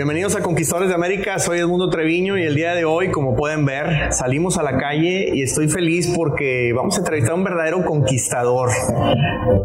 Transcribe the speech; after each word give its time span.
Bienvenidos 0.00 0.34
a 0.34 0.40
Conquistadores 0.40 0.88
de 0.88 0.94
América, 0.94 1.38
soy 1.38 1.58
Edmundo 1.58 1.90
Treviño 1.90 2.38
y 2.38 2.44
el 2.44 2.54
día 2.54 2.74
de 2.74 2.86
hoy, 2.86 3.10
como 3.10 3.36
pueden 3.36 3.66
ver, 3.66 4.14
salimos 4.14 4.56
a 4.56 4.62
la 4.62 4.78
calle 4.78 5.28
y 5.34 5.42
estoy 5.42 5.68
feliz 5.68 6.10
porque 6.16 6.72
vamos 6.74 6.96
a 6.96 7.00
entrevistar 7.00 7.32
a 7.32 7.34
un 7.34 7.44
verdadero 7.44 7.84
conquistador, 7.84 8.70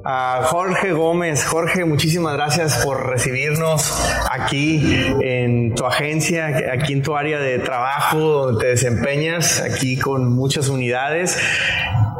a 0.03 0.41
Jorge 0.43 0.91
Gómez. 0.91 1.45
Jorge, 1.45 1.85
muchísimas 1.85 2.33
gracias 2.33 2.83
por 2.83 3.07
recibirnos 3.07 3.97
aquí 4.29 4.83
en 5.21 5.73
tu 5.73 5.85
agencia, 5.85 6.47
aquí 6.73 6.91
en 6.91 7.01
tu 7.01 7.15
área 7.15 7.39
de 7.39 7.59
trabajo 7.59 8.19
donde 8.19 8.61
te 8.61 8.67
desempeñas, 8.71 9.61
aquí 9.61 9.95
con 9.97 10.35
muchas 10.35 10.67
unidades. 10.67 11.39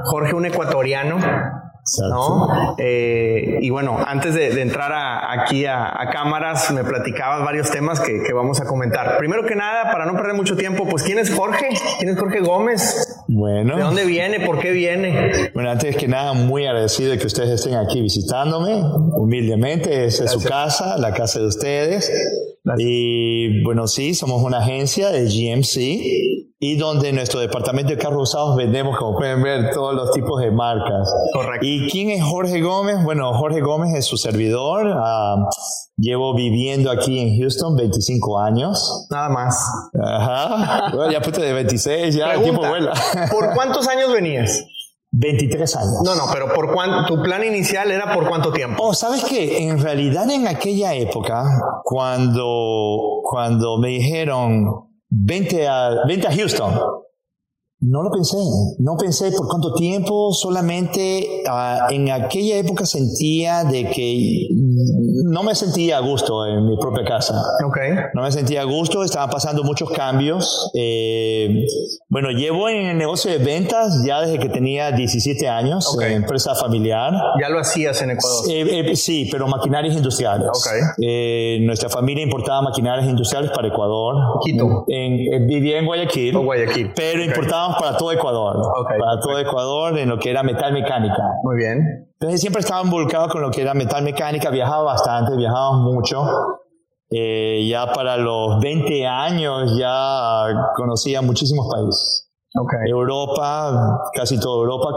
Jorge, 0.05 0.35
un 0.35 0.45
ecuatoriano, 0.45 1.19
¿no? 2.01 2.75
Eh, 2.77 3.59
y 3.61 3.69
bueno, 3.69 3.97
antes 4.05 4.33
de, 4.33 4.61
entrar 4.61 4.91
aquí 5.29 5.65
a, 5.65 6.09
cámaras, 6.11 6.71
me 6.71 6.83
platicabas 6.83 7.43
varios 7.43 7.69
temas 7.69 7.99
que, 7.99 8.33
vamos 8.33 8.61
a 8.61 8.65
comentar. 8.65 9.17
Primero 9.17 9.45
que 9.45 9.55
nada, 9.55 9.91
para 9.91 10.05
no 10.05 10.13
perder 10.15 10.33
mucho 10.33 10.55
tiempo, 10.55 10.87
pues 10.87 11.03
¿quién 11.03 11.19
es 11.19 11.33
Jorge? 11.33 11.69
¿Quién 11.99 12.11
es 12.11 12.17
Jorge 12.17 12.41
Gómez? 12.41 13.23
Bueno. 13.27 13.77
¿De 13.77 13.83
dónde 13.83 14.05
viene? 14.05 14.39
¿Por 14.39 14.59
qué 14.59 14.71
viene? 14.71 15.51
Bueno, 15.53 15.71
antes 15.71 15.95
que 15.95 16.07
nada, 16.07 16.33
muy 16.33 16.65
agradecido 16.65 17.11
de 17.11 17.17
que 17.17 17.27
ustedes 17.27 17.49
estén 17.49 17.75
aquí 17.75 18.01
visitándome. 18.01 18.81
Humildemente, 19.13 20.05
esa 20.05 20.25
es 20.25 20.31
su 20.31 20.43
casa, 20.43 20.97
la 20.97 21.13
casa 21.13 21.39
de 21.39 21.47
ustedes. 21.47 22.11
Y 22.77 23.63
bueno, 23.63 23.87
sí, 23.87 24.15
somos 24.15 24.41
una 24.41 24.59
agencia 24.59 25.09
de 25.11 25.25
GMC 25.25 26.55
y 26.57 26.77
donde 26.77 27.09
en 27.09 27.15
nuestro 27.15 27.39
departamento 27.39 27.91
de 27.91 27.97
carros 27.97 28.29
usados 28.29 28.55
vendemos, 28.55 28.97
como 28.97 29.15
pueden 29.17 29.43
ver, 29.43 29.71
todos 29.71 29.93
los 29.93 30.11
tipos 30.11 30.41
de 30.41 30.51
marcas. 30.51 31.13
Correcto. 31.33 31.65
¿Y 31.65 31.87
quién 31.89 32.09
es 32.09 32.23
Jorge 32.23 32.61
Gómez? 32.61 33.03
Bueno, 33.03 33.33
Jorge 33.33 33.61
Gómez 33.61 33.93
es 33.93 34.05
su 34.05 34.17
servidor. 34.17 34.91
Ah, 34.95 35.47
llevo 35.97 36.33
viviendo 36.33 36.89
aquí 36.89 37.19
en 37.19 37.37
Houston 37.39 37.75
25 37.75 38.39
años. 38.39 39.07
Nada 39.11 39.29
más. 39.29 39.55
Ajá. 40.01 40.89
Bueno, 40.95 41.11
ya 41.11 41.21
puse 41.21 41.41
de 41.41 41.53
26, 41.53 42.15
ya 42.15 42.33
el 42.33 42.41
tiempo 42.41 42.67
vuela. 42.67 42.93
¿Por 43.31 43.53
cuántos 43.53 43.87
años 43.87 44.11
venías? 44.11 44.65
23 45.17 45.75
años. 45.77 45.93
No, 46.03 46.15
no, 46.15 46.23
pero 46.31 46.53
por 46.53 46.73
cuánto, 46.73 47.05
tu 47.05 47.21
plan 47.21 47.43
inicial 47.43 47.89
era 47.89 48.13
por 48.13 48.27
cuánto 48.27 48.51
tiempo? 48.51 48.83
Oh, 48.83 48.93
¿sabes 48.93 49.23
qué? 49.23 49.67
En 49.67 49.79
realidad 49.79 50.29
en 50.29 50.47
aquella 50.47 50.93
época, 50.93 51.45
cuando, 51.83 53.21
cuando 53.23 53.77
me 53.77 53.89
dijeron, 53.89 54.65
vente 55.09 55.67
a, 55.67 56.05
vente 56.07 56.27
a 56.27 56.35
Houston, 56.35 56.73
no 57.79 58.03
lo 58.03 58.09
pensé, 58.09 58.37
no 58.79 58.97
pensé 58.97 59.31
por 59.31 59.47
cuánto 59.47 59.73
tiempo, 59.73 60.33
solamente 60.33 61.43
uh, 61.45 61.93
en 61.93 62.09
aquella 62.09 62.57
época 62.57 62.85
sentía 62.85 63.63
de 63.63 63.89
que 63.89 64.47
no 65.35 65.43
me 65.43 65.53
sentía 65.53 65.97
a 65.97 65.99
gusto 65.99 66.47
en 66.47 66.65
mi 66.65 66.77
propia 66.77 67.03
casa. 67.03 67.35
Okay. 67.67 67.91
No 68.13 68.21
me 68.21 68.31
sentía 68.31 68.61
a 68.61 68.63
gusto, 68.63 69.03
estaban 69.03 69.29
pasando 69.29 69.65
muchos 69.65 69.91
cambios. 69.91 70.71
Eh, 70.73 71.65
bueno, 72.07 72.29
llevo 72.29 72.69
en 72.69 72.85
el 72.85 72.97
negocio 72.97 73.29
de 73.29 73.39
ventas 73.39 74.01
ya 74.07 74.21
desde 74.21 74.39
que 74.39 74.47
tenía 74.47 74.93
17 74.93 75.49
años, 75.49 75.93
okay. 75.93 76.13
empresa 76.13 76.55
familiar. 76.55 77.11
¿Ya 77.41 77.49
lo 77.49 77.59
hacías 77.59 78.01
en 78.01 78.11
Ecuador? 78.11 78.45
Eh, 78.49 78.91
eh, 78.91 78.95
sí, 78.95 79.27
pero 79.29 79.45
maquinarias 79.49 79.93
industriales. 79.93 80.47
Okay. 80.47 81.59
nuestra 81.65 81.89
familia 81.89 82.23
importaba 82.23 82.61
maquinarias 82.61 83.09
industriales 83.09 83.51
para 83.51 83.67
Ecuador. 83.67 84.39
Quito. 84.41 84.85
En, 84.87 85.47
vivía 85.47 85.79
en 85.79 85.85
Guayaquil. 85.85 86.33
O 86.37 86.43
Guayaquil. 86.43 86.93
Pero 86.95 87.21
importábamos 87.21 87.77
para 87.77 87.97
todo 87.97 88.13
Ecuador. 88.13 88.55
Para 88.87 89.19
todo 89.19 89.37
Ecuador 89.37 89.99
en 89.99 90.07
lo 90.07 90.17
que 90.17 90.29
era 90.29 90.43
metal 90.43 90.71
mecánica. 90.71 91.21
Muy 91.43 91.57
bien. 91.57 92.04
Entonces 92.19 92.39
siempre 92.39 92.61
estaba 92.61 92.81
involucrado 92.81 93.27
con 93.27 93.41
lo 93.41 93.51
que 93.51 93.61
era 93.61 93.73
metal 93.73 94.03
mecánica, 94.03 94.49
viajaba 94.49 94.83
bastante, 94.83 95.35
viajaba 95.35 95.73
mucho. 95.73 96.25
Eh, 97.09 97.67
ya 97.69 97.91
para 97.93 98.17
los 98.17 98.59
20 98.61 99.05
años 99.05 99.77
ya 99.77 100.45
conocía 100.75 101.21
muchísimos 101.21 101.67
países. 101.71 102.31
Okay. 102.57 102.89
Europa, 102.89 104.01
casi 104.13 104.39
toda 104.39 104.61
Europa, 104.63 104.93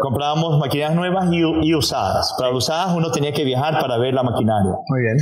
comprábamos 0.00 0.58
maquinarias 0.58 0.94
nuevas 0.94 1.28
y, 1.30 1.74
usadas. 1.74 2.34
Para 2.38 2.56
usadas 2.56 2.96
uno 2.96 3.12
tenía 3.12 3.32
que 3.32 3.44
viajar 3.44 3.78
para 3.78 3.98
ver 3.98 4.14
la 4.14 4.22
maquinaria. 4.22 4.72
Muy 4.88 5.00
bien. 5.02 5.18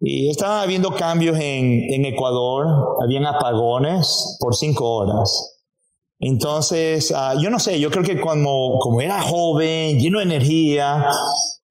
Y 0.00 0.30
estaba 0.30 0.62
habiendo 0.62 0.92
cambios 0.92 1.36
en, 1.36 1.92
en 1.92 2.06
Ecuador, 2.06 2.66
habían 3.02 3.26
apagones 3.26 4.38
por 4.40 4.54
cinco 4.54 4.90
horas. 4.90 5.55
Entonces, 6.18 7.12
ah, 7.14 7.34
yo 7.40 7.50
no 7.50 7.58
sé, 7.58 7.78
yo 7.78 7.90
creo 7.90 8.02
que 8.02 8.20
como, 8.20 8.78
como 8.78 9.00
era 9.00 9.20
joven, 9.20 9.98
lleno 9.98 10.18
de 10.18 10.24
energía, 10.24 11.06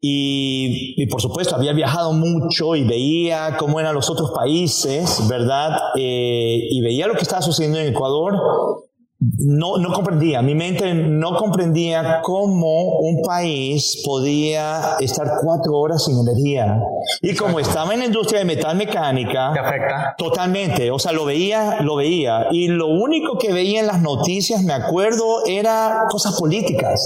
y, 0.02 0.94
y, 1.02 1.08
por 1.08 1.20
supuesto 1.20 1.56
había 1.56 1.74
viajado 1.74 2.14
mucho 2.14 2.76
y 2.76 2.84
veía 2.84 3.58
cómo 3.58 3.80
eran 3.80 3.96
los 3.96 4.08
otros 4.08 4.32
países, 4.36 5.28
¿verdad? 5.28 5.72
Eh, 5.96 6.60
y 6.70 6.82
veía 6.82 7.08
lo 7.08 7.16
que 7.16 7.24
estaba 7.24 7.42
sucediendo 7.42 7.80
en 7.80 7.88
Ecuador 7.88 8.85
no, 9.20 9.78
no 9.78 9.94
comprendía, 9.94 10.42
mi 10.42 10.56
mente 10.56 10.94
no 10.94 11.36
comprendía 11.38 12.20
cómo 12.22 13.00
un 13.00 13.22
país 13.22 14.02
podía 14.06 14.98
estar 15.00 15.26
cuatro 15.42 15.74
horas 15.78 16.04
sin 16.04 16.18
energía. 16.20 16.82
Y 17.22 17.34
como 17.36 17.60
estaba 17.60 17.94
en 17.94 18.00
la 18.02 18.06
industria 18.06 18.40
de 18.40 18.46
metal 18.46 18.76
mecánica, 18.76 19.52
¿Te 19.54 19.60
afecta? 19.60 20.16
Totalmente, 20.18 20.92
o 20.92 21.00
sea, 21.00 21.14
lo 21.14 21.26
veía, 21.26 21.82
lo 21.82 21.96
veía. 21.96 22.48
Y 22.52 22.68
lo 22.68 22.88
único 22.88 23.38
que 23.38 23.54
veía 23.54 23.80
en 23.80 23.88
las 23.88 24.02
noticias, 24.02 24.62
me 24.64 24.74
acuerdo, 24.74 25.46
era 25.46 26.04
cosas 26.10 26.38
políticas 26.38 27.02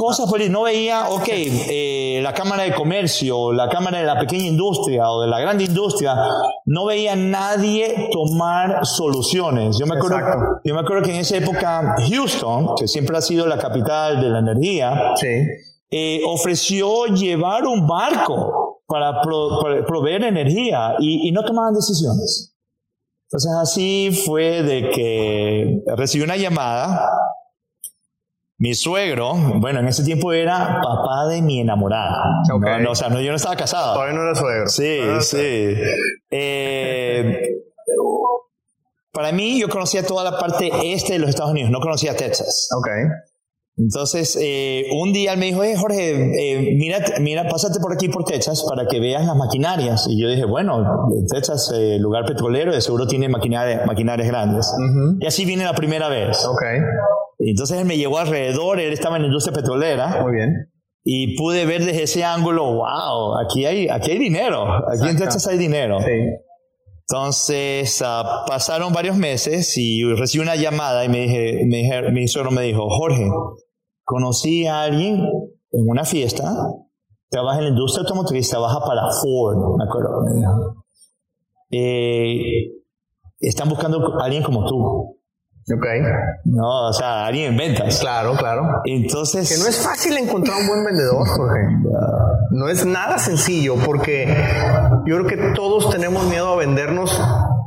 cosas 0.00 0.30
pues 0.30 0.48
no 0.48 0.62
veía, 0.62 1.10
ok, 1.10 1.28
eh, 1.28 2.20
la 2.22 2.32
Cámara 2.32 2.62
de 2.62 2.74
Comercio, 2.74 3.52
la 3.52 3.68
Cámara 3.68 3.98
de 3.98 4.06
la 4.06 4.18
Pequeña 4.18 4.46
Industria 4.46 5.10
o 5.10 5.20
de 5.20 5.28
la 5.28 5.38
Grande 5.40 5.64
Industria, 5.64 6.16
no 6.64 6.86
veía 6.86 7.14
nadie 7.16 8.08
tomar 8.10 8.86
soluciones. 8.86 9.76
Yo 9.78 9.84
me 9.84 9.96
acuerdo, 9.96 10.16
yo 10.64 10.74
me 10.74 10.80
acuerdo 10.80 11.02
que 11.02 11.10
en 11.10 11.20
esa 11.20 11.36
época 11.36 11.96
Houston, 12.08 12.76
que 12.78 12.88
siempre 12.88 13.18
ha 13.18 13.20
sido 13.20 13.46
la 13.46 13.58
capital 13.58 14.22
de 14.22 14.30
la 14.30 14.38
energía, 14.38 15.12
eh, 15.90 16.22
ofreció 16.26 17.04
llevar 17.04 17.66
un 17.66 17.86
barco 17.86 18.80
para, 18.86 19.20
proveer 19.20 20.24
energía 20.24 20.94
y, 20.98 21.28
y 21.28 21.32
no 21.32 21.44
tomaban 21.44 21.74
decisiones. 21.74 22.56
Entonces 23.26 23.52
así 23.60 24.22
fue 24.24 24.62
de 24.62 24.88
que 24.88 25.82
recibí 25.94 26.24
una 26.24 26.38
llamada 26.38 27.06
mi 28.60 28.74
suegro, 28.74 29.32
bueno, 29.56 29.80
en 29.80 29.88
ese 29.88 30.04
tiempo 30.04 30.34
era 30.34 30.80
papá 30.82 31.28
de 31.30 31.40
mi 31.40 31.60
enamorada. 31.60 32.42
No, 32.82 32.90
o 32.90 32.94
sea, 32.94 33.08
no, 33.08 33.18
yo 33.22 33.30
no 33.30 33.36
estaba 33.36 33.56
casado. 33.56 33.94
Todavía 33.94 34.14
no 34.14 34.22
era 34.22 34.34
suegro. 34.34 34.68
Sí, 34.68 35.00
sí. 35.20 35.76
Eh, 36.30 37.40
para 39.12 39.32
mí, 39.32 39.58
yo 39.58 39.70
conocía 39.70 40.04
toda 40.06 40.30
la 40.30 40.38
parte 40.38 40.70
este 40.92 41.14
de 41.14 41.20
los 41.20 41.30
Estados 41.30 41.52
Unidos, 41.52 41.70
no 41.70 41.80
conocía 41.80 42.14
Texas. 42.14 42.68
Ok. 42.76 42.88
Entonces, 43.78 44.38
eh, 44.38 44.88
un 44.92 45.14
día 45.14 45.32
él 45.32 45.38
me 45.38 45.46
dijo, 45.46 45.62
hey, 45.64 45.74
Jorge, 45.78 46.10
eh, 46.10 46.74
mira, 46.76 46.98
mira, 47.18 47.48
pásate 47.48 47.80
por 47.80 47.94
aquí 47.94 48.10
por 48.10 48.24
Texas 48.24 48.62
para 48.68 48.86
que 48.86 49.00
veas 49.00 49.24
las 49.24 49.36
maquinarias. 49.36 50.06
Y 50.06 50.20
yo 50.20 50.28
dije, 50.28 50.44
bueno, 50.44 51.08
Texas, 51.32 51.72
lugar 51.98 52.26
petrolero, 52.26 52.74
de 52.74 52.82
seguro 52.82 53.06
tiene 53.06 53.30
maquinarias, 53.30 53.86
maquinarias 53.86 54.28
grandes. 54.28 54.70
Y 55.18 55.26
así 55.26 55.46
vine 55.46 55.64
la 55.64 55.72
primera 55.72 56.10
vez. 56.10 56.44
Ok. 56.44 56.62
Entonces 57.48 57.78
él 57.78 57.86
me 57.86 57.96
llevó 57.96 58.18
alrededor, 58.18 58.80
él 58.80 58.92
estaba 58.92 59.16
en 59.16 59.22
la 59.22 59.28
industria 59.28 59.54
petrolera. 59.54 60.22
Muy 60.22 60.32
bien. 60.32 60.70
Y 61.02 61.36
pude 61.36 61.64
ver 61.64 61.84
desde 61.84 62.02
ese 62.02 62.24
ángulo, 62.24 62.74
wow, 62.74 63.38
aquí 63.38 63.64
hay, 63.64 63.88
aquí 63.88 64.10
hay 64.10 64.18
dinero, 64.18 64.66
aquí 64.86 65.08
en 65.08 65.16
Texas 65.16 65.46
hay 65.46 65.56
dinero. 65.56 65.98
Sí. 66.00 66.12
Entonces 67.08 68.02
uh, 68.02 68.46
pasaron 68.46 68.92
varios 68.92 69.16
meses 69.16 69.76
y 69.78 70.04
recibí 70.14 70.42
una 70.42 70.56
llamada 70.56 71.04
y 71.04 71.08
me 71.08 71.20
dije, 71.22 71.64
me 71.66 71.78
dije, 71.78 72.12
mi 72.12 72.28
suegro 72.28 72.50
me 72.50 72.62
dijo, 72.62 72.88
Jorge, 72.88 73.28
conocí 74.04 74.66
a 74.66 74.82
alguien 74.82 75.26
en 75.72 75.88
una 75.88 76.04
fiesta, 76.04 76.44
trabaja 77.30 77.58
en 77.58 77.64
la 77.64 77.70
industria 77.70 78.02
automotriz, 78.02 78.48
trabaja 78.50 78.80
para 78.80 79.02
Ford, 79.22 79.76
me 79.78 79.84
acuerdo. 79.84 80.22
Me 80.22 80.38
dijo. 80.38 80.84
Eh, 81.72 82.80
están 83.40 83.68
buscando 83.68 84.20
a 84.20 84.24
alguien 84.24 84.42
como 84.42 84.66
tú. 84.66 85.19
Ok. 85.72 85.86
No, 86.44 86.88
o 86.88 86.92
sea, 86.92 87.26
alguien 87.26 87.52
en 87.52 87.58
ventas. 87.58 88.00
Claro, 88.00 88.34
claro. 88.34 88.82
Entonces. 88.84 89.48
Que 89.48 89.58
no 89.58 89.68
es 89.68 89.78
fácil 89.78 90.16
encontrar 90.16 90.58
un 90.58 90.66
buen 90.66 90.84
vendedor, 90.84 91.26
Jorge. 91.26 91.60
No 92.50 92.68
es 92.68 92.84
nada 92.84 93.18
sencillo 93.18 93.76
porque 93.76 94.26
yo 95.06 95.16
creo 95.18 95.26
que 95.26 95.36
todos 95.54 95.90
tenemos 95.90 96.24
miedo 96.28 96.48
a 96.48 96.56
vendernos 96.56 97.20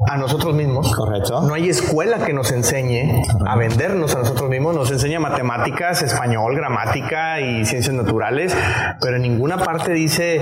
a 0.08 0.18
nosotros 0.18 0.54
mismos. 0.54 0.94
Correcto. 0.96 1.42
No 1.42 1.54
hay 1.54 1.70
escuela 1.70 2.26
que 2.26 2.34
nos 2.34 2.52
enseñe 2.52 3.24
a 3.46 3.56
vendernos 3.56 4.16
a 4.16 4.20
nosotros 4.20 4.50
mismos. 4.50 4.76
Nos 4.76 4.92
enseña 4.92 5.20
matemáticas, 5.20 6.02
español, 6.02 6.56
gramática 6.56 7.40
y 7.42 7.66
ciencias 7.66 7.96
naturales, 7.96 8.56
pero 9.02 9.16
en 9.16 9.24
ninguna 9.24 9.58
parte 9.58 9.94
dice 9.94 10.42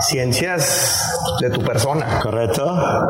ciencias 0.00 1.10
de 1.40 1.50
tu 1.50 1.62
persona. 1.62 2.20
Correcto. 2.22 2.64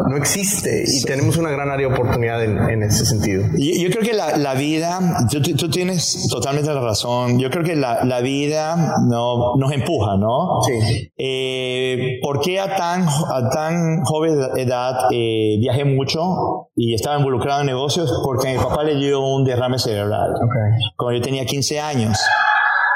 No 0.08 0.16
existe 0.16 0.84
y 0.86 1.02
tenemos 1.02 1.36
una 1.36 1.50
gran 1.50 1.70
área 1.70 1.88
de 1.88 1.94
oportunidad 1.94 2.42
en, 2.42 2.82
ese 2.82 3.04
sentido. 3.04 3.44
Yo, 3.52 3.82
yo 3.82 3.90
creo 3.90 4.02
que 4.02 4.12
la, 4.12 4.36
la 4.36 4.54
vida, 4.54 4.98
tú, 5.30 5.40
tú, 5.40 5.70
tienes 5.70 6.28
totalmente 6.28 6.72
la 6.72 6.80
razón. 6.80 7.38
Yo 7.38 7.50
creo 7.50 7.64
que 7.64 7.76
la, 7.76 8.04
la 8.04 8.20
vida 8.20 8.96
no, 9.08 9.56
nos 9.56 9.72
empuja, 9.72 10.16
¿no? 10.16 10.60
Sí. 10.62 11.10
Eh, 11.16 12.18
¿Por 12.22 12.40
qué 12.40 12.60
a 12.60 12.76
tan, 12.76 13.06
a 13.06 13.48
tan 13.50 14.02
joven 14.02 14.40
edad 14.56 14.94
eh, 15.12 15.56
viajé 15.60 15.84
mucho 15.92 16.68
y 16.76 16.94
estaba 16.94 17.18
involucrado 17.18 17.60
en 17.60 17.66
negocios? 17.66 18.12
Porque 18.24 18.52
mi 18.52 18.58
papá 18.58 18.82
le 18.84 18.96
dio 18.96 19.20
un 19.20 19.44
derrame 19.44 19.78
cerebral 19.78 20.32
cuando 20.96 21.18
yo 21.18 21.24
tenía 21.24 21.44
15 21.44 21.80
años. 21.80 22.18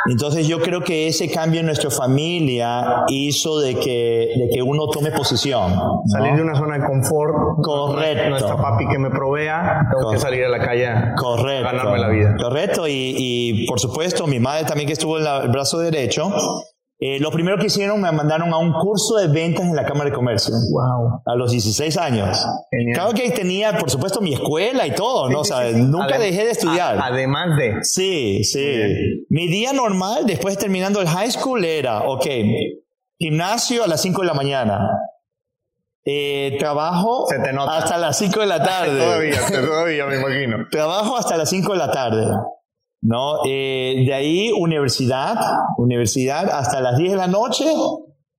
Entonces 0.08 0.46
yo 0.46 0.60
creo 0.60 0.82
que 0.82 1.08
ese 1.08 1.30
cambio 1.30 1.60
en 1.60 1.66
nuestra 1.66 1.90
familia 1.90 3.04
hizo 3.08 3.58
de 3.58 3.74
que, 3.74 4.30
de 4.36 4.50
que 4.52 4.62
uno 4.62 4.88
tome 4.88 5.10
posición. 5.10 5.74
Salir 6.06 6.36
de 6.36 6.42
una 6.42 6.54
zona 6.54 6.78
de 6.78 6.86
confort. 6.86 7.34
Correcto. 7.62 8.30
No 8.30 8.36
está 8.36 8.56
papi 8.56 8.86
que 8.86 8.98
me 8.98 9.10
provea, 9.10 9.88
tengo 9.96 10.12
que 10.12 10.18
salir 10.18 10.44
a 10.44 10.48
la 10.48 10.60
calle 10.60 10.88
Correcto. 11.16 11.64
ganarme 11.64 11.98
la 11.98 12.08
vida. 12.08 12.36
Correcto. 12.40 12.86
Y, 12.86 13.14
y 13.16 13.66
por 13.66 13.80
supuesto 13.80 14.26
mi 14.26 14.38
madre 14.38 14.64
también 14.64 14.86
que 14.86 14.92
estuvo 14.92 15.18
en 15.18 15.26
el 15.26 15.48
brazo 15.48 15.78
derecho, 15.78 16.32
eh, 16.98 17.20
lo 17.20 17.30
primero 17.30 17.58
que 17.58 17.66
hicieron 17.66 18.00
me 18.00 18.10
mandaron 18.10 18.52
a 18.54 18.58
un 18.58 18.72
curso 18.72 19.16
de 19.16 19.28
ventas 19.28 19.66
en 19.66 19.76
la 19.76 19.84
Cámara 19.84 20.08
de 20.08 20.16
Comercio. 20.16 20.54
Wow. 20.70 21.22
A 21.26 21.34
los 21.34 21.50
16 21.50 21.96
años. 21.98 22.42
Claro 22.94 23.12
que 23.12 23.30
tenía, 23.30 23.76
por 23.76 23.90
supuesto, 23.90 24.22
mi 24.22 24.32
escuela 24.32 24.86
y 24.86 24.92
todo, 24.94 25.28
¿no? 25.28 25.40
o 25.40 25.44
sea, 25.44 25.70
nunca 25.72 26.18
dejé 26.18 26.44
de 26.46 26.50
estudiar. 26.52 26.98
además 27.00 27.56
de. 27.58 27.74
Sí, 27.82 28.44
sí. 28.44 28.80
Mi 29.28 29.46
día 29.46 29.74
normal, 29.74 30.24
después 30.26 30.56
terminando 30.56 31.00
el 31.02 31.08
high 31.08 31.30
school, 31.30 31.64
era, 31.64 32.02
ok, 32.04 32.26
gimnasio 33.18 33.84
a 33.84 33.86
las 33.86 34.00
5 34.00 34.22
de 34.22 34.26
la 34.26 34.34
mañana. 34.34 34.88
Eh, 36.08 36.56
trabajo 36.58 37.26
hasta 37.68 37.98
las 37.98 38.16
5 38.16 38.40
de 38.40 38.46
la 38.46 38.62
tarde. 38.62 38.98
todavía, 39.04 39.40
todavía 39.50 40.06
me 40.06 40.16
imagino. 40.16 40.66
Trabajo 40.70 41.16
hasta 41.16 41.36
las 41.36 41.50
5 41.50 41.72
de 41.72 41.78
la 41.78 41.90
tarde. 41.90 42.26
¿No? 43.02 43.44
Eh, 43.46 44.04
de 44.06 44.14
ahí 44.14 44.52
universidad, 44.52 45.36
universidad 45.76 46.50
hasta 46.50 46.80
las 46.80 46.98
10 46.98 47.12
de 47.12 47.16
la 47.16 47.26
noche 47.26 47.64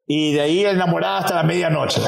y 0.10 0.32
de 0.32 0.40
ahí 0.40 0.64
enamorada 0.64 1.18
hasta 1.18 1.36
la 1.36 1.44
medianoche. 1.44 2.00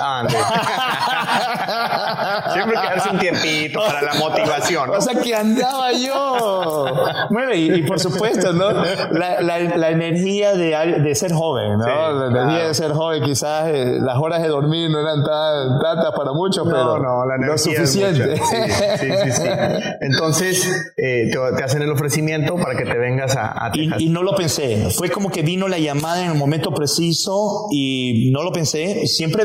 Siempre 2.53 2.77
quedarse 2.79 3.09
un 3.09 3.19
tiempito 3.19 3.81
para 3.85 4.01
la 4.01 4.13
motivación. 4.13 4.89
O 4.89 5.01
sea, 5.01 5.21
que 5.21 5.35
andaba 5.35 5.91
yo. 5.91 6.85
Bueno, 7.29 7.53
y, 7.53 7.83
por 7.83 7.99
supuesto, 7.99 8.53
¿no? 8.53 8.71
La, 8.71 9.41
la, 9.41 9.89
energía 9.89 10.53
de, 10.53 11.01
de, 11.01 11.15
ser 11.15 11.33
joven, 11.33 11.77
¿no? 11.77 11.85
la 11.85 12.27
energía 12.27 12.67
de 12.69 12.73
ser 12.73 12.93
joven, 12.93 13.21
quizás 13.23 13.67
eh, 13.67 13.97
las 13.99 14.17
horas 14.17 14.41
de 14.41 14.47
dormir 14.47 14.89
no 14.89 15.01
eran 15.01 15.21
tan, 15.23 15.79
tantas 15.79 16.13
para 16.15 16.31
muchos, 16.31 16.65
pero 16.65 16.99
no, 16.99 17.25
la 17.25 17.35
lo 17.37 17.57
suficiente. 17.57 18.37
Sí, 18.37 18.55
sí, 18.97 19.31
sí, 19.31 19.43
Entonces, 20.01 20.65
eh, 20.95 21.29
te, 21.31 21.63
hacen 21.63 21.81
el 21.81 21.91
ofrecimiento 21.91 22.55
para 22.55 22.77
que 22.77 22.85
te 22.85 22.97
vengas 22.97 23.35
a, 23.35 23.65
a 23.65 23.71
y, 23.73 23.91
y 24.05 24.09
no 24.09 24.23
lo 24.23 24.35
pensé. 24.35 24.89
Fue 24.91 25.09
como 25.09 25.29
que 25.29 25.41
vino 25.41 25.67
la 25.67 25.79
llamada 25.79 26.23
en 26.23 26.31
el 26.31 26.37
momento 26.37 26.71
preciso 26.71 27.67
y 27.71 27.88
no 28.31 28.43
lo 28.43 28.51
pensé, 28.51 29.05
siempre 29.07 29.43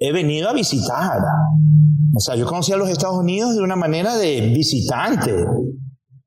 he 0.00 0.12
venido 0.12 0.48
a 0.48 0.52
visitar. 0.52 1.18
O 2.14 2.20
sea, 2.20 2.36
yo 2.36 2.46
conocí 2.46 2.72
a 2.72 2.76
los 2.76 2.88
Estados 2.88 3.18
Unidos 3.18 3.54
de 3.54 3.62
una 3.62 3.76
manera 3.76 4.16
de 4.16 4.40
visitante 4.40 5.32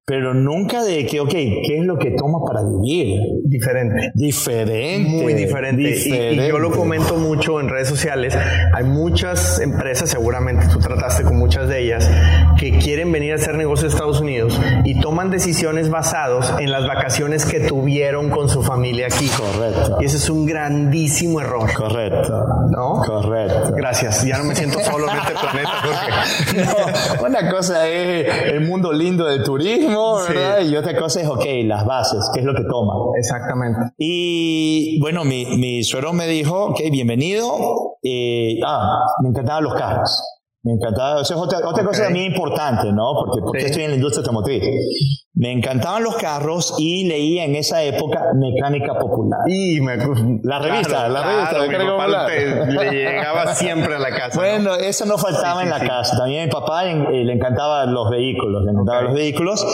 pero 0.04 0.34
nunca 0.34 0.84
de 0.84 1.06
que, 1.06 1.20
ok, 1.20 1.30
¿qué 1.30 1.78
es 1.78 1.86
lo 1.86 1.98
que 1.98 2.12
tomas 2.12 2.42
para 2.46 2.64
vivir? 2.64 3.20
Diferente. 3.46 4.12
Diferente. 4.16 5.08
Muy 5.08 5.34
diferente. 5.36 5.96
Y, 6.06 6.48
yo 6.48 6.58
lo 6.58 6.72
comento 6.72 7.18
mucho 7.18 7.60
en 7.60 7.70
redes 7.70 7.88
sociales. 7.88 8.36
Hay 8.74 8.84
muchas 8.84 9.60
empresas, 9.60 10.10
seguramente 10.10 10.66
tú 10.74 10.80
trataste 10.80 11.24
con 11.24 11.38
muchas 11.38 11.68
de 11.68 11.84
ellas, 11.84 12.10
que 12.60 12.80
quieren 12.80 13.12
venir 13.12 13.34
a 13.34 13.36
hacer 13.36 13.56
negocios 13.56 13.94
en 13.94 13.98
Estados 13.98 14.22
Unidos 14.22 14.60
y 14.86 15.00
toman 15.00 15.30
decisiones 15.30 15.90
basados 15.90 16.52
en 16.60 16.72
las 16.72 16.88
vacaciones 16.88 17.46
que 17.46 17.60
tuvieron 17.60 18.32
con 18.32 18.50
su 18.50 18.64
familia 18.64 19.06
aquí. 19.06 19.30
Correcto. 19.30 19.98
Y 20.02 20.06
ese 20.06 20.18
es 20.18 20.30
un 20.32 20.48
grandísimo 20.48 21.42
error. 21.42 21.72
Correcto. 21.74 22.44
¿No? 22.70 23.02
Correcto. 23.06 23.74
Gracias. 23.76 24.26
Ya 24.26 24.40
no 24.40 24.46
me 24.46 24.56
siento 24.56 24.80
solo 24.80 25.08
en 25.12 25.18
este 25.18 25.34
planeta. 25.34 26.76
no, 27.20 27.28
una 27.28 27.52
cosa 27.52 27.88
es 27.88 28.28
el 28.52 28.62
mundo 28.62 28.92
lindo 28.92 29.26
del 29.26 29.44
turismo 29.44 30.01
y 30.64 30.76
otra 30.76 30.98
cosa 30.98 31.22
es, 31.22 31.28
ok, 31.28 31.46
las 31.66 31.86
bases, 31.86 32.30
¿qué 32.34 32.40
es 32.42 32.46
lo 32.46 32.54
que 32.54 32.64
toma? 32.64 32.94
Exactamente. 33.18 33.80
Y 33.98 35.00
bueno, 35.00 35.24
mi, 35.24 35.46
mi 35.58 35.84
suegro 35.84 36.14
me 36.14 36.28
dijo, 36.28 36.66
ok, 36.66 36.80
bienvenido. 36.92 37.98
Eh, 38.04 38.60
ah, 38.66 39.06
me 39.22 39.30
encantaban 39.30 39.64
los 39.64 39.74
carros. 39.76 40.41
Me 40.64 40.74
encantaba, 40.74 41.22
eso 41.22 41.34
es 41.34 41.40
otra, 41.40 41.68
otra 41.68 41.84
cosa 41.84 42.04
también 42.04 42.28
importante, 42.28 42.92
¿no? 42.92 43.14
Porque, 43.16 43.42
porque 43.42 43.66
estoy 43.66 43.84
en 43.84 43.90
la 43.92 43.96
industria 43.96 44.20
automotriz. 44.20 44.64
Me 45.34 45.52
encantaban 45.52 46.04
los 46.04 46.16
carros 46.18 46.76
y 46.78 47.08
leía 47.08 47.46
en 47.46 47.56
esa 47.56 47.82
época 47.82 48.22
Mecánica 48.36 48.94
Popular. 49.00 49.40
Y 49.48 49.82
me, 49.82 49.98
la 50.44 50.60
revista, 50.60 51.10
la 51.10 51.24
revista 51.24 51.60
Mecánica 51.62 51.98
Popular. 51.98 52.32
le 52.68 52.92
llegaba 52.92 53.56
siempre 53.56 53.96
a 53.96 54.00
la 54.00 54.12
casa. 54.12 54.40
Bueno, 54.40 54.76
eso 54.76 55.08
no 55.08 55.18
faltaba 55.18 55.64
en 55.64 55.72
la 55.72 55.80
casa. 55.80 56.16
También 56.18 56.44
a 56.44 56.46
mi 56.46 56.52
papá 56.52 56.84
le, 56.84 57.26
le 57.26 57.34
encantaban 57.34 57.92
los 57.92 58.12
vehículos, 58.12 58.64
le 58.64 58.72
encantaban 58.72 59.06
los 59.06 59.14
vehículos 59.16 59.66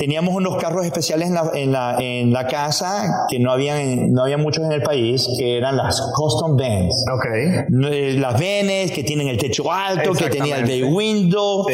teníamos 0.00 0.34
unos 0.34 0.56
carros 0.56 0.86
especiales 0.86 1.28
en 1.28 1.34
la, 1.34 1.50
en 1.52 1.72
la, 1.72 1.96
en 2.00 2.32
la 2.32 2.46
casa 2.46 3.26
que 3.28 3.38
no 3.38 3.52
había, 3.52 3.74
no 3.84 4.22
había 4.22 4.38
muchos 4.38 4.64
en 4.64 4.72
el 4.72 4.82
país, 4.82 5.28
que 5.38 5.58
eran 5.58 5.76
las 5.76 6.00
custom 6.16 6.56
vans. 6.56 7.04
Okay. 7.18 8.16
Las 8.16 8.32
vans 8.32 8.92
que 8.92 9.04
tienen 9.04 9.28
el 9.28 9.36
techo 9.36 9.70
alto, 9.70 10.14
que 10.14 10.30
tenían 10.30 10.60
el 10.60 10.64
bay 10.64 10.82
window. 10.84 11.66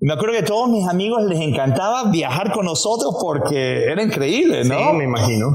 Me 0.00 0.12
acuerdo 0.12 0.32
que 0.32 0.40
a 0.40 0.44
todos 0.44 0.68
mis 0.68 0.88
amigos 0.88 1.22
les 1.26 1.38
encantaba 1.38 2.10
viajar 2.10 2.50
con 2.50 2.66
nosotros 2.66 3.16
porque 3.20 3.84
era 3.84 4.02
increíble, 4.02 4.64
¿no? 4.64 4.76
Sí, 4.76 4.96
me 4.96 5.04
imagino. 5.04 5.46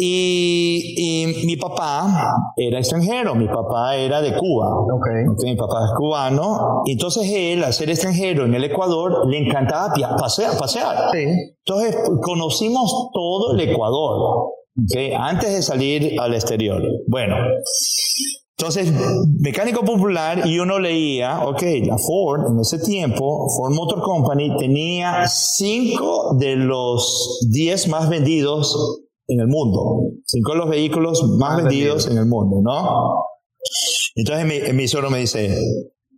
Y, 0.00 1.26
mi 1.44 1.56
papá 1.56 2.52
era 2.56 2.78
extranjero, 2.78 3.34
mi 3.34 3.48
papá 3.48 3.96
era 3.96 4.20
de 4.20 4.32
Cuba. 4.36 4.68
Okay. 4.94 5.50
mi 5.50 5.56
papá 5.56 5.86
es 5.86 5.90
cubano. 5.96 6.82
Y 6.86 6.92
entonces 6.92 7.28
él, 7.28 7.64
al 7.64 7.72
ser 7.72 7.90
extranjero 7.90 8.44
en 8.44 8.54
el 8.54 8.62
Ecuador, 8.62 9.26
le 9.28 9.38
encantaba 9.38 9.92
pasear. 10.16 10.56
pasear. 10.56 11.10
Sí. 11.12 11.24
Entonces 11.66 11.96
conocimos 12.22 13.10
todo 13.12 13.52
el 13.54 13.60
Ecuador, 13.60 14.52
¿okay? 14.84 15.12
antes 15.12 15.52
de 15.52 15.62
salir 15.62 16.20
al 16.20 16.32
exterior. 16.32 16.80
Bueno, 17.08 17.34
entonces, 18.56 18.92
mecánico 19.38 19.82
popular, 19.84 20.46
y 20.46 20.58
uno 20.58 20.80
leía, 20.80 21.44
ok, 21.46 21.62
la 21.84 21.96
Ford 21.96 22.50
en 22.50 22.58
ese 22.58 22.80
tiempo, 22.80 23.48
Ford 23.56 23.72
Motor 23.72 24.02
Company, 24.02 24.56
tenía 24.58 25.28
cinco 25.28 26.36
de 26.36 26.56
los 26.56 27.46
diez 27.50 27.86
más 27.86 28.08
vendidos 28.08 29.04
en 29.28 29.40
el 29.40 29.46
mundo. 29.46 30.00
Cinco 30.24 30.52
de 30.52 30.58
los 30.58 30.68
vehículos 30.70 31.22
más, 31.38 31.62
vendidos 31.62 32.08
en 32.10 32.18
el 32.18 32.26
mundo, 32.26 32.60
¿no? 32.62 33.24
Entonces 34.14 34.46
mi, 34.46 34.72
mi 34.72 34.88
suegro 34.88 35.10
me 35.10 35.18
dice, 35.18 35.56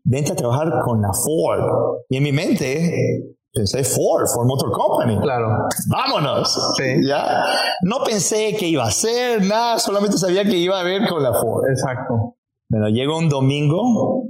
vente 0.04 0.32
a 0.32 0.36
trabajar 0.36 0.72
con 0.84 1.02
la 1.02 1.12
Ford. 1.12 1.60
Y 2.08 2.16
en 2.16 2.22
mi 2.22 2.32
mente 2.32 3.34
pensé 3.52 3.84
Ford, 3.84 4.26
Ford 4.32 4.46
Motor 4.46 4.70
Company. 4.70 5.20
Claro. 5.20 5.48
Vámonos. 5.88 6.74
Sí. 6.76 7.06
¿Ya? 7.06 7.44
No 7.82 8.02
pensé 8.04 8.56
que 8.56 8.68
iba 8.68 8.84
a 8.84 8.90
ser 8.90 9.42
nada, 9.44 9.78
solamente 9.78 10.16
sabía 10.16 10.44
que 10.44 10.56
iba 10.56 10.78
a 10.78 10.84
ver 10.84 11.08
con 11.08 11.22
la 11.22 11.32
Ford. 11.32 11.68
Exacto. 11.68 12.36
Bueno, 12.70 12.88
llego 12.88 13.18
un 13.18 13.28
domingo 13.28 14.29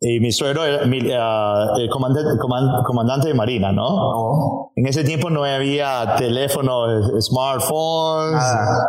y 0.00 0.20
mi 0.20 0.30
suegro 0.30 0.64
era 0.64 0.82
ah, 0.84 1.74
el 1.78 1.88
comandante, 1.88 2.30
comandante 2.84 3.28
de 3.28 3.34
Marina, 3.34 3.72
¿no? 3.72 3.86
Oh. 3.88 4.72
En 4.76 4.86
ese 4.86 5.04
tiempo 5.04 5.30
no 5.30 5.44
había 5.44 6.16
teléfonos, 6.18 7.24
smartphones. 7.24 8.42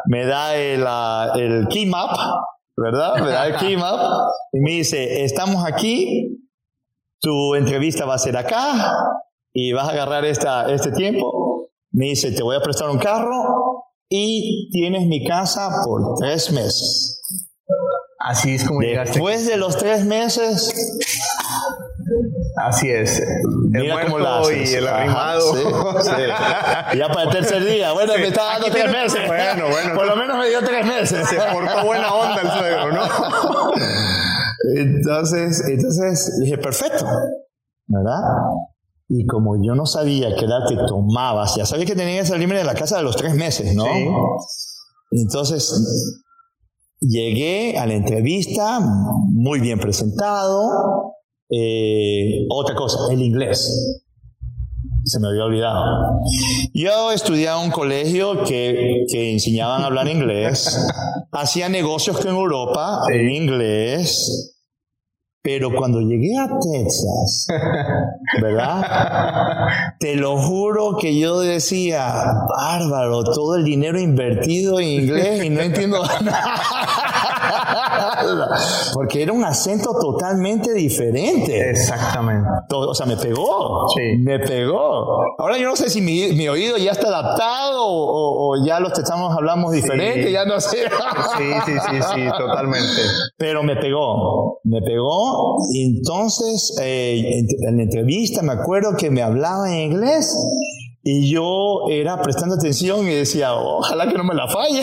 Me 0.07 0.25
da 0.25 0.55
el, 0.55 0.83
uh, 0.83 1.37
el 1.39 1.67
key 1.69 1.85
map, 1.85 2.11
¿verdad? 2.75 3.15
Me 3.15 3.29
da 3.29 3.47
el 3.47 3.55
key 3.55 3.77
map 3.77 3.99
y 4.51 4.59
me 4.59 4.71
dice, 4.71 5.23
estamos 5.23 5.65
aquí, 5.65 6.45
tu 7.21 7.55
entrevista 7.55 8.05
va 8.05 8.15
a 8.15 8.19
ser 8.19 8.35
acá 8.35 8.91
y 9.53 9.71
vas 9.71 9.87
a 9.87 9.91
agarrar 9.91 10.25
esta, 10.25 10.69
este 10.73 10.91
tiempo. 10.91 11.69
Me 11.91 12.07
dice, 12.07 12.33
te 12.33 12.43
voy 12.43 12.57
a 12.57 12.61
prestar 12.61 12.89
un 12.89 12.99
carro 12.99 13.85
y 14.09 14.69
tienes 14.71 15.07
mi 15.07 15.25
casa 15.25 15.69
por 15.85 16.15
tres 16.19 16.51
meses. 16.51 17.23
Así 18.29 18.55
es 18.55 18.63
como 18.65 18.79
Después 18.81 19.45
de 19.47 19.57
los 19.57 19.77
tres 19.77 20.05
meses, 20.05 20.73
Así 22.57 22.89
es. 22.89 23.19
El 23.19 23.81
Mira 23.83 24.05
cómo 24.05 24.17
la 24.17 24.39
haces. 24.39 24.71
y 24.71 24.75
el 24.75 24.87
arrimado. 24.87 25.53
sí, 25.55 25.61
sí. 25.61 26.97
Ya 26.97 27.07
para 27.09 27.23
el 27.23 27.29
tercer 27.29 27.63
día. 27.63 27.91
Bueno, 27.93 28.13
Sí. 28.13 28.21
me 28.21 28.27
está 28.27 28.43
dando 28.45 28.65
Aquí 28.67 28.71
tres 28.75 28.83
tiene- 28.85 29.03
meses. 29.03 29.27
Bueno, 29.27 29.69
bueno. 29.69 29.93
Por 29.95 30.07
lo 30.07 30.15
menos 30.15 30.37
me 30.37 30.49
dio 30.49 30.59
tres 30.63 30.85
meses. 30.85 31.27
Se 31.29 31.35
portó 31.35 31.85
buena 31.85 32.13
onda 32.13 32.41
el 32.41 32.49
suegro, 32.49 32.91
¿no? 32.93 33.01
Entonces, 34.75 35.63
entonces 35.67 36.39
dije, 36.41 36.57
perfecto, 36.57 37.05
¿verdad? 37.87 38.19
Y 39.09 39.25
como 39.25 39.55
yo 39.63 39.75
no 39.75 39.85
sabía 39.85 40.35
qué 40.35 40.45
edad 40.45 40.65
te 40.67 40.75
tomabas, 40.87 41.55
ya 41.55 41.65
sabía 41.65 41.85
que 41.85 41.95
tenía 41.95 42.21
que 42.21 42.27
salirme 42.27 42.57
de 42.57 42.63
la 42.63 42.73
casa 42.73 42.97
de 42.97 43.03
los 43.03 43.15
tres 43.15 43.33
meses, 43.35 43.73
¿no? 43.75 43.85
Sí. 43.85 44.07
Entonces, 45.11 45.71
llegué 46.99 47.77
a 47.77 47.85
la 47.85 47.93
entrevista 47.93 48.79
muy 48.79 49.59
bien 49.59 49.79
presentado. 49.79 51.13
Eh, 51.49 52.45
otra 52.49 52.75
cosa, 52.75 52.99
el 53.11 53.21
inglés. 53.21 54.03
Se 55.03 55.19
me 55.19 55.29
había 55.29 55.45
olvidado. 55.45 56.19
Yo 56.73 57.11
estudiaba 57.11 57.61
en 57.61 57.67
un 57.67 57.71
colegio 57.71 58.43
que, 58.43 59.05
que 59.09 59.31
enseñaban 59.31 59.83
a 59.83 59.85
hablar 59.85 60.07
inglés. 60.07 60.77
Hacía 61.31 61.69
negocios 61.69 62.17
con 62.17 62.29
Europa 62.29 63.01
en 63.09 63.29
inglés. 63.31 64.56
Pero 65.47 65.71
cuando 65.73 66.01
llegué 66.01 66.37
a 66.37 66.49
Texas, 66.59 67.47
¿verdad? 68.41 69.69
Te 69.97 70.17
lo 70.17 70.35
juro 70.35 70.97
que 70.97 71.17
yo 71.17 71.39
decía, 71.39 72.13
bárbaro, 72.49 73.23
todo 73.23 73.55
el 73.55 73.63
dinero 73.63 73.97
invertido 73.97 74.77
en 74.77 74.87
inglés 74.87 75.45
y 75.45 75.49
no 75.49 75.61
entiendo 75.61 76.03
nada. 76.21 76.59
Porque 78.93 79.23
era 79.23 79.33
un 79.33 79.43
acento 79.43 79.93
totalmente 79.99 80.73
diferente. 80.73 81.69
Exactamente. 81.69 82.47
O 82.73 82.93
sea, 82.93 83.05
me 83.05 83.17
pegó. 83.17 83.87
Sí. 83.95 84.17
Me 84.19 84.39
pegó. 84.39 85.05
Ahora 85.37 85.57
yo 85.57 85.67
no 85.69 85.75
sé 85.75 85.89
si 85.89 86.01
mi, 86.01 86.33
mi 86.33 86.47
oído 86.47 86.77
ya 86.77 86.91
está 86.91 87.07
adaptado 87.07 87.85
o, 87.85 88.51
o 88.59 88.65
ya 88.65 88.79
los 88.79 88.93
texanos 88.93 89.31
hablamos 89.35 89.71
diferente, 89.71 90.27
Sí. 90.27 90.33
ya 90.33 90.45
no 90.45 90.59
sé. 90.59 90.77
Sí, 91.37 91.43
sí, 91.65 91.71
sí, 91.71 91.97
sí, 92.15 92.21
totalmente. 92.37 93.01
Pero 93.37 93.63
me 93.63 93.75
pegó, 93.75 94.59
me 94.63 94.81
pegó. 94.81 95.57
Y 95.73 95.97
entonces, 95.97 96.77
eh, 96.81 97.39
en, 97.39 97.47
en 97.69 97.77
la 97.77 97.83
entrevista 97.83 98.41
me 98.41 98.53
acuerdo 98.53 98.95
que 98.97 99.09
me 99.09 99.21
hablaba 99.21 99.69
en 99.71 99.91
inglés 99.91 100.35
y 101.09 101.31
yo 101.31 101.87
era 101.89 102.21
prestando 102.21 102.55
atención 102.55 103.07
y 103.07 103.13
decía, 103.15 103.53
ojalá 103.53 104.07
que 104.07 104.17
no 104.17 104.23
me 104.25 104.35
la 104.35 104.47
falle. 104.47 104.81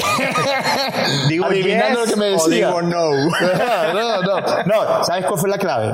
Digo 1.29 1.45
Adivinando 1.45 2.01
yes 2.01 2.09
lo 2.09 2.15
que 2.15 2.21
me 2.21 2.29
o 2.29 2.33
decía. 2.33 2.69
digo 2.69 2.83
no. 2.83 3.11
no, 3.95 4.23
no, 4.23 4.41
no. 4.67 5.05
¿Sabes 5.05 5.27
cuál 5.27 5.39
fue 5.39 5.51
la 5.51 5.59
clave? 5.59 5.93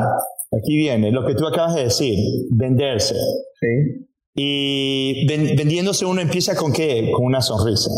Aquí 0.57 0.77
viene, 0.77 1.11
lo 1.11 1.25
que 1.27 1.35
tú 1.35 1.47
acabas 1.47 1.75
de 1.75 1.85
decir, 1.85 2.17
venderse. 2.51 3.15
Sí. 3.61 4.07
Y 4.35 5.27
ven- 5.27 5.57
vendiéndose 5.57 6.05
uno 6.05 6.21
empieza 6.21 6.55
con 6.55 6.73
qué? 6.73 7.11
Con 7.13 7.25
una 7.27 7.41
sonrisa. 7.43 7.91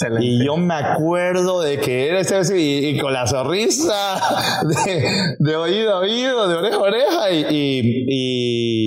Excelente. 0.00 0.24
Y 0.26 0.44
yo 0.46 0.56
me 0.56 0.74
acuerdo 0.74 1.60
de 1.60 1.80
que 1.80 2.08
era 2.08 2.20
ese 2.20 2.56
y, 2.60 2.86
y 2.90 2.98
con 3.00 3.12
la 3.12 3.26
sonrisa 3.26 4.20
de, 4.86 5.04
de 5.40 5.56
oído 5.56 5.92
a 5.94 5.98
oído, 5.98 6.48
de 6.48 6.54
oreja 6.56 6.76
a 6.76 6.80
oreja, 6.80 7.30
y, 7.32 7.38
y- 7.50 8.04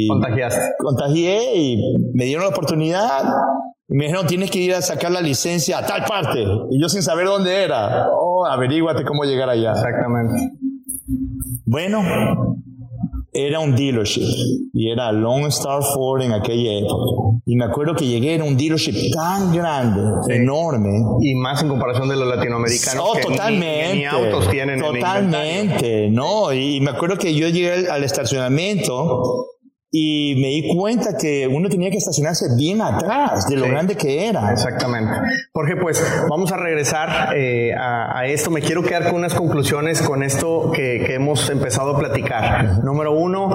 y 0.05 0.07
Contagiaste. 0.07 0.61
contagié 0.79 1.55
y 1.55 1.77
me 2.13 2.25
dieron 2.25 2.43
la 2.45 2.49
oportunidad. 2.49 3.23
Y 3.89 3.95
me 3.95 4.05
dijeron, 4.05 4.25
tienes 4.25 4.49
que 4.51 4.59
ir 4.59 4.73
a 4.73 4.81
sacar 4.81 5.11
la 5.11 5.19
licencia 5.19 5.79
a 5.79 5.85
tal 5.85 6.05
parte. 6.05 6.45
Y 6.69 6.81
yo 6.81 6.87
sin 6.87 7.01
saber 7.03 7.25
dónde 7.27 7.61
era. 7.61 8.07
Oh, 8.09 8.45
averíguate 8.45 9.03
cómo 9.03 9.25
llegar 9.25 9.49
allá. 9.49 9.71
Exactamente. 9.73 10.53
Bueno, 11.65 12.01
era 13.33 13.59
un 13.59 13.75
dealership 13.75 14.25
y 14.73 14.91
era 14.91 15.11
Lone 15.11 15.47
Star 15.47 15.81
Ford 15.83 16.21
en 16.21 16.33
aquella 16.33 16.73
época. 16.79 17.39
Y 17.45 17.55
me 17.55 17.65
acuerdo 17.65 17.95
que 17.95 18.05
llegué, 18.05 18.35
era 18.35 18.43
un 18.43 18.57
dealership 18.57 19.11
tan 19.13 19.53
grande, 19.53 20.01
enorme. 20.29 20.89
Y 21.21 21.33
más 21.35 21.61
en 21.61 21.69
comparación 21.69 22.09
de 22.09 22.17
los 22.17 22.27
latinoamericanos. 22.27 23.03
Oh, 23.07 23.13
que 23.13 23.19
ni- 23.19 23.25
totalmente. 23.35 23.95
Ni, 23.95 24.05
autos 24.05 24.49
tienen 24.49 24.79
en 24.79 24.85
inventario. 24.85 25.29
Totalmente, 25.29 26.09
¿no? 26.11 26.53
Y 26.53 26.81
me 26.81 26.91
acuerdo 26.91 27.17
que 27.17 27.33
yo 27.33 27.47
llegué 27.47 27.71
al, 27.71 27.89
al 27.89 28.03
estacionamiento 28.03 29.47
y 29.93 30.35
me 30.41 30.47
di 30.47 30.73
cuenta 30.73 31.17
que 31.17 31.47
uno 31.47 31.67
tenía 31.67 31.91
que 31.91 31.97
estacionarse 31.97 32.45
bien 32.55 32.81
atrás 32.81 33.45
de 33.47 33.57
lo 33.57 33.65
Sí. 33.65 33.71
grande 33.71 33.95
que 33.95 34.27
era. 34.29 34.51
Exactamente. 34.53 35.11
Jorge, 35.53 35.75
pues 35.75 36.01
vamos 36.29 36.51
a 36.53 36.57
regresar 36.57 37.35
eh, 37.35 37.73
a, 37.77 38.17
a 38.19 38.25
esto. 38.25 38.49
Me 38.51 38.61
quiero 38.61 38.83
quedar 38.83 39.03
con 39.05 39.15
unas 39.15 39.33
conclusiones 39.33 40.01
con 40.01 40.23
esto 40.23 40.71
que, 40.73 41.03
que 41.05 41.15
hemos 41.15 41.49
empezado 41.49 41.95
a 41.95 41.99
platicar. 41.99 42.83
Número 42.85 43.11
uno, 43.11 43.49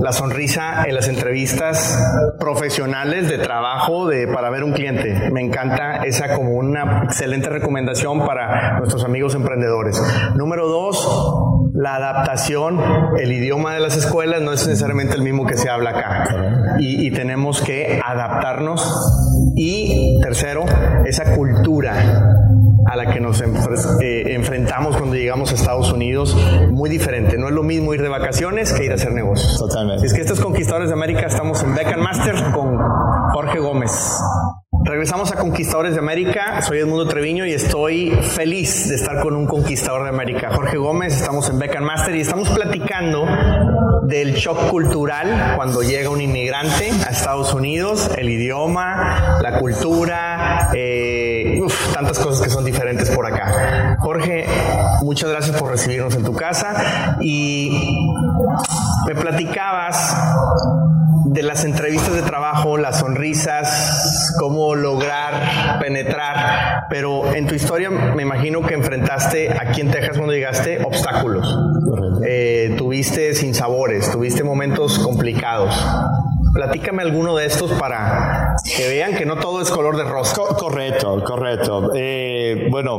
la 0.00 0.12
sonrisa 0.12 0.84
en 0.86 0.94
las 0.94 1.08
entrevistas 1.08 1.98
profesionales 2.38 3.28
de 3.28 3.38
trabajo 3.38 4.06
de, 4.06 4.28
para 4.28 4.50
ver 4.50 4.62
un 4.62 4.72
cliente. 4.72 5.30
Me 5.32 5.40
encanta 5.40 5.96
esa 6.04 6.34
como 6.34 6.52
una 6.52 7.02
excelente 7.04 7.48
recomendación 7.48 8.24
para 8.24 8.78
nuestros 8.78 9.04
amigos 9.04 9.34
emprendedores. 9.34 10.00
Número 10.36 10.68
dos, 10.68 11.51
la 11.74 11.96
adaptación, 11.96 12.80
el 13.18 13.32
idioma 13.32 13.74
de 13.74 13.80
las 13.80 13.96
escuelas 13.96 14.42
no 14.42 14.52
es 14.52 14.66
necesariamente 14.66 15.14
el 15.14 15.22
mismo 15.22 15.46
que 15.46 15.56
se 15.56 15.70
habla 15.70 15.90
acá. 15.90 16.76
Y, 16.78 17.06
y 17.06 17.10
tenemos 17.10 17.62
que 17.62 18.00
adaptarnos. 18.04 18.82
Y 19.56 20.20
tercero, 20.20 20.64
esa 21.06 21.34
cultura 21.34 22.32
a 22.86 22.96
la 22.96 23.12
que 23.12 23.20
nos 23.20 23.40
eh, 23.40 24.34
enfrentamos 24.34 24.96
cuando 24.96 25.16
llegamos 25.16 25.52
a 25.52 25.54
Estados 25.54 25.92
Unidos, 25.92 26.36
muy 26.70 26.90
diferente. 26.90 27.38
No 27.38 27.48
es 27.48 27.54
lo 27.54 27.62
mismo 27.62 27.94
ir 27.94 28.02
de 28.02 28.08
vacaciones 28.08 28.72
que 28.72 28.84
ir 28.84 28.92
a 28.92 28.96
hacer 28.96 29.12
negocios. 29.12 29.56
Totalmente. 29.58 30.06
Es 30.06 30.12
que 30.12 30.20
estos 30.20 30.40
Conquistadores 30.40 30.88
de 30.88 30.94
América 30.94 31.26
estamos 31.26 31.62
en 31.62 31.74
Beck 31.74 31.92
and 31.92 32.02
Master 32.02 32.34
con 32.52 32.78
Jorge 33.32 33.60
Gómez. 33.60 34.20
Regresamos 34.84 35.30
a 35.30 35.36
Conquistadores 35.36 35.92
de 35.92 36.00
América. 36.00 36.60
Soy 36.60 36.78
Edmundo 36.78 37.06
Treviño 37.06 37.46
y 37.46 37.52
estoy 37.52 38.10
feliz 38.10 38.88
de 38.88 38.96
estar 38.96 39.20
con 39.20 39.36
un 39.36 39.46
conquistador 39.46 40.02
de 40.02 40.08
América. 40.08 40.50
Jorge 40.52 40.76
Gómez, 40.76 41.14
estamos 41.14 41.48
en 41.48 41.60
Beck 41.60 41.76
and 41.76 41.86
Master 41.86 42.16
y 42.16 42.20
estamos 42.20 42.48
platicando 42.48 43.24
del 44.02 44.34
shock 44.34 44.68
cultural 44.70 45.54
cuando 45.54 45.82
llega 45.82 46.10
un 46.10 46.20
inmigrante 46.20 46.90
a 47.06 47.10
Estados 47.10 47.54
Unidos, 47.54 48.10
el 48.18 48.28
idioma, 48.28 49.38
la 49.40 49.60
cultura, 49.60 50.70
eh, 50.74 51.60
tantas 51.94 52.18
cosas 52.18 52.42
que 52.42 52.50
son 52.50 52.64
diferentes 52.64 53.08
por 53.10 53.24
acá. 53.24 53.96
Jorge, 54.00 54.46
muchas 55.02 55.30
gracias 55.30 55.56
por 55.56 55.70
recibirnos 55.70 56.14
en 56.16 56.24
tu 56.24 56.34
casa 56.34 57.18
y 57.20 57.70
me 59.06 59.14
platicabas 59.14 60.16
de 61.32 61.42
las 61.42 61.64
entrevistas 61.64 62.14
de 62.14 62.22
trabajo, 62.22 62.76
las 62.76 62.98
sonrisas, 63.00 64.34
cómo 64.38 64.74
lograr 64.74 65.78
penetrar, 65.80 66.84
pero 66.90 67.32
en 67.34 67.46
tu 67.46 67.54
historia 67.54 67.90
me 67.90 68.22
imagino 68.22 68.60
que 68.62 68.74
enfrentaste 68.74 69.50
aquí 69.58 69.80
en 69.80 69.90
Texas 69.90 70.16
cuando 70.16 70.34
llegaste 70.34 70.82
obstáculos, 70.84 71.46
Eh, 72.26 72.74
tuviste 72.78 73.34
sinsabores, 73.34 74.10
tuviste 74.12 74.44
momentos 74.44 74.98
complicados. 74.98 75.74
Platícame 76.54 77.02
alguno 77.02 77.34
de 77.34 77.46
estos 77.46 77.72
para 77.72 78.54
que 78.76 78.88
vean 78.88 79.14
que 79.14 79.24
no 79.24 79.36
todo 79.36 79.60
es 79.62 79.70
color 79.70 79.96
de 79.96 80.04
rosa. 80.04 80.36
Co- 80.36 80.54
correcto, 80.56 81.22
correcto. 81.24 81.90
Eh, 81.96 82.68
bueno, 82.70 82.98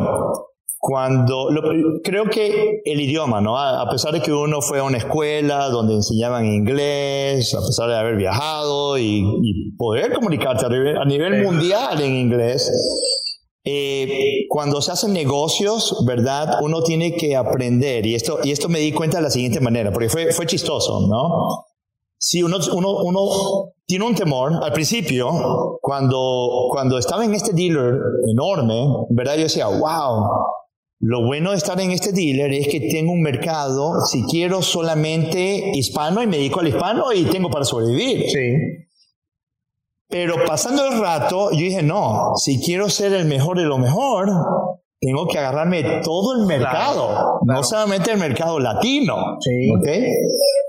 cuando 0.85 1.49
lo- 1.49 1.61
creo 2.03 2.25
que 2.25 2.81
el 2.83 2.99
idioma, 2.99 3.39
¿no? 3.39 3.57
A, 3.57 3.81
a 3.83 3.89
pesar 3.89 4.11
de 4.11 4.19
que 4.21 4.33
uno 4.33 4.59
fue 4.61 4.79
a 4.79 4.83
una 4.83 4.97
escuela 4.97 5.69
donde 5.69 5.93
enseñaban 5.93 6.45
inglés, 6.45 7.53
a 7.55 7.61
pesar 7.65 7.87
de 7.87 7.95
haber 7.95 8.17
viajado 8.17 8.97
y, 8.97 9.23
y 9.43 9.71
poder 9.77 10.11
comunicarte 10.11 10.65
a 10.65 10.69
nivel, 10.69 10.97
a 10.97 11.05
nivel 11.05 11.35
Sí. 11.39 11.41
mundial 11.41 12.01
en 12.01 12.15
inglés, 12.17 12.69
eh, 13.63 14.45
cuando 14.49 14.81
se 14.81 14.91
hacen 14.91 15.13
negocios, 15.13 16.03
¿verdad? 16.05 16.57
Uno 16.61 16.83
tiene 16.83 17.15
que 17.15 17.37
aprender, 17.37 18.05
y 18.05 18.15
esto, 18.15 18.39
y 18.43 18.51
esto 18.51 18.67
me 18.67 18.79
di 18.79 18.91
cuenta 18.91 19.17
de 19.19 19.23
la 19.23 19.29
siguiente 19.29 19.61
manera, 19.61 19.89
porque 19.93 20.09
fue, 20.09 20.33
fue 20.33 20.45
chistoso, 20.45 21.07
¿no? 21.07 21.63
Si 22.17 22.43
uno, 22.43 22.57
uno, 22.73 22.89
uno 23.03 23.29
tiene 23.85 24.05
un 24.05 24.15
temor, 24.15 24.59
al 24.61 24.73
principio, 24.73 25.77
cuando, 25.81 26.67
cuando 26.71 26.97
estaba 26.97 27.23
en 27.23 27.33
este 27.35 27.53
dealer 27.53 27.95
enorme, 28.29 28.85
¿verdad? 29.11 29.35
Yo 29.35 29.43
decía, 29.43 29.67
wow, 29.67 30.27
lo 31.05 31.25
bueno 31.25 31.51
de 31.51 31.57
estar 31.57 31.79
en 31.81 31.91
este 31.91 32.13
dealer 32.13 32.53
es 32.53 32.69
que 32.69 32.79
tengo 32.79 33.11
un 33.11 33.21
mercado, 33.21 34.05
si 34.05 34.23
quiero 34.23 34.61
solamente 34.61 35.71
hispano 35.73 36.23
y 36.23 36.27
me 36.27 36.37
dedico 36.37 36.61
al 36.61 36.69
hispano 36.69 37.11
y 37.11 37.25
tengo 37.25 37.49
para 37.49 37.65
sobrevivir. 37.65 38.29
Sí, 38.29 38.87
Pero 40.07 40.35
pasando 40.45 40.87
el 40.87 41.01
rato, 41.01 41.51
yo 41.51 41.57
dije, 41.57 41.83
no, 41.83 42.37
si 42.37 42.61
quiero 42.61 42.89
ser 42.89 43.11
el 43.11 43.25
mejor 43.25 43.57
de 43.57 43.65
lo 43.65 43.77
mejor, 43.77 44.29
tengo 45.01 45.27
que 45.27 45.39
agarrarme 45.39 45.83
todo 46.05 46.39
el 46.39 46.45
mercado, 46.45 47.07
claro. 47.09 47.39
no 47.47 47.63
solamente 47.63 48.11
el 48.11 48.17
mercado 48.19 48.61
latino. 48.61 49.15
Sí. 49.41 49.71
¿ok? 49.71 49.89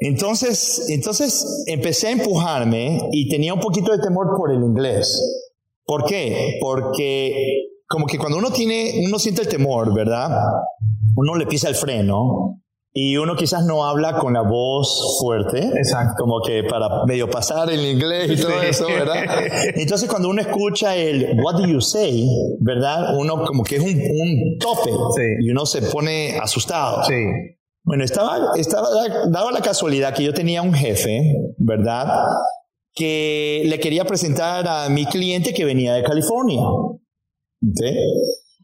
Entonces, 0.01 0.87
entonces 0.91 1.63
empecé 1.69 2.09
a 2.09 2.11
empujarme 2.11 3.09
y 3.13 3.29
tenía 3.29 3.55
un 3.55 3.61
poquito 3.61 3.93
de 3.93 4.03
temor 4.03 4.37
por 4.37 4.51
el 4.51 4.65
inglés. 4.65 5.17
¿Por 5.85 6.07
qué? 6.07 6.59
Porque 6.61 7.74
como 7.95 8.07
que 8.07 8.19
cuando 8.19 8.39
uno 8.39 8.51
tiene, 8.51 9.05
uno 9.07 9.21
siente 9.21 9.43
el 9.43 9.49
temor, 9.49 9.95
¿verdad? 9.95 10.29
Uno 11.15 11.37
le 11.37 11.47
pisa 11.47 11.69
el 11.69 11.77
freno 11.77 12.61
y 12.93 13.17
uno 13.17 13.37
quizás 13.37 13.65
no 13.65 13.87
habla 13.87 14.19
con 14.19 14.33
la 14.33 14.43
voz 14.43 15.19
fuerte, 15.21 15.61
Exacto. 15.61 16.15
como 16.25 16.41
que 16.43 16.65
para 16.65 17.05
medio 17.07 17.31
pasar 17.31 17.71
el 17.71 17.85
inglés 17.87 18.33
y 18.33 18.41
todo 18.43 18.51
Sí. 18.61 18.67
eso, 18.69 18.87
¿verdad? 18.89 19.17
Entonces 19.77 20.09
cuando 20.09 20.29
uno 20.29 20.41
escucha 20.41 20.97
el 20.97 21.41
what 21.41 21.55
do 21.55 21.67
you 21.69 21.81
say, 21.81 22.27
¿verdad? 22.61 23.17
Uno 23.17 23.45
como 23.45 23.63
que 23.63 23.77
es 23.77 23.83
un, 23.83 23.91
un 23.91 24.59
tope 24.59 24.91
Sí. 24.91 25.23
y 25.47 25.51
uno 25.51 25.65
se 25.67 25.83
pone 25.83 26.37
asustado. 26.43 27.05
Sí. 27.05 27.15
Bueno, 27.85 28.03
estaba, 28.03 28.39
estaba, 28.57 28.89
daba 29.29 29.53
la 29.53 29.61
casualidad 29.61 30.13
que 30.15 30.25
yo 30.25 30.35
tenía 30.35 30.63
un 30.63 30.75
jefe, 30.75 31.33
¿verdad? 31.59 32.09
Que 32.95 33.63
le 33.67 33.79
quería 33.81 34.05
presentar 34.05 34.67
a 34.69 34.89
mi 34.89 35.05
cliente 35.07 35.53
que 35.53 35.65
venía 35.65 35.95
de 35.95 36.03
California. 36.03 36.61
¿Ok? 37.71 37.83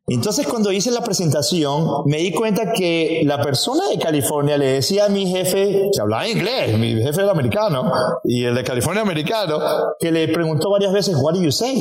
Entonces, 0.07 0.45
cuando 0.49 0.73
hice 0.73 0.91
la 0.91 1.05
presentación, 1.05 2.03
me 2.07 2.19
di 2.19 2.33
cuenta 2.33 2.73
que 2.73 3.23
la 3.25 3.41
persona 3.41 3.89
de 3.89 3.99
California 3.99 4.59
le 4.59 4.67
decía 4.67 5.05
a 5.05 5.09
mi 5.09 5.29
jefe, 5.29 5.89
que 5.95 6.01
hablaba 6.01 6.29
inglés, 6.29 6.77
mi 6.77 7.01
jefe 7.01 7.23
era 7.23 7.31
americano, 7.31 7.93
y 8.25 8.43
el 8.43 8.57
de 8.57 8.65
California 8.65 9.03
americano, 9.03 9.61
que 10.01 10.11
le 10.11 10.27
preguntó 10.27 10.69
varias 10.69 10.93
veces, 10.93 11.17
What 11.21 11.35
do 11.35 11.43
you 11.43 11.53
say? 11.53 11.81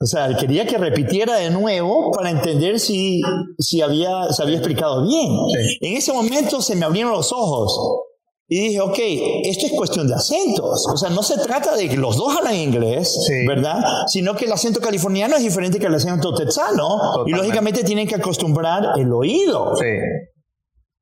O 0.00 0.06
sea, 0.06 0.34
quería 0.38 0.64
que 0.64 0.78
repitiera 0.78 1.36
de 1.36 1.50
nuevo 1.50 2.12
para 2.12 2.30
entender 2.30 2.80
si, 2.80 3.20
si 3.58 3.82
había, 3.82 4.32
se 4.32 4.42
había 4.42 4.56
explicado 4.56 5.02
bien. 5.06 5.28
Sí. 5.52 5.78
En 5.82 5.96
ese 5.98 6.12
momento 6.14 6.62
se 6.62 6.76
me 6.76 6.86
abrieron 6.86 7.12
los 7.12 7.30
ojos 7.32 8.06
y 8.50 8.60
dije, 8.68 8.80
ok, 8.80 8.98
esto 9.44 9.66
es 9.66 9.72
cuestión 9.72 10.08
de 10.08 10.14
acentos. 10.14 10.86
O 10.90 10.96
sea, 10.96 11.10
no 11.10 11.22
se 11.22 11.36
trata 11.38 11.76
de 11.76 11.88
que 11.88 11.96
los 11.98 12.16
dos 12.16 12.34
hablan 12.36 12.54
inglés, 12.54 13.14
Sí. 13.26 13.46
¿verdad? 13.46 13.78
Sino 14.06 14.34
que 14.34 14.46
el 14.46 14.52
acento 14.52 14.80
californiano 14.80 15.36
es 15.36 15.42
diferente 15.42 15.78
que 15.78 15.86
el 15.86 15.94
acento 15.94 16.32
texano 16.34 17.24
y 17.26 17.32
lógicamente 17.32 17.84
tienen 17.84 18.06
que 18.08 18.14
acostumbrar 18.14 18.98
el 18.98 19.12
oído. 19.12 19.76
Sí. 19.76 19.86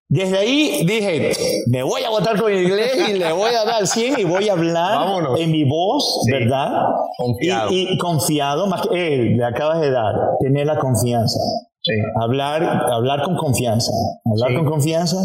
Desde 0.09 0.38
ahí 0.38 0.85
dije, 0.87 1.33
me 1.69 1.83
voy 1.83 2.03
a 2.05 2.11
votar 2.11 2.41
con 2.41 2.53
el 2.53 2.62
inglés 2.65 2.93
y 3.09 3.15
le 3.15 3.33
voy 3.33 3.50
a 3.50 3.65
dar 3.65 3.85
100 3.87 4.21
y 4.21 4.25
voy 4.25 4.49
a 4.49 4.53
hablar 4.53 4.99
Vámonos. 5.00 5.41
en 5.41 5.50
mi 5.50 5.65
voz, 5.69 6.21
Sí. 6.25 6.31
¿verdad? 6.33 6.71
Confiado. 7.19 7.71
Y, 7.73 7.93
y 7.93 7.99
confiado, 7.99 8.67
más 8.69 8.87
que 8.87 9.15
él, 9.15 9.37
le 9.37 9.45
acabas 9.45 9.81
de 9.81 9.91
dar, 9.91 10.15
tener 10.41 10.67
la 10.67 10.79
confianza. 10.79 11.41
Sí. 11.88 11.93
Hablar, 12.21 12.64
hablar 12.93 13.23
con 13.23 13.37
confianza. 13.37 13.93
Hablar 14.25 14.50
Sí. 14.50 14.57
con 14.57 14.64
confianza. 14.64 15.19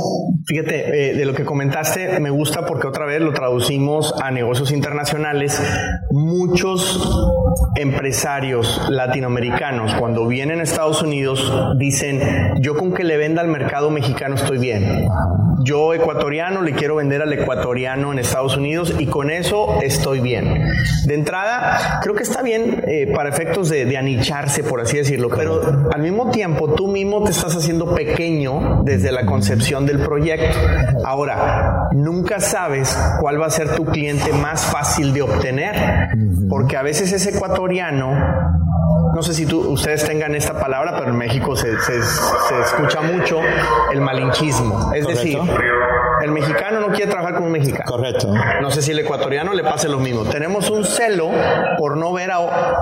Fíjate, 0.46 1.10
eh, 1.12 1.16
de 1.16 1.26
lo 1.26 1.34
que 1.34 1.44
comentaste 1.44 2.20
me 2.20 2.30
gusta 2.30 2.68
porque 2.68 2.86
otra 2.86 3.06
vez 3.08 3.20
lo 3.20 3.34
traducimos 3.34 4.14
a 4.22 4.30
negocios 4.30 4.72
internacionales. 4.72 5.60
Muchos 6.12 7.00
empresarios 7.78 8.80
latinoamericanos 8.90 9.96
cuando 9.96 10.28
vienen 10.28 10.60
a 10.60 10.64
Estados 10.64 11.02
Unidos 11.02 11.52
dicen, 11.80 12.22
yo 12.62 12.76
con 12.78 12.94
que 12.94 13.04
le 13.04 13.18
venda 13.18 13.42
al 13.42 13.48
mercado 13.48 13.90
mexicano 13.90 14.36
estoy 14.36 14.60
bien. 14.60 15.08
Yo 15.64 15.94
ecuatoriano 15.94 16.62
le 16.62 16.74
quiero 16.74 16.96
vender 16.96 17.22
al 17.22 17.34
ecuatoriano 17.34 18.12
en 18.12 18.20
Estados 18.20 18.56
Unidos 18.58 18.94
y 19.00 19.06
con 19.08 19.30
eso 19.32 19.80
estoy 19.82 20.20
bien. 20.20 20.64
De 21.06 21.14
entrada, 21.16 22.00
creo 22.02 22.14
que 22.16 22.24
está 22.24 22.42
bien 22.42 22.84
eh, 22.88 23.12
para 23.14 23.30
efectos 23.30 23.70
de, 23.70 23.86
de 23.86 23.98
anicharse, 23.98 24.64
por 24.64 24.82
así 24.82 24.98
decirlo, 24.98 25.30
pero 25.30 25.62
al 25.92 26.02
mismo 26.02 26.30
tiempo 26.32 26.51
tú 26.76 26.88
mismo 26.88 27.24
te 27.24 27.32
estás 27.32 27.56
haciendo 27.56 27.94
pequeño 27.94 28.84
desde 28.84 29.12
la 29.12 29.26
concepción 29.26 29.86
del 29.86 30.00
proyecto. 30.00 30.58
Ahora, 31.06 31.88
nunca 31.92 32.40
sabes 32.40 32.98
cuál 33.20 33.42
va 33.42 33.48
a 33.48 33.50
ser 33.50 33.76
tu 33.76 33.86
cliente 33.86 34.32
más 34.34 34.66
fácil 34.66 35.14
de 35.14 35.22
obtener, 35.22 35.76
porque 36.50 36.78
a 36.78 36.82
veces 36.84 37.12
ese 37.12 37.30
ecuatoriano 37.36 38.14
no 39.14 39.22
sé 39.22 39.34
si 39.34 39.46
tú, 39.46 39.60
ustedes 39.72 40.06
tengan 40.06 40.36
esta 40.36 40.58
palabra, 40.58 40.96
pero 40.98 41.12
en 41.12 41.18
México 41.18 41.54
se, 41.56 41.68
se- 41.82 42.02
se 42.02 42.60
escucha 42.64 43.02
mucho 43.02 43.40
el 43.92 44.00
malinchismo. 44.00 44.94
Es 44.94 45.04
Correcto. 45.04 45.10
decir, 45.10 45.40
el 46.24 46.32
mexicano 46.32 46.80
no 46.80 46.88
quiere 46.90 47.10
trabajar 47.10 47.36
con 47.36 47.44
un 47.44 47.52
mexicano. 47.52 47.84
Correcto. 47.86 48.34
No 48.62 48.72
sé 48.72 48.82
si 48.82 48.92
el 48.92 49.00
ecuatoriano 49.00 49.54
le 49.54 49.64
pase 49.64 49.88
lo 49.90 50.00
mismo. 50.00 50.24
Tenemos 50.26 50.70
un 50.70 50.86
celo 50.86 51.32
por 51.78 51.98
no 51.98 52.14
ver 52.14 52.32
a 52.32 52.40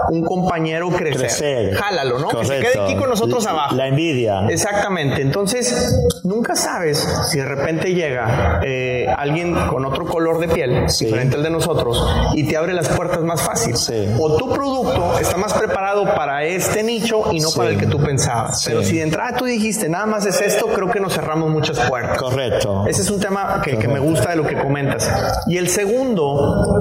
un 0.10 0.24
compañero 0.24 0.90
crecer. 0.90 1.20
Crecer. 1.20 1.74
Jálalo, 1.76 2.20
¿no? 2.20 2.28
Que 2.30 2.46
se 2.46 2.60
quede 2.60 2.80
aquí 2.84 2.96
con 2.96 3.10
nosotros 3.10 3.46
abajo. 3.48 3.76
La 3.76 3.88
envidia. 3.88 4.46
Exactamente. 4.50 5.22
Entonces, 5.22 5.96
nunca 6.24 6.56
sabes 6.56 6.98
si 7.30 7.38
de 7.40 7.46
repente 7.46 7.94
llega 7.94 8.60
eh, 8.64 9.08
alguien 9.18 9.56
con 9.68 9.86
otro 9.86 10.06
color 10.06 10.40
de 10.40 10.48
piel, 10.48 10.90
Sí. 10.90 11.06
diferente 11.06 11.36
al 11.36 11.44
de 11.44 11.50
nosotros, 11.50 12.04
y 12.34 12.44
te 12.48 12.58
abre 12.58 12.74
las 12.74 12.90
puertas 12.90 13.22
más 13.22 13.42
fácil. 13.42 13.76
Sí. 13.76 14.08
O 14.20 14.38
tu 14.38 14.50
producto 14.52 15.18
está 15.20 15.38
más 15.38 15.54
preparado 15.54 15.79
para 16.16 16.44
este 16.44 16.84
nicho 16.84 17.24
y 17.32 17.40
no 17.40 17.50
Sí. 17.50 17.58
para 17.58 17.70
el 17.72 17.78
que 17.78 17.86
tú 17.88 18.00
pensabas. 18.00 18.62
Sí. 18.62 18.68
Pero 18.70 18.84
si 18.84 18.98
de 18.98 19.04
entrada 19.04 19.36
tú 19.38 19.46
dijiste, 19.46 19.90
nada 19.90 20.06
más 20.06 20.26
es 20.26 20.40
esto, 20.42 20.68
creo 20.68 20.90
que 20.90 21.00
nos 21.00 21.14
cerramos 21.14 21.50
muchas 21.50 21.80
puertas. 21.82 22.18
Correcto. 22.18 22.86
Ese 22.88 23.02
es 23.02 23.10
un 23.10 23.20
tema 23.20 23.62
que, 23.64 23.78
que 23.78 23.88
me 23.88 24.00
gusta 24.00 24.30
de 24.32 24.36
lo 24.36 24.46
que 24.46 24.56
comentas. 24.56 25.12
Y 25.48 25.58
el 25.58 25.70
segundo, 25.70 26.80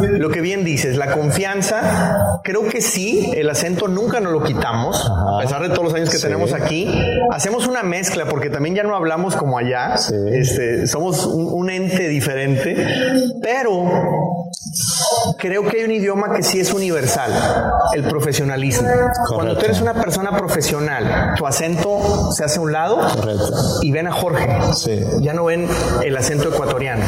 lo 0.00 0.28
que 0.30 0.40
bien 0.40 0.64
dices, 0.64 0.96
la 0.96 1.10
confianza, 1.12 2.40
creo 2.42 2.66
que 2.68 2.80
sí, 2.80 3.30
el 3.36 3.48
acento 3.50 3.88
nunca 3.88 4.20
nos 4.20 4.32
lo 4.32 4.42
quitamos, 4.42 5.04
Ajá. 5.04 5.36
a 5.36 5.40
pesar 5.40 5.62
de 5.62 5.68
todos 5.70 5.84
los 5.84 5.94
años 5.94 6.10
que 6.10 6.16
Sí. 6.18 6.22
tenemos 6.22 6.52
aquí. 6.52 6.88
Hacemos 7.30 7.66
una 7.66 7.82
mezcla 7.82 8.26
porque 8.26 8.50
también 8.50 8.74
ya 8.74 8.82
no 8.82 8.94
hablamos 8.96 9.36
como 9.36 9.58
allá, 9.58 9.94
este, 10.32 10.86
somos 10.86 11.26
un, 11.26 11.48
un 11.52 11.70
ente 11.70 12.08
diferente, 12.08 12.86
pero 13.42 13.84
creo 15.38 15.66
que 15.66 15.78
hay 15.78 15.84
un 15.84 15.90
idioma 15.92 16.32
que 16.34 16.42
sí 16.42 16.60
es 16.60 16.72
universal, 16.72 17.32
el 17.94 18.04
profesionalismo. 18.04 18.88
Cuando 19.28 19.56
tú 19.56 19.64
eres 19.64 19.80
una 19.80 19.94
persona 19.94 20.36
profesional, 20.36 21.34
tu 21.36 21.46
acento 21.46 22.32
se 22.32 22.44
hace 22.44 22.58
a 22.58 22.62
un 22.62 22.72
lado 22.72 22.96
Correcto. 22.96 23.52
y 23.82 23.90
ven 23.92 24.06
a 24.06 24.12
Jorge. 24.12 24.48
Sí. 24.74 25.00
Ya 25.20 25.32
no 25.32 25.44
ven 25.44 25.68
el 26.04 26.16
acento 26.16 26.48
ecuatoriano. 26.48 27.04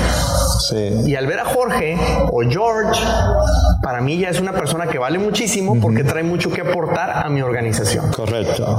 Sí. 0.68 0.90
Y 1.06 1.14
al 1.14 1.26
ver 1.26 1.40
a 1.40 1.44
Jorge 1.44 1.96
o 2.32 2.40
George, 2.48 3.00
para 3.82 4.00
mí 4.00 4.18
ya 4.18 4.30
es 4.30 4.40
una 4.40 4.52
persona 4.52 4.86
que 4.86 4.98
vale 4.98 5.18
muchísimo 5.18 5.78
porque 5.80 6.02
trae 6.02 6.22
mucho 6.24 6.50
que 6.50 6.62
aportar 6.62 7.24
a 7.24 7.28
mi 7.28 7.42
organización. 7.42 8.10
Correcto, 8.12 8.76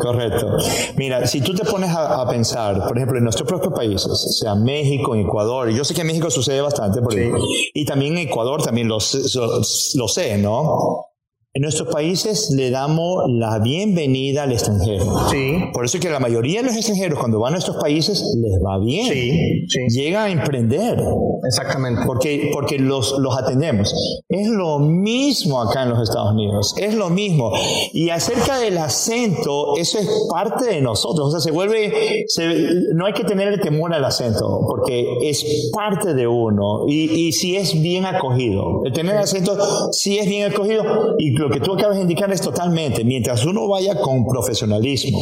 correcto. 0.00 0.56
Mira, 0.96 1.26
si 1.26 1.40
tú 1.40 1.54
te 1.54 1.64
pones 1.64 1.90
a, 1.90 2.20
a 2.22 2.28
pensar, 2.28 2.86
por 2.86 2.96
ejemplo, 2.96 3.18
en 3.18 3.24
nuestros 3.24 3.48
propios 3.48 3.72
países, 3.72 4.38
sea 4.40 4.54
México, 4.54 5.14
Ecuador, 5.14 5.68
yo 5.70 5.84
sé 5.84 5.94
que 5.94 6.00
en 6.00 6.08
México 6.08 6.30
sucede 6.30 6.60
bastante, 6.60 7.00
por 7.00 7.12
ahí, 7.14 7.30
y 7.74 7.84
también 7.84 8.16
en 8.16 8.28
Ecuador 8.28 8.61
también 8.62 8.88
lo, 8.88 8.98
lo, 9.34 9.60
lo 9.94 10.08
sé, 10.08 10.38
¿no? 10.38 11.11
En 11.54 11.60
nuestros 11.60 11.88
países 11.92 12.50
le 12.56 12.70
damos 12.70 13.24
la 13.28 13.58
bienvenida 13.58 14.44
al 14.44 14.52
extranjero. 14.52 15.04
Sí, 15.30 15.52
Por 15.74 15.84
eso 15.84 15.98
es 15.98 16.02
que 16.02 16.08
la 16.08 16.18
mayoría 16.18 16.60
de 16.62 16.68
los 16.68 16.76
extranjeros 16.76 17.18
cuando 17.18 17.40
van 17.40 17.48
a 17.52 17.56
nuestros 17.56 17.76
países 17.76 18.24
les 18.40 18.52
va 18.64 18.78
bien. 18.82 19.06
sí, 19.12 19.66
sí, 19.68 19.80
Llegan 20.00 20.22
a 20.22 20.30
emprender 20.30 20.98
exactamente. 21.46 22.00
porque, 22.06 22.48
porque 22.54 22.78
los, 22.78 23.18
los 23.18 23.36
atendemos. 23.36 23.92
Es 24.30 24.48
lo 24.48 24.78
mismo 24.78 25.60
acá 25.60 25.82
en 25.82 25.90
los 25.90 26.08
Estados 26.08 26.32
Unidos, 26.32 26.74
es 26.78 26.94
lo 26.94 27.10
mismo. 27.10 27.52
Y 27.92 28.08
acerca 28.08 28.58
del 28.58 28.78
acento, 28.78 29.76
eso 29.76 29.98
es 29.98 30.08
parte 30.30 30.64
de 30.64 30.80
nosotros, 30.80 31.28
o 31.28 31.30
sea, 31.32 31.40
se 31.40 31.50
vuelve, 31.50 32.24
se- 32.28 32.70
no 32.94 33.04
hay 33.04 33.12
que 33.12 33.24
tener 33.24 33.60
temor 33.60 33.92
al 33.92 34.06
acento, 34.06 34.60
porque 34.66 35.04
es 35.28 35.68
parte 35.74 36.14
de 36.14 36.26
uno 36.26 36.86
y, 36.88 37.26
y 37.26 37.32
si 37.32 37.56
es 37.56 37.78
bien 37.82 38.06
acogido. 38.06 38.80
El 38.86 38.92
tener 38.94 39.18
acento 39.18 39.54
sí 39.92 40.18
es 40.18 40.26
bien 40.26 40.50
acogido 40.50 40.82
y 41.18 41.34
lo 41.42 41.50
que 41.50 41.60
tú 41.60 41.74
acabas 41.74 41.96
de 41.96 42.02
indicar 42.02 42.32
es 42.32 42.40
totalmente, 42.40 43.04
mientras 43.04 43.44
uno 43.44 43.68
vaya 43.68 44.00
con 44.00 44.24
profesionalismo, 44.26 45.18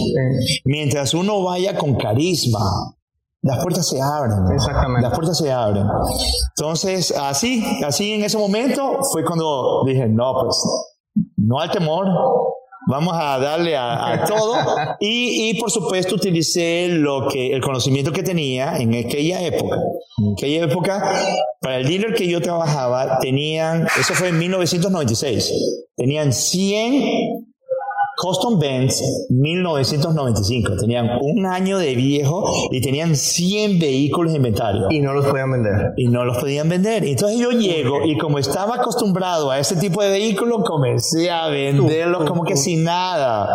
mientras 0.64 1.14
uno 1.14 1.42
vaya 1.42 1.76
con 1.76 1.96
carisma, 1.96 2.60
las 3.42 3.62
puertas 3.62 3.88
se 3.88 4.00
abren. 4.00 4.52
Exactamente. 4.52 5.08
Las 5.08 5.14
puertas 5.14 5.38
se 5.38 5.50
abren. 5.50 5.86
Entonces, 6.56 7.14
así, 7.16 7.64
así 7.86 8.12
en 8.12 8.24
ese 8.24 8.36
momento 8.36 8.98
fue 9.10 9.24
cuando 9.24 9.82
dije, 9.86 10.06
no, 10.08 10.34
pues, 10.42 10.62
no 11.36 11.58
al 11.58 11.70
temor, 11.70 12.06
vamos 12.86 13.14
a 13.16 13.38
darle 13.38 13.76
a, 13.76 14.12
a 14.12 14.24
todo. 14.26 14.54
Y, 15.00 15.50
y, 15.50 15.60
por 15.60 15.70
supuesto 15.70 16.14
utilicé 16.14 16.88
lo 16.88 17.28
que, 17.28 17.52
el 17.52 17.60
conocimiento 17.60 18.12
que 18.12 18.22
tenía 18.22 18.76
en 18.78 18.94
aquella 18.94 19.42
época. 19.42 19.76
En 20.18 20.32
aquella 20.32 20.64
época, 20.64 21.24
para 21.60 21.78
el 21.78 21.88
dealer 21.88 22.14
que 22.14 22.28
yo 22.28 22.40
trabajaba, 22.40 23.18
tenían, 23.20 23.86
eso 23.98 24.14
fue 24.14 24.28
en 24.28 24.38
1996, 24.38 25.52
tenían 25.96 26.32
100 26.32 27.29
Custom 28.20 28.58
Benz 28.58 29.02
1995. 29.30 30.76
Tenían 30.76 31.18
un 31.20 31.46
año 31.46 31.78
de 31.78 31.94
viejo 31.94 32.44
y 32.70 32.80
tenían 32.80 33.16
100 33.16 33.78
vehículos 33.78 34.32
en 34.32 34.36
inventario. 34.36 34.86
Y 34.90 35.00
no 35.00 35.14
los 35.14 35.26
podían 35.26 35.52
vender. 35.52 35.92
Y 35.96 36.08
no 36.08 36.24
los 36.24 36.38
podían 36.38 36.68
vender. 36.68 37.04
Entonces 37.04 37.38
yo 37.38 37.50
llego 37.50 38.04
y 38.04 38.18
como 38.18 38.38
estaba 38.38 38.76
acostumbrado 38.76 39.50
a 39.50 39.58
ese 39.58 39.76
tipo 39.76 40.02
de 40.02 40.10
vehículos, 40.10 40.62
comencé 40.64 41.30
a 41.30 41.48
venderlos 41.48 42.28
como 42.28 42.44
que 42.44 42.56
sin 42.56 42.84
nada. 42.84 43.48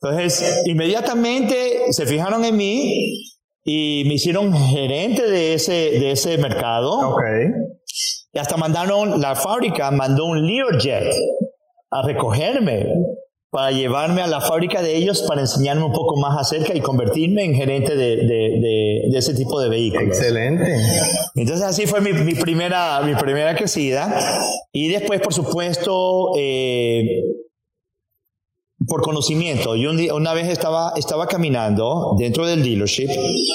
Entonces, 0.00 0.62
inmediatamente 0.66 1.90
se 1.90 2.06
fijaron 2.06 2.44
en 2.44 2.56
mí 2.56 3.32
y 3.64 4.04
me 4.06 4.14
hicieron 4.14 4.52
gerente 4.52 5.28
de 5.28 5.54
ese, 5.54 5.72
de 5.72 6.12
ese 6.12 6.38
mercado. 6.38 7.10
Ok. 7.10 7.22
Y 8.32 8.38
hasta 8.38 8.56
mandaron, 8.56 9.20
la 9.20 9.34
fábrica 9.34 9.90
mandó 9.90 10.26
un 10.26 10.46
Learjet 10.46 11.12
a 11.90 12.02
recogerme. 12.02 12.86
Para 13.50 13.70
llevarme 13.70 14.22
a 14.22 14.26
la 14.26 14.40
fábrica 14.40 14.82
de 14.82 14.96
ellos 14.96 15.24
para 15.28 15.42
enseñarme 15.42 15.84
un 15.84 15.92
poco 15.92 16.16
más 16.16 16.38
acerca 16.38 16.74
y 16.74 16.80
convertirme 16.80 17.44
en 17.44 17.54
gerente 17.54 17.94
de, 17.94 18.16
de, 18.16 19.08
de, 19.10 19.18
ese 19.18 19.34
tipo 19.34 19.60
de 19.60 19.68
vehículos. 19.68 20.08
Excelente. 20.08 20.76
Entonces 21.34 21.64
así 21.64 21.86
fue 21.86 22.00
mi, 22.00 22.12
mi, 22.12 22.34
primera, 22.34 23.00
mi 23.02 23.14
primera 23.14 23.54
crecida. 23.54 24.14
Y 24.72 24.88
después, 24.88 25.20
por 25.20 25.32
supuesto, 25.32 26.32
eh, 26.36 27.22
por 28.86 29.02
conocimiento. 29.02 29.76
Yo 29.76 29.90
un 29.90 29.96
día, 29.96 30.14
una 30.14 30.34
vez 30.34 30.48
estaba, 30.48 30.92
estaba 30.96 31.26
caminando 31.26 32.14
dentro 32.18 32.46
del 32.46 32.62
dealership 32.62 33.08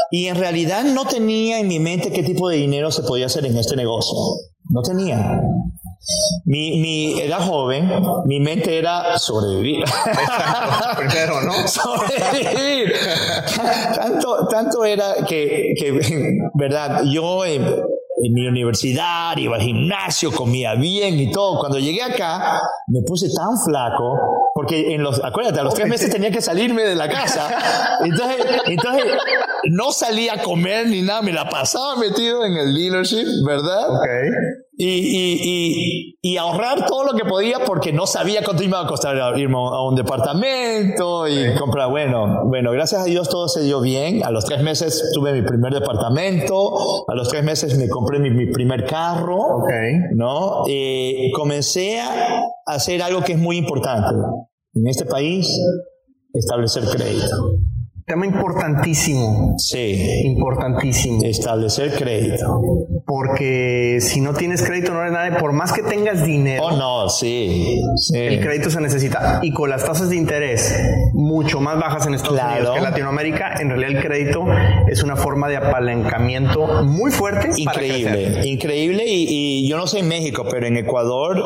y 0.10 0.26
en 0.28 0.36
realidad 0.36 0.84
no 0.84 1.06
tenía 1.06 1.60
en 1.60 1.68
mi 1.68 1.80
mente 1.80 2.12
qué 2.12 2.24
tipo 2.24 2.50
de 2.50 2.58
dinero 2.58 2.92
se 2.92 3.04
podía 3.04 3.28
hacer 3.28 3.46
en 3.46 3.58
este 3.58 3.76
negocio. 3.76 4.18
No 4.70 4.82
tenía. 4.82 5.42
Mi, 6.46 6.80
mi, 6.80 7.20
era 7.22 7.40
joven, 7.40 7.90
mi 8.26 8.40
mente 8.40 8.78
era 8.78 9.18
sobrevivir. 9.18 9.84
Primero, 10.98 11.42
¿no? 11.42 11.54
sobrevivir. 11.68 12.94
tanto, 13.96 14.48
tanto 14.48 14.84
era 14.84 15.14
que, 15.28 15.74
que 15.78 16.40
verdad, 16.56 17.04
yo 17.06 17.46
en, 17.46 17.64
en 17.64 18.34
mi 18.34 18.48
universidad 18.48 19.38
iba 19.38 19.56
al 19.56 19.62
gimnasio, 19.62 20.32
comía 20.32 20.74
bien 20.74 21.20
y 21.20 21.32
todo. 21.32 21.60
Cuando 21.60 21.78
llegué 21.78 22.02
acá, 22.02 22.62
me 22.88 23.02
puse 23.04 23.28
tan 23.30 23.58
flaco, 23.64 24.18
porque 24.56 24.96
en 24.96 25.04
los, 25.04 25.24
acuérdate, 25.24 25.60
a 25.60 25.64
los 25.64 25.76
tres 25.76 25.88
meses 25.88 26.10
tenía 26.10 26.32
que 26.32 26.42
salirme 26.42 26.82
de 26.82 26.96
la 26.96 27.10
casa. 27.10 28.00
Entonces, 28.04 28.46
entonces 28.66 29.06
no 29.70 29.92
salía 29.92 30.34
a 30.34 30.42
comer 30.42 30.88
ni 30.88 31.04
nada, 31.04 31.22
me 31.22 31.32
la 31.32 31.48
pasaba 31.48 31.96
metido 31.96 32.44
en 32.44 32.54
el 32.54 32.74
dealership, 32.74 33.28
¿verdad? 33.46 33.88
Okay 34.00 34.30
y, 34.84 36.18
y, 36.18 36.18
y, 36.22 36.38
ahorrar 36.38 36.88
todo 36.88 37.06
lo 37.06 37.14
que 37.14 37.24
podía 37.24 37.60
porque 37.66 37.94
no 37.94 38.08
sabía 38.08 38.44
cuánto 38.44 38.64
iba 38.64 38.82
a 38.82 38.88
costar 38.88 39.38
irme 39.38 39.58
a 39.58 39.84
un 39.84 39.94
departamento 39.94 41.28
y 41.28 41.54
comprar. 41.56 41.90
Bueno, 41.90 42.46
bueno, 42.46 42.72
gracias 42.72 43.02
a 43.02 43.06
Dios 43.06 43.30
todo 43.30 43.48
se 43.48 43.62
dio 43.62 43.80
bien. 43.80 44.24
A 44.24 44.32
los 44.32 44.44
tres 44.46 44.64
meses 44.64 45.12
tuve 45.14 45.34
mi 45.34 45.44
primer 45.44 45.72
departamento, 45.72 47.06
a 47.08 47.14
los 47.14 47.30
tres 47.30 47.44
meses 47.44 47.78
me 47.78 47.88
compré 47.90 48.18
mi, 48.18 48.32
mi 48.32 48.48
primer 48.48 48.86
carro, 48.86 49.58
okay. 49.58 49.94
¿no? 50.16 50.64
Y 50.66 51.32
comencé 51.34 52.00
a 52.00 52.44
hacer 52.66 53.04
algo 53.04 53.22
que 53.22 53.34
es 53.34 53.40
muy 53.40 53.58
importante 53.58 54.16
en 54.74 54.88
este 54.88 55.06
país, 55.06 55.48
establecer 56.34 56.86
crédito. 56.86 57.54
Tema 58.12 58.26
importantísimo. 58.26 59.56
Sí. 59.58 60.22
Importantísimo. 60.26 61.24
Establecer 61.24 61.94
crédito. 61.94 62.62
Porque 63.06 64.00
si 64.02 64.20
no 64.20 64.34
tienes 64.34 64.62
crédito 64.64 64.92
no 64.92 65.00
eres 65.00 65.14
nada. 65.14 65.38
Por 65.38 65.54
más 65.54 65.72
que 65.72 65.82
tengas 65.82 66.26
dinero. 66.26 66.62
Oh, 66.66 66.72
no, 66.76 67.08
sí. 67.08 67.82
sí. 67.96 68.18
El 68.18 68.42
crédito 68.42 68.70
se 68.70 68.82
necesita. 68.82 69.40
Y 69.44 69.54
con 69.54 69.70
las 69.70 69.86
tasas 69.86 70.10
de 70.10 70.18
interés 70.18 70.78
mucho 71.14 71.62
más 71.62 71.80
bajas 71.80 72.06
en 72.06 72.16
Estados 72.16 72.38
Claro. 72.38 72.52
Unidos 72.56 72.72
que 72.74 72.78
en 72.80 72.84
Latinoamérica, 72.84 73.54
en 73.62 73.70
realidad 73.70 73.92
el 73.92 74.02
crédito 74.06 74.46
es 74.90 75.04
una 75.04 75.16
forma 75.16 75.48
de 75.48 75.56
apalancamiento 75.56 76.84
muy 76.84 77.12
fuerte. 77.12 77.48
para. 77.64 77.82
Increíble, 77.82 78.42
increíble. 78.46 79.06
Y, 79.08 79.64
y 79.64 79.70
yo 79.70 79.78
no 79.78 79.88
sé 79.88 80.00
en 80.00 80.10
México, 80.10 80.44
pero 80.52 80.68
en 80.68 80.76
Ecuador 80.76 81.42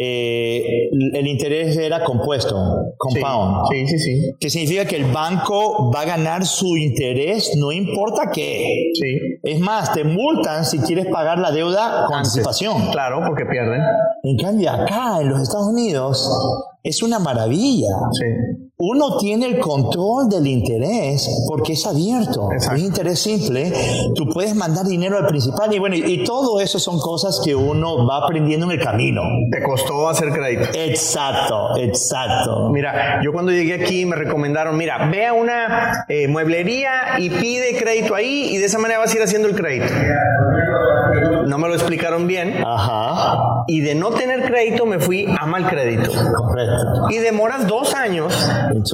eh, 0.00 0.88
el 1.12 1.26
interés 1.26 1.76
era 1.76 2.04
compuesto, 2.04 2.54
compound. 2.96 3.66
Sí, 3.68 3.86
sí, 3.88 3.98
sí. 3.98 4.32
Que 4.38 4.48
significa 4.48 4.84
que 4.84 4.94
el 4.94 5.06
banco 5.06 5.90
va 5.92 6.02
a 6.02 6.04
ganar 6.04 6.46
su 6.46 6.76
interés, 6.76 7.56
no 7.56 7.72
importa 7.72 8.30
qué. 8.32 8.92
Sí. 8.94 9.18
Es 9.42 9.58
más, 9.58 9.92
te 9.92 10.04
multan 10.04 10.64
si 10.64 10.78
quieres 10.78 11.06
pagar 11.06 11.38
la 11.40 11.50
deuda 11.50 12.06
con 12.06 12.18
Antes. 12.18 12.30
anticipación. 12.30 12.90
Claro, 12.92 13.22
porque 13.26 13.44
pierden. 13.44 13.80
En 14.22 14.36
cambio, 14.36 14.70
acá 14.70 15.20
en 15.20 15.30
los 15.30 15.40
Estados 15.40 15.66
Unidos 15.66 16.30
es 16.84 17.02
una 17.02 17.18
maravilla. 17.18 17.88
Sí. 18.12 18.67
Uno 18.80 19.16
tiene 19.16 19.46
el 19.46 19.58
control 19.58 20.28
del 20.28 20.46
interés 20.46 21.28
porque 21.48 21.72
es 21.72 21.84
abierto, 21.84 22.52
Exacto. 22.52 22.76
es 22.76 22.82
interés 22.84 23.18
simple. 23.18 23.72
Tú 24.14 24.28
puedes 24.28 24.54
mandar 24.54 24.86
dinero 24.86 25.18
al 25.18 25.26
principal 25.26 25.74
y 25.74 25.80
bueno, 25.80 25.96
y, 25.96 26.04
y 26.04 26.22
todo 26.22 26.60
eso 26.60 26.78
son 26.78 27.00
cosas 27.00 27.40
que 27.44 27.56
uno 27.56 28.06
va 28.06 28.18
aprendiendo 28.18 28.66
en 28.66 28.78
el 28.78 28.80
camino. 28.80 29.22
Te 29.50 29.64
costó 29.64 30.08
hacer 30.08 30.30
crédito. 30.30 30.68
Exacto, 30.74 31.76
exacto. 31.76 32.70
Mira, 32.70 33.20
yo 33.24 33.32
cuando 33.32 33.50
llegué 33.50 33.82
aquí 33.82 34.06
me 34.06 34.14
recomendaron, 34.14 34.76
mira, 34.76 35.08
ve 35.10 35.26
a 35.26 35.32
una 35.32 36.04
eh, 36.08 36.28
mueblería 36.28 37.18
y 37.18 37.30
pide 37.30 37.76
crédito 37.76 38.14
ahí 38.14 38.50
y 38.52 38.58
de 38.58 38.66
esa 38.66 38.78
manera 38.78 39.00
vas 39.00 39.12
a 39.12 39.16
ir 39.16 39.22
haciendo 39.24 39.48
el 39.48 39.56
crédito. 39.56 39.92
No 41.48 41.58
me 41.58 41.66
lo 41.66 41.74
explicaron 41.74 42.26
bien 42.26 42.62
Ajá, 42.64 43.57
y 43.68 43.80
de 43.82 43.94
no 43.94 44.10
tener 44.10 44.42
crédito 44.50 44.86
me 44.86 44.98
fui 44.98 45.26
a 45.38 45.46
mal 45.46 45.68
crédito. 45.68 46.10
correcto. 46.10 47.06
Y 47.10 47.18
demoras 47.18 47.66
dos 47.66 47.94
años 47.94 48.34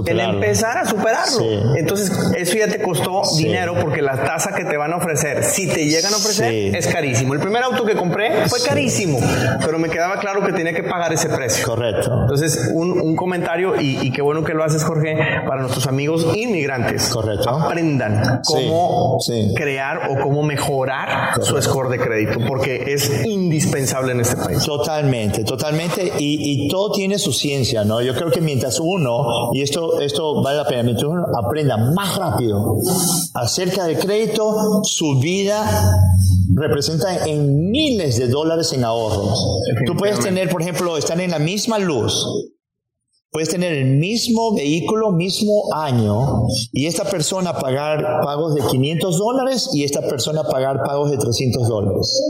En 0.07 0.21
empezar 0.21 0.79
a 0.79 0.85
superarlo. 0.85 1.39
Sí. 1.39 1.61
Entonces, 1.77 2.11
eso 2.37 2.57
ya 2.59 2.67
te 2.69 2.81
costó 2.83 3.25
Sí. 3.25 3.45
dinero 3.45 3.75
porque 3.81 4.03
la 4.03 4.25
tasa 4.25 4.53
que 4.55 4.65
te 4.65 4.77
van 4.77 4.93
a 4.93 4.97
ofrecer, 4.97 5.45
si 5.45 5.69
te 5.69 5.87
llegan 5.87 6.13
a 6.13 6.17
ofrecer, 6.17 6.51
Sí. 6.51 6.71
es 6.75 6.87
carísimo. 6.89 7.35
El 7.35 7.41
primer 7.41 7.63
auto 7.63 7.85
que 7.85 7.95
compré 7.95 8.49
fue 8.49 8.59
carísimo, 8.61 9.19
pero 9.65 9.79
me 9.79 9.89
quedaba 9.89 10.19
claro 10.19 10.45
que 10.45 10.53
tenía 10.53 10.73
que 10.75 10.83
pagar 10.83 11.13
ese 11.13 11.29
precio. 11.29 11.65
Correcto. 11.67 12.11
Entonces, 12.23 12.71
un, 12.75 13.01
un 13.01 13.15
comentario, 13.17 13.81
y, 13.81 13.99
y 14.07 14.11
qué 14.11 14.23
bueno 14.23 14.43
que 14.45 14.55
lo 14.55 14.65
haces, 14.65 14.83
Jorge, 14.85 15.17
para 15.47 15.61
nuestros 15.61 15.87
amigos 15.87 16.27
inmigrantes. 16.35 17.09
Correcto. 17.11 17.49
Aprendan 17.49 18.41
cómo 18.45 19.19
crear 19.55 20.11
o 20.11 20.21
cómo 20.23 20.43
mejorar 20.43 21.41
su 21.43 21.61
score 21.63 21.91
de 21.91 21.99
crédito, 21.99 22.41
porque 22.47 22.93
es 22.93 23.25
indispensable 23.25 24.13
en 24.13 24.21
este 24.21 24.37
país. 24.37 24.64
Totalmente, 24.65 25.45
totalmente. 25.45 26.13
Y, 26.19 26.65
y 26.65 26.69
todo 26.69 26.93
tiene 26.93 27.19
su 27.19 27.33
ciencia, 27.33 27.85
¿no? 27.85 28.01
Yo 28.03 28.15
creo 28.15 28.31
que 28.31 28.41
mientras 28.41 28.81
uno, 28.81 29.51
y 29.53 29.63
esto, 29.63 30.01
esto 30.01 30.43
vale 30.43 30.59
la 30.59 30.67
pena, 30.67 30.83
mientras 30.83 31.07
uno 31.07 31.25
aprenda 31.37 31.77
más 31.77 32.17
rápido 32.17 32.77
acerca 33.35 33.85
del 33.85 33.99
crédito, 33.99 34.81
su 34.85 35.19
vida 35.21 35.65
representa 36.55 37.27
en 37.27 37.71
miles 37.71 38.19
de 38.19 38.29
dólares 38.29 38.73
en 38.73 38.85
ahorros. 38.85 39.61
Tú 39.87 39.97
puedes 39.97 40.21
tener, 40.21 40.49
por 40.49 40.63
ejemplo, 40.63 40.97
estar 40.97 41.21
en 41.21 41.31
la 41.31 41.39
misma 41.39 41.79
luz, 41.79 42.25
puedes 43.31 43.49
tener 43.49 43.73
el 43.73 43.97
mismo 43.99 44.55
vehículo, 44.55 45.11
mismo 45.11 45.65
año, 45.75 46.47
y 46.73 46.87
esta 46.87 47.05
persona 47.05 47.53
pagar 47.59 48.21
pagos 48.23 48.55
de 48.55 48.63
500 48.63 49.19
dólares 49.19 49.71
y 49.75 49.85
esta 49.85 50.03
persona 50.03 50.45
pagar 50.45 50.83
pagos 50.85 51.11
de 51.11 51.19
300 51.19 51.69
dólares. 51.69 52.23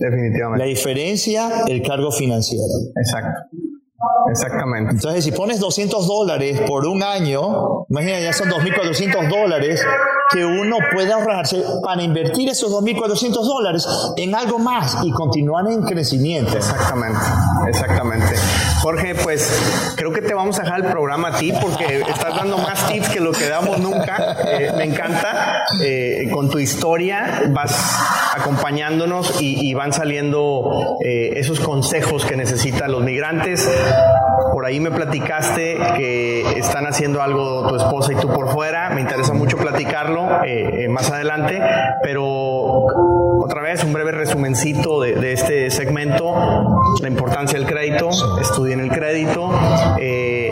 La 0.00 0.08
Definitivamente. 0.10 0.64
diferencia, 0.66 1.64
el 1.68 1.82
cargo 1.82 2.10
financiero. 2.10 2.64
Exacto. 2.96 3.40
Exactamente. 4.30 4.92
Entonces, 4.92 5.24
si 5.24 5.32
pones 5.32 5.60
200 5.60 6.06
dólares 6.06 6.60
por 6.66 6.86
un 6.86 7.02
año, 7.02 7.84
imagina, 7.90 8.18
ya 8.20 8.32
son 8.32 8.48
2.400 8.48 9.28
dólares 9.28 9.84
que 10.32 10.44
uno 10.44 10.76
puede 10.92 11.12
ahorrarse 11.12 11.62
para 11.82 12.02
invertir 12.02 12.48
esos 12.48 12.70
2.400 12.72 13.32
dólares 13.42 13.86
en 14.16 14.34
algo 14.34 14.58
más 14.58 14.98
y 15.02 15.10
continuar 15.10 15.66
en 15.68 15.82
crecimiento. 15.82 16.56
Exactamente, 16.56 17.20
exactamente. 17.68 18.34
Jorge, 18.80 19.14
pues 19.16 19.92
creo 19.96 20.12
que 20.12 20.22
te 20.22 20.34
vamos 20.34 20.58
a 20.58 20.62
dejar 20.62 20.80
el 20.80 20.90
programa 20.90 21.28
a 21.28 21.38
ti 21.38 21.52
porque 21.60 22.00
estás 22.00 22.34
dando 22.36 22.58
más 22.58 22.86
tips 22.88 23.08
que 23.08 23.20
lo 23.20 23.32
que 23.32 23.48
damos 23.48 23.78
nunca. 23.78 24.36
Eh, 24.46 24.72
me 24.76 24.84
encanta. 24.84 25.64
Eh, 25.82 26.28
con 26.32 26.50
tu 26.50 26.58
historia 26.58 27.42
vas 27.50 27.98
acompañándonos 28.34 29.40
y, 29.40 29.74
van 29.74 29.92
saliendo 29.92 30.96
eh, 31.04 31.32
esos 31.36 31.60
consejos 31.60 32.24
que 32.24 32.36
necesitan 32.36 32.92
los 32.92 33.02
migrantes. 33.02 33.68
Por 34.60 34.66
ahí 34.66 34.78
me 34.78 34.90
platicaste 34.90 35.78
que 35.96 36.42
están 36.58 36.86
haciendo 36.86 37.22
algo 37.22 37.66
tu 37.66 37.76
esposa 37.76 38.12
y 38.12 38.16
tú 38.16 38.28
por 38.28 38.50
fuera. 38.50 38.90
Me 38.90 39.00
interesa 39.00 39.32
mucho 39.32 39.56
platicarlo 39.56 40.44
eh, 40.44 40.84
eh, 40.84 40.88
más 40.90 41.10
adelante, 41.10 41.58
pero 42.02 42.84
otra 43.42 43.62
vez 43.62 43.82
un 43.84 43.92
breve 43.92 44.12
resumencito 44.12 45.00
de, 45.00 45.14
de 45.14 45.32
este 45.32 45.70
segmento. 45.70 46.34
La 47.00 47.08
importancia 47.08 47.58
del 47.58 47.66
crédito, 47.68 48.08
estudien 48.40 48.80
el 48.80 48.90
crédito. 48.90 49.50
Eh, 49.98 50.50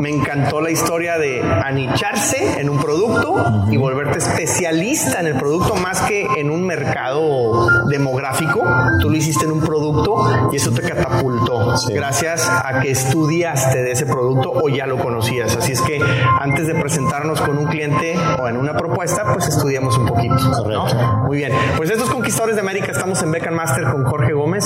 me 0.00 0.10
encantó 0.10 0.60
la 0.60 0.70
historia 0.70 1.18
de 1.18 1.42
anicharse 1.42 2.60
en 2.60 2.68
un 2.70 2.78
producto 2.78 3.34
y 3.70 3.76
volverte 3.76 4.18
especialista 4.18 5.20
en 5.20 5.26
el 5.26 5.34
producto 5.34 5.74
más 5.76 6.00
que 6.02 6.26
en 6.36 6.50
un 6.50 6.64
mercado 6.66 7.68
demográfico. 7.88 8.62
Tú 9.00 9.10
lo 9.10 9.16
hiciste 9.16 9.44
en 9.44 9.52
un 9.52 9.60
producto 9.60 10.48
y 10.52 10.56
eso 10.56 10.70
te 10.70 10.82
catapultó 10.82 11.76
Sí. 11.78 11.92
gracias 11.92 12.48
a 12.48 12.80
que 12.80 12.90
estudiaste 12.90 13.82
de 13.82 13.92
ese 13.92 14.06
producto 14.06 14.52
o 14.52 14.68
ya 14.68 14.86
lo 14.86 14.98
conocías. 14.98 15.56
Así 15.56 15.72
es 15.72 15.80
que 15.82 16.00
antes 16.40 16.66
de 16.66 16.74
presentarnos 16.74 17.40
con 17.40 17.58
un 17.58 17.66
cliente 17.66 18.16
o 18.40 18.48
en 18.48 18.56
una 18.56 18.74
propuesta, 18.76 19.24
pues 19.32 19.46
estudiamos 19.48 19.96
un 19.98 20.06
poquito. 20.06 20.34
¿no? 20.34 20.62
Correcto. 20.62 20.96
Muy 21.26 21.36
bien. 21.38 21.52
Pues 21.76 21.90
estos 21.90 22.07
Conquistadores 22.10 22.56
de 22.56 22.62
América 22.62 22.92
estamos 22.92 23.22
en 23.22 23.32
Becan 23.32 23.54
Master 23.54 23.84
con 23.84 24.04
Jorge 24.04 24.32
Gómez. 24.32 24.64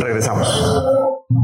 Regresamos. 0.00 0.48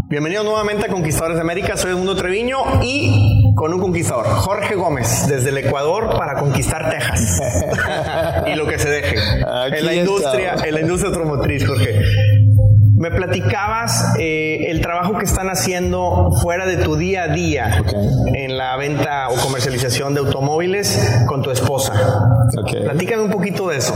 Bienvenidos 0.08 0.44
nuevamente 0.44 0.86
a 0.86 0.88
Conquistadores 0.88 1.36
de 1.36 1.42
América. 1.42 1.76
Soy 1.76 1.92
Edmundo 1.92 2.16
Treviño 2.16 2.82
y 2.82 3.54
con 3.54 3.74
un 3.74 3.80
conquistador, 3.80 4.26
Jorge 4.26 4.74
Gómez, 4.74 5.26
desde 5.28 5.50
el 5.50 5.58
Ecuador 5.58 6.16
para 6.16 6.38
conquistar 6.38 6.90
Texas. 6.90 7.42
y 8.46 8.54
lo 8.54 8.66
que 8.66 8.78
se 8.78 8.88
deje. 8.88 9.16
Aquí 9.44 9.78
en 9.78 9.86
la 9.86 9.94
industria, 9.94 10.48
estamos. 10.50 10.64
en 10.64 10.74
la 10.74 10.80
industria 10.80 11.14
automotriz, 11.14 11.66
Jorge. 11.66 12.02
Me 12.98 13.12
platicabas 13.12 14.16
eh, 14.18 14.66
el 14.70 14.80
trabajo 14.80 15.16
que 15.16 15.24
están 15.24 15.48
haciendo 15.48 16.32
fuera 16.42 16.66
de 16.66 16.78
tu 16.78 16.96
día 16.96 17.24
a 17.24 17.28
día 17.28 17.84
en 18.34 18.58
la 18.58 18.76
venta 18.76 19.28
o 19.28 19.36
comercialización 19.36 20.14
de 20.14 20.20
automóviles 20.20 21.24
con 21.26 21.42
tu 21.42 21.50
esposa. 21.52 21.92
Platícame 22.82 23.22
un 23.22 23.30
poquito 23.30 23.68
de 23.68 23.76
eso. 23.76 23.94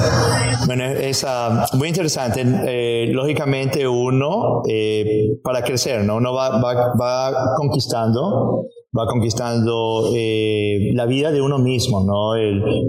Bueno, 0.67 0.85
es 0.85 1.25
uh, 1.25 1.77
muy 1.77 1.89
interesante. 1.89 2.45
Eh, 2.45 3.09
lógicamente 3.13 3.89
uno, 3.89 4.63
eh, 4.69 5.39
para 5.43 5.63
crecer, 5.63 6.05
¿no? 6.05 6.17
uno 6.17 6.33
va, 6.33 6.61
va, 6.61 6.95
va 6.95 7.55
conquistando 7.57 8.67
va 8.97 9.07
conquistando 9.07 10.13
eh, 10.15 10.91
la 10.93 11.07
vida 11.07 11.33
de 11.33 11.41
uno 11.41 11.59
mismo, 11.59 12.05
¿no? 12.05 12.33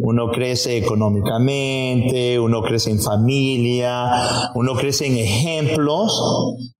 uno 0.02 0.32
crece 0.32 0.78
económicamente, 0.78 2.38
uno 2.39 2.62
crece 2.62 2.92
en 2.92 3.00
familia, 3.00 4.12
uno 4.54 4.74
crece 4.74 5.08
en 5.08 5.18
ejemplos, 5.18 6.22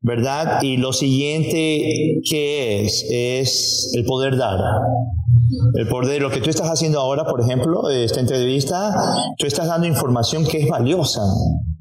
¿verdad? 0.02 0.62
Y 0.62 0.76
lo 0.76 0.92
siguiente 0.92 2.20
que 2.30 2.84
es, 2.84 3.08
es 3.10 3.92
el 3.96 4.04
poder 4.04 4.36
dar. 4.36 4.60
El 5.76 5.88
poder, 5.88 6.22
lo 6.22 6.30
que 6.30 6.42
tú 6.42 6.50
estás 6.50 6.70
haciendo 6.70 7.00
ahora, 7.00 7.26
por 7.26 7.42
ejemplo, 7.42 7.90
esta 7.90 8.20
entrevista, 8.20 8.94
tú 9.38 9.46
estás 9.46 9.68
dando 9.68 9.88
información 9.88 10.46
que 10.46 10.62
es 10.62 10.70
valiosa 10.70 11.22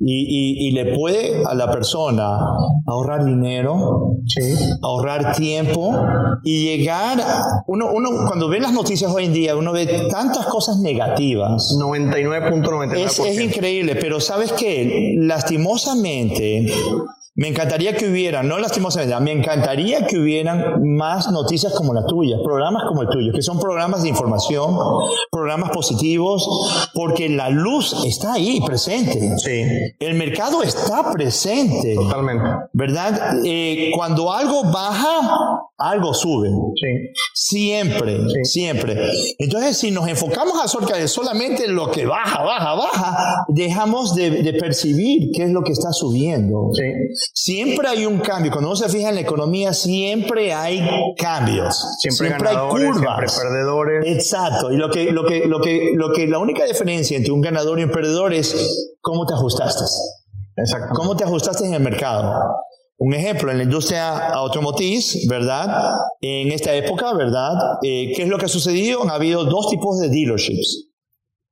y, 0.05 0.69
y, 0.69 0.71
le 0.73 0.97
puede 0.97 1.45
a 1.45 1.55
la 1.55 1.71
persona 1.71 2.41
ahorrar 2.87 3.25
dinero, 3.25 4.17
ahorrar 4.83 5.37
tiempo 5.37 5.95
y 6.43 6.65
llegar. 6.65 7.23
Uno, 7.69 7.91
uno, 7.93 8.11
cuando 8.27 8.49
ve 8.49 8.59
las 8.59 8.73
noticias 8.73 9.13
hoy 9.13 9.27
en 9.27 9.33
día, 9.33 9.55
uno 9.55 9.73
ve 9.73 10.09
tantas 10.11 10.47
cosas 10.47 10.79
negativas. 10.79 11.77
99.99%. 11.81 12.97
Es, 12.97 13.19
es 13.21 13.41
increíble, 13.41 13.95
pero 13.95 14.19
sabes 14.21 14.53
que 14.53 15.15
lastimosamente 15.19 16.67
me 17.35 17.49
encantaría 17.49 17.97
que 17.97 18.11
hubiera, 18.11 18.43
no 18.43 18.59
lastimosamente, 18.59 19.19
me 19.21 19.33
encantaría 19.33 20.07
que 20.07 20.19
hubieran 20.19 20.83
más 20.97 21.31
noticias 21.31 21.73
como 21.73 21.95
la 21.95 22.05
tuya, 22.05 22.37
programas 22.45 22.83
como 22.87 23.03
el 23.03 23.09
tuyo, 23.09 23.33
que 23.33 23.41
son 23.41 23.59
programas 23.59 24.03
de 24.03 24.11
información, 24.11 24.77
programas 25.31 25.71
positivos, 25.71 26.47
porque 26.93 27.31
la 27.31 27.49
luz 27.49 28.05
está 28.05 28.35
ahí 28.35 28.61
presente. 28.61 29.39
Sí. 29.39 29.63
El 29.99 30.15
mercado 30.15 30.63
está 30.63 31.11
presente. 31.11 31.95
Totalmente. 31.95 32.45
¿Verdad? 32.75 33.39
Eh, 33.45 33.93
cuando 33.95 34.31
algo 34.31 34.65
baja, 34.65 35.59
algo 35.79 36.13
sube. 36.13 36.51
Sí. 36.51 37.23
Siempre, 37.35 38.19
siempre. 38.45 39.09
Entonces, 39.39 39.79
si 39.79 39.91
nos 39.91 40.07
enfocamos 40.07 40.63
acerca 40.63 40.97
de 40.97 41.09
solamente 41.09 41.67
lo 41.67 41.91
que 41.91 42.05
baja, 42.05 42.43
baja, 42.43 42.75
baja, 42.75 43.45
dejamos 43.49 44.15
de, 44.15 44.43
de 44.43 44.53
percibir 44.55 45.31
qué 45.35 45.45
es 45.45 45.51
lo 45.51 45.63
que 45.63 45.73
está 45.73 45.93
subiendo. 45.93 46.69
Sí. 46.75 46.83
Siempre 47.33 47.89
hay 47.89 48.07
un 48.07 48.21
cambio. 48.21 48.51
Cuando 48.51 48.71
uno 48.71 48.77
se 48.77 48.89
fija 48.89 49.09
en 49.09 49.17
la 49.17 49.21
economía, 49.21 49.73
siempre 49.73 50.53
hay 50.53 50.87
cambios. 51.17 51.77
Siempre, 51.99 52.33
hay 52.33 52.57
curvas. 52.69 53.33
Siempre 53.33 53.51
perdedores. 53.51 54.07
Exacto. 54.07 54.73
Y 54.73 54.77
lo 54.77 54.91
que, 54.91 55.13
lo 55.13 55.25
que, 55.25 55.47
lo 55.47 55.61
que, 55.61 55.93
lo 55.95 56.13
que, 56.13 56.27
la 56.27 56.39
única 56.39 56.65
diferencia 56.65 57.17
entre 57.17 57.33
un 57.33 57.41
ganador 57.41 57.81
y 57.81 57.85
un 57.85 57.91
perdedor 57.91 58.33
es 58.33 58.95
cómo 59.01 59.27
te 59.27 59.35
ajustaste. 59.35 59.85
Exacto. 60.57 60.95
¿Cómo 60.95 61.17
te 61.17 61.25
ajustaste 61.25 61.67
en 61.67 61.75
el 61.75 61.83
mercado? 61.83 62.57
Un 62.99 63.15
ejemplo, 63.15 63.51
en 63.51 63.59
la 63.59 63.65
industria 63.65 64.29
automotriz, 64.29 65.27
¿verdad? 65.29 65.93
En 66.21 66.53
esta 66.53 66.73
época, 66.75 67.13
¿verdad? 67.15 67.55
Eh, 67.83 68.13
¿Qué 68.15 68.23
es 68.23 68.29
lo 68.29 68.39
que 68.39 68.45
ha 68.45 68.49
sucedido? 68.49 69.03
Ha 69.09 69.15
habido 69.15 69.45
dos 69.45 69.69
tipos 69.71 69.99
de 69.99 70.09
dealerships 70.09 70.92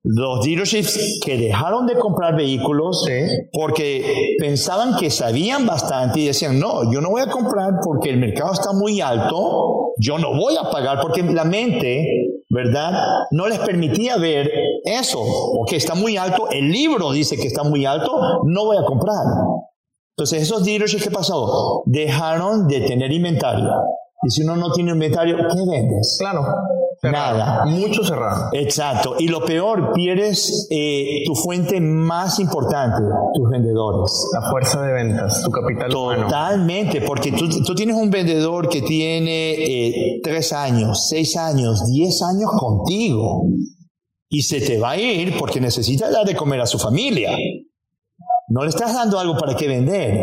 los 0.02 0.44
dealerships 0.44 1.20
que 1.24 1.36
dejaron 1.36 1.86
de 1.86 1.96
comprar 1.96 2.34
vehículos 2.34 3.04
porque 3.52 4.36
pensaban 4.38 4.96
que 4.96 5.10
sabían 5.10 5.66
bastante 5.66 6.20
y 6.20 6.26
decían, 6.26 6.58
no, 6.58 6.90
yo 6.90 7.00
no 7.00 7.10
voy 7.10 7.22
a 7.22 7.30
comprar 7.30 7.74
porque 7.84 8.10
el 8.10 8.16
mercado 8.16 8.52
está 8.52 8.72
muy 8.72 9.00
alto, 9.00 9.92
yo 9.98 10.18
no 10.18 10.34
voy 10.36 10.56
a 10.56 10.70
pagar 10.70 11.00
porque 11.02 11.22
la 11.22 11.44
mente, 11.44 12.06
¿verdad? 12.48 12.92
No 13.30 13.46
les 13.46 13.58
permitía 13.58 14.16
ver 14.16 14.50
eso, 14.84 15.22
porque 15.54 15.76
está 15.76 15.94
muy 15.94 16.16
alto, 16.16 16.48
el 16.50 16.70
libro 16.70 17.12
dice 17.12 17.36
que 17.36 17.46
está 17.46 17.62
muy 17.62 17.84
alto, 17.84 18.42
no 18.44 18.64
voy 18.64 18.78
a 18.78 18.84
comprar. 18.84 19.24
Entonces, 20.16 20.42
esos 20.42 20.64
dealerships, 20.64 21.04
¿qué 21.04 21.10
pasó? 21.10 21.82
Dejaron 21.86 22.68
de 22.68 22.80
tener 22.82 23.12
inventario. 23.12 23.70
Y 24.22 24.30
si 24.30 24.42
uno 24.42 24.56
no 24.56 24.70
tiene 24.72 24.90
inventario, 24.90 25.36
¿qué 25.36 25.70
vendes? 25.70 26.16
Claro. 26.18 26.44
Nada. 27.02 27.64
Mucho 27.64 28.04
cerrado. 28.04 28.50
Exacto. 28.52 29.16
Y 29.18 29.28
lo 29.28 29.44
peor, 29.44 29.92
pierdes 29.94 30.66
eh, 30.70 31.22
tu 31.24 31.34
fuente 31.34 31.80
más 31.80 32.38
importante, 32.38 33.02
tus 33.34 33.48
vendedores. 33.48 34.28
La 34.34 34.50
fuerza 34.50 34.82
de 34.82 34.92
ventas, 34.92 35.42
tu 35.42 35.50
capital 35.50 35.90
Totalmente, 35.90 37.00
porque 37.00 37.32
tú, 37.32 37.48
tú, 37.64 37.74
tienes 37.74 37.96
un 37.96 38.10
vendedor 38.10 38.68
que 38.68 38.82
tiene 38.82 39.52
eh, 39.52 40.20
tres 40.22 40.52
años, 40.52 41.08
seis 41.08 41.36
años, 41.36 41.86
diez 41.86 42.20
años 42.22 42.50
contigo. 42.58 43.44
Y 44.28 44.42
se 44.42 44.60
te 44.60 44.78
va 44.78 44.90
a 44.90 44.96
ir 44.96 45.36
porque 45.38 45.60
necesita 45.60 46.10
dar 46.10 46.26
de 46.26 46.36
comer 46.36 46.60
a 46.60 46.66
su 46.66 46.78
familia. 46.78 47.30
No 48.48 48.62
le 48.62 48.68
estás 48.68 48.94
dando 48.94 49.18
algo 49.18 49.36
para 49.36 49.56
que 49.56 49.66
vender. 49.66 50.20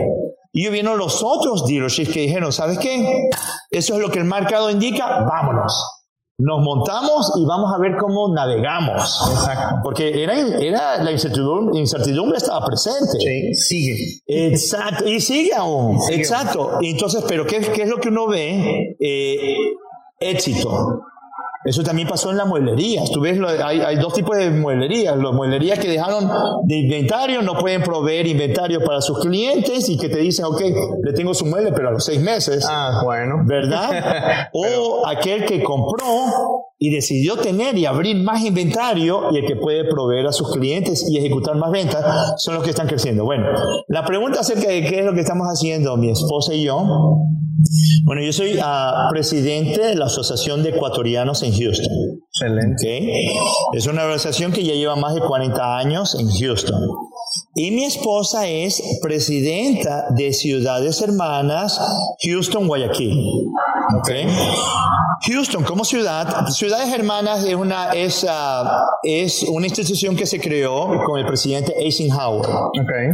Y 0.53 0.69
vieron 0.69 0.97
los 0.97 1.21
otros 1.23 1.65
dealerships 1.65 2.13
que 2.13 2.21
dijeron, 2.21 2.51
¿sabes 2.53 2.79
qué? 2.79 3.29
Eso 3.69 3.95
es 3.95 3.99
lo 3.99 4.09
que 4.09 4.19
el 4.19 4.25
mercado 4.25 4.69
indica, 4.69 5.25
vámonos. 5.25 5.96
Nos 6.39 6.61
montamos 6.61 7.33
y 7.35 7.45
vamos 7.45 7.73
a 7.73 7.79
ver 7.79 7.97
cómo 7.97 8.31
navegamos. 8.31 9.27
Exacto. 9.31 9.77
Porque 9.83 10.23
era, 10.23 10.37
era 10.37 11.03
la 11.03 11.11
incertidumbre, 11.11 11.79
incertidumbre 11.79 12.37
estaba 12.37 12.63
presente. 12.63 13.17
Sí, 13.19 13.55
sigue. 13.55 14.21
Exacto, 14.27 15.07
y 15.07 15.19
sigue 15.19 15.55
aún. 15.55 15.97
Exacto. 16.11 16.77
entonces, 16.81 17.23
pero 17.27 17.47
¿qué, 17.47 17.59
¿qué, 17.59 17.83
es 17.83 17.89
lo 17.89 17.97
que 17.97 18.09
uno 18.09 18.27
ve? 18.27 18.95
Eh, 18.99 19.55
éxito. 20.19 21.01
Eso 21.67 21.83
también 21.83 22.07
pasó 22.07 22.31
en 22.31 22.37
la 22.37 22.45
mueblería. 22.45 23.01
Tú 23.11 23.19
ves, 23.19 23.37
hay, 23.61 23.81
hay, 23.81 23.97
dos 23.97 24.13
tipos 24.13 24.37
de 24.37 24.49
mueblerías. 24.51 25.17
Las 25.17 25.33
mueblerías 25.33 25.77
que 25.77 25.89
dejaron 25.89 26.29
de 26.63 26.77
inventario, 26.77 27.41
no 27.41 27.57
pueden 27.57 27.83
proveer 27.83 28.25
inventario 28.25 28.81
para 28.81 29.01
sus 29.01 29.19
clientes 29.19 29.89
y 29.89 29.97
que 29.97 30.07
te 30.07 30.19
dicen, 30.19 30.45
ok, 30.45 30.61
le 31.03 31.11
tengo 31.11 31.33
su 31.33 31.45
mueble, 31.45 31.73
pero 31.73 31.89
a 31.89 31.91
los 31.91 32.05
seis 32.05 32.21
meses. 32.21 32.65
Ah, 32.69 33.01
bueno. 33.03 33.43
¿Verdad? 33.45 34.47
o 34.53 35.05
aquel 35.05 35.43
que 35.43 35.61
compró 35.61 36.07
y 36.79 36.89
decidió 36.89 37.35
tener 37.35 37.77
y 37.77 37.85
abrir 37.85 38.15
más 38.15 38.45
inventario 38.45 39.23
y 39.31 39.39
el 39.39 39.45
que 39.45 39.57
puede 39.57 39.83
proveer 39.83 40.27
a 40.27 40.31
sus 40.31 40.53
clientes 40.53 41.05
y 41.09 41.17
ejecutar 41.17 41.57
más 41.57 41.71
ventas 41.71 42.33
son 42.37 42.55
los 42.55 42.63
que 42.63 42.69
están 42.69 42.87
creciendo. 42.87 43.25
Bueno, 43.25 43.45
la 43.89 44.05
pregunta 44.05 44.39
acerca 44.39 44.69
de 44.69 44.83
qué 44.83 44.99
es 44.99 45.05
lo 45.05 45.13
que 45.13 45.19
estamos 45.19 45.47
haciendo 45.47 45.97
mi 45.97 46.11
esposa 46.11 46.53
y 46.53 46.63
yo 46.63 47.17
bueno, 48.03 48.21
yo 48.21 48.31
soy 48.33 48.57
uh, 48.57 49.09
presidente 49.09 49.81
de 49.81 49.95
la 49.95 50.05
Asociación 50.05 50.63
de 50.63 50.69
Ecuatorianos 50.69 51.41
en 51.43 51.51
Houston. 51.57 51.91
Excelente. 52.29 53.31
Es 53.73 53.87
una 53.87 54.03
organización 54.03 54.51
que 54.51 54.63
ya 54.63 54.73
lleva 54.73 54.95
más 54.95 55.15
de 55.15 55.21
40 55.21 55.77
años 55.77 56.15
en 56.19 56.29
Houston. 56.29 56.79
Y 57.55 57.71
mi 57.71 57.85
esposa 57.85 58.47
es 58.47 58.81
presidenta 59.01 60.05
de 60.11 60.33
Ciudades 60.33 61.01
Hermanas 61.01 61.79
Houston, 62.23 62.67
Guayaquil. 62.67 63.17
Okay. 63.99 64.27
Houston 65.25 65.63
como 65.63 65.83
ciudad, 65.83 66.47
Ciudades 66.49 66.93
Hermanas 66.93 67.43
es 67.43 67.55
una, 67.55 67.91
es, 67.91 68.23
uh, 68.23 68.67
es 69.01 69.43
una 69.43 69.65
institución 69.65 70.15
que 70.15 70.27
se 70.27 70.39
creó 70.39 70.87
con 71.05 71.19
el 71.19 71.25
presidente 71.25 71.73
Eisenhower. 71.79 72.45
Okay. 72.45 73.09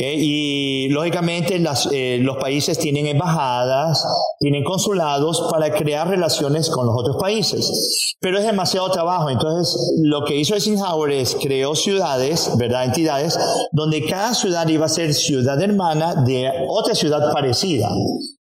Y 0.00 0.88
lógicamente 0.90 1.62
eh, 1.92 2.18
los 2.20 2.36
países 2.36 2.78
tienen 2.78 3.06
embajadas, 3.06 4.04
tienen 4.38 4.64
consulados 4.64 5.48
para 5.50 5.72
crear 5.72 6.08
relaciones 6.08 6.70
con 6.70 6.86
los 6.86 6.94
otros 6.96 7.16
países. 7.16 8.16
Pero 8.20 8.38
es 8.38 8.44
demasiado 8.44 8.90
trabajo. 8.90 9.30
Entonces, 9.30 9.76
lo 10.02 10.24
que 10.24 10.36
hizo 10.36 10.54
Eisenhower 10.54 11.12
es 11.12 11.36
creó 11.40 11.74
ciudades, 11.74 12.50
¿verdad? 12.56 12.84
Entidades, 12.84 13.38
donde 13.72 14.04
cada 14.06 14.34
ciudad 14.34 14.66
iba 14.68 14.86
a 14.86 14.88
ser 14.88 15.14
ciudad 15.14 15.60
hermana 15.60 16.14
de 16.14 16.50
otra 16.68 16.94
ciudad 16.94 17.32
parecida. 17.32 17.90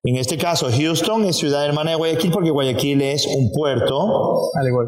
En 0.04 0.16
este 0.16 0.38
caso, 0.38 0.70
Houston 0.72 1.26
es 1.26 1.38
ciudad 1.38 1.66
hermana 1.66 1.92
de 1.92 1.98
Guayaquil 1.98 2.32
porque 2.32 2.50
Guayaquil 2.50 3.02
es 3.02 3.28
un 3.28 3.52
puerto. 3.52 4.42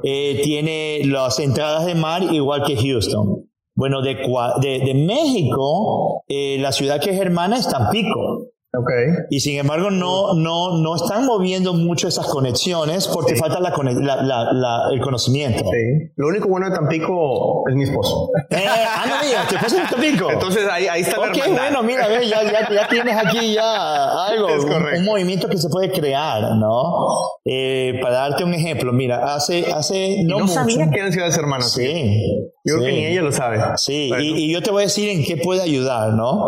Eh, 0.03 0.41
tiene 0.43 1.01
las 1.05 1.39
entradas 1.39 1.86
de 1.86 1.95
mar 1.95 2.23
igual 2.23 2.63
que 2.65 2.77
Houston. 2.77 3.48
Bueno, 3.80 4.02
de, 4.02 4.15
de, 4.62 4.80
de 4.80 4.94
México, 4.94 6.26
eh, 6.28 6.58
la 6.60 6.74
ciudad 6.74 7.00
que 7.00 7.12
es 7.12 7.22
hermana 7.22 7.58
es 7.58 7.70
Tampico. 7.70 8.48
Okay. 8.71 9.25
Y 9.32 9.39
sin 9.39 9.58
embargo 9.58 9.89
no, 9.89 10.36
no, 10.36 10.77
no 10.77 10.95
están 10.95 11.25
moviendo 11.25 11.73
mucho 11.73 12.08
esas 12.08 12.27
conexiones 12.27 13.08
porque 13.08 13.36
falta 13.36 13.60
la, 13.60 13.71
la, 13.71 14.53
la, 14.53 14.79
el 14.93 15.01
conocimiento. 15.01 15.63
Sí. 15.63 16.12
Lo 16.15 16.27
único 16.27 16.49
bueno 16.49 16.69
de 16.69 16.75
Tampico 16.75 17.63
es 17.67 17.75
mi 17.75 17.86
esposo. 17.86 18.29
Eh, 18.51 18.65
ah, 18.67 19.05
no, 19.10 19.15
mira, 19.25 19.47
tu 19.49 19.55
esposo 19.55 19.77
es 19.77 19.89
Tampico. 19.89 20.29
Entonces 20.32 20.67
ahí, 20.71 20.88
ahí 20.88 21.01
está 21.01 21.19
Ok, 21.19 21.38
bueno, 21.51 21.82
mira, 21.82 22.08
ve, 22.08 22.27
ya, 22.27 22.43
ya, 22.43 22.69
ya, 22.69 22.88
tienes 22.88 23.17
aquí 23.17 23.55
ya 23.55 24.25
algo, 24.27 24.47
un, 24.47 25.03
movimiento 25.03 25.49
que 25.49 25.58
se 25.58 25.69
puede 25.69 25.91
crear, 25.91 26.55
¿no? 26.55 27.08
Eh, 27.45 27.97
para 28.03 28.15
darte 28.15 28.43
un 28.43 28.53
ejemplo, 28.53 28.93
mira, 28.93 29.34
hace... 29.34 29.65
hace 29.71 30.23
no, 30.25 30.41
no 30.41 30.47
sabía 30.47 30.88
que 30.91 30.99
eran 30.99 31.12
ciudades 31.12 31.36
hermanas. 31.38 31.71
Sí. 31.71 32.21
Yo 32.63 32.75
creo 32.75 32.86
que 32.86 32.91
ni 32.91 33.05
ella 33.05 33.23
lo 33.23 33.32
sabe. 33.32 33.60
Sí, 33.77 34.12
y, 34.19 34.45
y, 34.45 34.53
yo 34.53 34.62
te 34.62 34.69
voy 34.69 34.82
a 34.82 34.86
decir 34.86 35.10
en 35.10 35.23
qué 35.23 35.38
puede 35.38 35.62
ayudar, 35.62 36.13
¿no? 36.13 36.47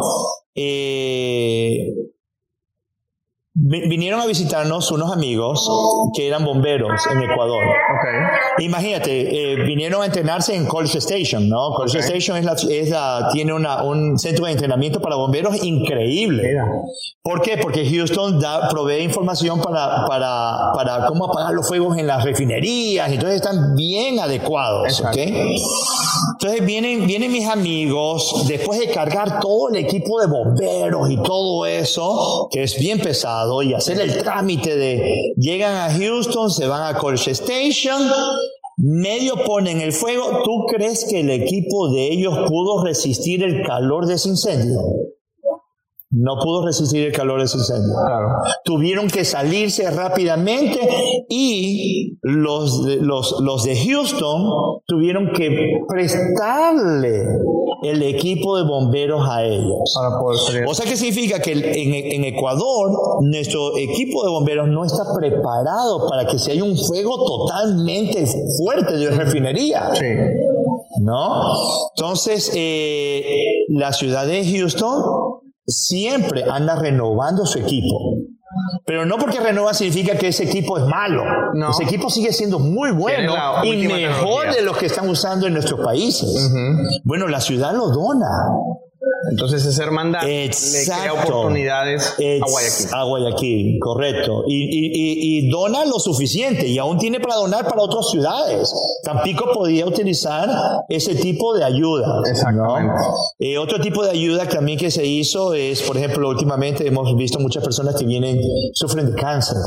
Eh, 0.53 1.87
Vinieron 3.63 4.19
a 4.21 4.25
visitarnos 4.25 4.89
unos 4.91 5.11
amigos 5.11 5.69
que 6.15 6.27
eran 6.27 6.43
bomberos 6.43 7.05
en 7.11 7.21
Ecuador. 7.21 7.63
Ok. 7.63 8.61
Imagínate, 8.63 9.53
eh, 9.53 9.55
vinieron 9.65 10.01
a 10.01 10.05
entrenarse 10.07 10.55
en 10.55 10.65
College 10.65 10.97
Station, 10.97 11.47
¿no? 11.47 11.71
College 11.75 11.99
Ok. 11.99 12.03
Station 12.05 12.37
es 12.37 12.45
la, 12.45 12.53
es 12.53 12.89
la- 12.89 13.29
tiene 13.31 13.53
una- 13.53 13.83
un 13.83 14.17
centro 14.17 14.45
de 14.45 14.53
entrenamiento 14.53 14.99
para 14.99 15.15
bomberos 15.15 15.63
increíble. 15.63 16.41
Mira. 16.43 16.65
¿Por 17.23 17.41
qué? 17.43 17.57
Porque 17.59 17.87
Houston 17.87 18.39
da, 18.39 18.67
provee 18.69 19.03
información 19.03 19.61
para, 19.61 20.05
para, 20.07 20.71
para 20.73 21.05
cómo 21.05 21.25
apagar 21.25 21.53
los 21.53 21.67
fuegos 21.67 21.95
en 21.99 22.07
las 22.07 22.23
refinerías, 22.23 23.11
entonces 23.11 23.35
están 23.35 23.75
bien 23.75 24.19
adecuados. 24.19 25.03
Entonces 26.33 26.65
vienen, 26.65 27.05
vienen 27.05 27.31
mis 27.31 27.47
amigos, 27.47 28.45
después 28.47 28.79
de 28.79 28.89
cargar 28.89 29.39
todo 29.39 29.69
el 29.69 29.75
equipo 29.75 30.19
de 30.19 30.25
bomberos 30.27 31.11
y 31.11 31.17
todo 31.17 31.67
eso, 31.67 32.47
que 32.51 32.63
es 32.63 32.79
bien 32.79 32.99
pesado, 32.99 33.50
y 33.61 33.73
hacer 33.73 33.99
el 33.99 34.17
trámite 34.17 34.75
de, 34.75 35.33
llegan 35.37 35.75
a 35.75 35.93
Houston, 35.93 36.49
se 36.49 36.67
van 36.67 36.95
a 36.95 36.97
College 36.97 37.31
Station, 37.31 38.01
medio 38.77 39.43
ponen 39.45 39.81
el 39.81 39.91
fuego, 39.91 40.41
¿tú 40.43 40.65
crees 40.67 41.05
que 41.09 41.19
el 41.19 41.29
equipo 41.29 41.91
de 41.91 42.11
ellos 42.13 42.37
pudo 42.47 42.83
resistir 42.83 43.43
el 43.43 43.65
calor 43.65 44.05
de 44.05 44.15
ese 44.15 44.29
incendio? 44.29 44.79
No 46.13 46.35
pudo 46.43 46.65
resistir 46.65 47.05
el 47.05 47.13
calor 47.13 47.39
de 47.39 47.45
ese 47.45 47.57
incendio 47.57 47.93
Claro. 48.05 48.27
tuvieron 48.65 49.07
que 49.07 49.23
salirse 49.23 49.89
rápidamente 49.89 50.79
y 51.29 52.17
los 52.21 52.85
de, 52.85 52.97
los, 52.97 53.39
los 53.39 53.63
de 53.63 53.77
Houston 53.77 54.81
tuvieron 54.85 55.31
que 55.31 55.49
prestarle 55.87 57.23
el 57.81 58.03
equipo 58.03 58.57
de 58.57 58.63
bomberos 58.63 59.27
a 59.27 59.43
ellos. 59.43 59.93
Para 59.95 60.19
poder 60.19 60.39
salir. 60.39 60.65
O 60.67 60.73
sea 60.73 60.85
que 60.85 60.95
significa 60.95 61.39
que 61.39 61.51
en 61.51 62.23
Ecuador 62.25 62.91
nuestro 63.21 63.77
equipo 63.77 64.23
de 64.23 64.29
bomberos 64.29 64.67
no 64.67 64.85
está 64.85 65.03
preparado 65.15 66.07
para 66.07 66.25
que 66.25 66.37
si 66.37 66.51
hay 66.51 66.61
un 66.61 66.77
fuego 66.77 67.25
totalmente 67.25 68.25
fuerte 68.57 68.97
de 68.97 69.11
refinería. 69.11 69.89
Sí. 69.93 70.05
¿no? 70.99 71.55
Entonces, 71.95 72.51
eh, 72.55 73.65
la 73.69 73.93
ciudad 73.93 74.25
de 74.27 74.45
Houston 74.45 75.03
siempre 75.65 76.43
anda 76.43 76.75
renovando 76.75 77.45
su 77.45 77.59
equipo. 77.59 78.17
Pero 78.91 79.05
no 79.05 79.17
porque 79.17 79.39
renueva 79.39 79.73
significa 79.73 80.17
que 80.17 80.27
ese 80.27 80.43
equipo 80.43 80.77
es 80.77 80.83
malo. 80.83 81.23
No. 81.53 81.69
Ese 81.69 81.83
equipo 81.83 82.09
sigue 82.09 82.33
siendo 82.33 82.59
muy 82.59 82.91
bueno 82.91 83.33
y 83.63 83.87
mejor 83.87 84.01
tecnología. 84.01 84.51
de 84.51 84.61
los 84.63 84.77
que 84.77 84.87
están 84.87 85.07
usando 85.07 85.47
en 85.47 85.53
nuestros 85.53 85.79
países. 85.79 86.51
Bueno, 87.05 87.29
la 87.29 87.39
ciudad 87.39 87.73
lo 87.73 87.87
dona. 87.87 88.27
Entonces 89.29 89.65
esa 89.65 89.83
hermandad 89.83 90.23
le 90.23 90.45
Exacto. 90.45 91.01
crea 91.01 91.13
oportunidades 91.13 92.15
Ex- 92.17 92.41
a 92.43 92.49
Guayaquil. 92.49 92.87
A 92.93 93.03
Guayaquil, 93.03 93.79
correcto. 93.79 94.43
Y, 94.47 94.55
y- 94.55 94.87
y- 94.87 95.37
y 95.47 95.49
dona 95.49 95.85
lo 95.85 95.99
suficiente 95.99 96.67
y 96.67 96.77
aún 96.79 96.97
tiene 96.97 97.19
para 97.19 97.35
donar 97.35 97.67
para 97.67 97.81
otras 97.81 98.09
ciudades. 98.09 98.73
Tampico 99.03 99.51
podía 99.53 99.85
utilizar 99.85 100.49
ese 100.89 101.15
tipo 101.15 101.53
de 101.55 101.63
ayuda. 101.63 102.21
Exactamente. 102.29 102.93
¿no? 102.93 103.15
Eh, 103.39 103.57
otro 103.57 103.79
tipo 103.79 104.03
de 104.03 104.11
ayuda 104.11 104.47
también 104.47 104.77
que 104.79 104.89
se 104.89 105.05
hizo 105.05 105.53
es, 105.53 105.81
por 105.83 105.97
ejemplo, 105.97 106.27
últimamente 106.29 106.87
hemos 106.87 107.15
visto 107.15 107.39
muchas 107.39 107.63
personas 107.63 107.95
que 107.95 108.05
vienen, 108.05 108.41
sufren 108.73 109.11
de 109.13 109.15
cáncer. 109.21 109.57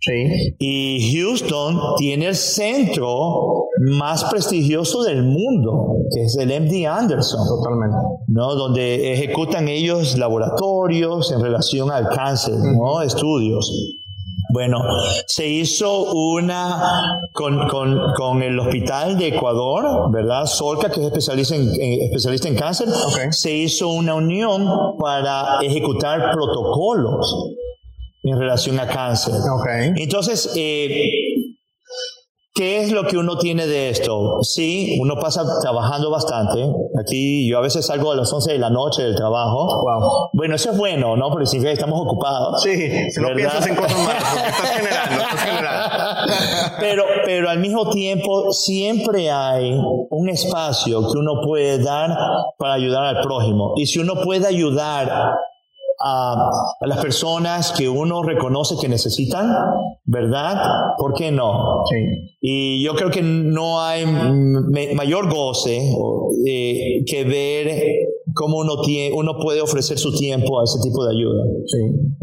Sí. 0.00 0.54
Y 0.58 1.12
Houston 1.16 1.80
tiene 1.96 2.26
el 2.28 2.34
centro 2.36 3.66
más 3.80 4.24
prestigioso 4.24 5.02
del 5.02 5.24
mundo, 5.24 5.96
que 6.14 6.22
es 6.22 6.36
el 6.36 6.48
MD 6.48 6.86
Anderson. 6.86 7.46
Totalmente. 7.46 7.96
¿no? 8.28 8.54
donde 8.54 9.12
ejecutan 9.14 9.68
ellos 9.68 10.16
laboratorios 10.18 11.32
en 11.32 11.40
relación 11.42 11.90
al 11.90 12.08
cáncer, 12.10 12.54
¿no? 12.56 13.00
estudios. 13.02 13.70
Bueno, 14.50 14.78
se 15.26 15.46
hizo 15.46 16.12
una 16.12 16.80
con, 17.32 17.68
con- 17.68 18.12
con 18.16 18.42
el 18.42 18.58
Hospital 18.58 19.18
de 19.18 19.28
Ecuador, 19.28 20.10
¿verdad? 20.10 20.46
Solca, 20.46 20.90
que 20.90 21.00
es 21.00 21.06
especialista 21.06 21.54
en, 21.54 21.68
especialista 22.02 22.48
en 22.48 22.54
cáncer, 22.56 22.88
Ok. 22.88 23.30
se 23.32 23.52
hizo 23.52 23.88
una 23.88 24.14
unión 24.14 24.66
para 24.98 25.58
ejecutar 25.60 26.30
protocolos 26.32 27.52
en 28.22 28.38
relación 28.38 28.78
a 28.80 28.86
cáncer. 28.86 29.34
Ok. 29.34 29.66
Entonces, 29.96 30.52
eh, 30.56 31.10
¿qué 32.54 32.82
es 32.82 32.90
lo 32.90 33.06
que 33.06 33.16
uno 33.16 33.38
tiene 33.38 33.66
de 33.66 33.90
esto? 33.90 34.42
Sí, 34.42 34.98
uno 35.00 35.16
pasa 35.16 35.44
trabajando 35.60 36.10
bastante. 36.10 36.66
Aquí 37.00 37.48
yo 37.48 37.58
a 37.58 37.60
veces 37.60 37.86
salgo 37.86 38.12
a 38.12 38.16
las 38.16 38.32
11 38.32 38.52
de 38.52 38.58
la 38.58 38.70
noche 38.70 39.02
del 39.02 39.14
trabajo. 39.14 39.82
Wow. 39.82 40.30
Bueno, 40.32 40.56
eso 40.56 40.72
es 40.72 40.78
bueno, 40.78 41.16
¿no? 41.16 41.30
Porque 41.30 41.46
significa 41.46 41.70
que 41.70 41.80
estamos 41.80 42.00
ocupados. 42.00 42.62
Sí, 42.62 43.10
si 43.10 43.20
no 43.20 43.34
piensas 43.34 43.66
en 43.66 43.76
cosas 43.76 43.98
malas, 43.98 44.22
estás 44.48 44.70
generando, 44.70 45.22
estás 45.22 45.40
generando. 45.40 45.78
Pero, 46.80 47.04
pero 47.24 47.50
al 47.50 47.58
mismo 47.58 47.90
tiempo 47.90 48.52
siempre 48.52 49.30
hay 49.30 49.80
un 50.10 50.28
espacio 50.28 51.10
que 51.10 51.18
uno 51.18 51.40
puede 51.44 51.82
dar 51.82 52.16
para 52.56 52.74
ayudar 52.74 53.04
al 53.04 53.20
prójimo. 53.22 53.74
Y 53.76 53.86
si 53.86 53.98
uno 53.98 54.14
puede 54.22 54.46
ayudar 54.46 55.34
a, 56.00 56.50
a 56.80 56.86
las 56.86 56.98
personas 56.98 57.72
que 57.72 57.88
uno 57.88 58.22
reconoce 58.22 58.76
que 58.80 58.88
necesitan, 58.88 59.52
¿verdad? 60.04 60.60
¿Por 60.96 61.14
qué 61.14 61.30
no? 61.30 61.82
Sí. 61.90 62.36
Y 62.40 62.84
yo 62.84 62.94
creo 62.94 63.10
que 63.10 63.22
no 63.22 63.80
hay 63.80 64.06
mayor 64.94 65.32
goce 65.32 65.92
eh, 66.46 67.04
que 67.06 67.24
ver 67.24 68.08
cómo 68.34 68.58
uno, 68.58 68.80
tiene, 68.82 69.14
uno 69.14 69.36
puede 69.38 69.60
ofrecer 69.60 69.98
su 69.98 70.16
tiempo 70.16 70.60
a 70.60 70.64
ese 70.64 70.78
tipo 70.82 71.04
de 71.04 71.16
ayuda. 71.16 71.44
Sí. 71.66 71.78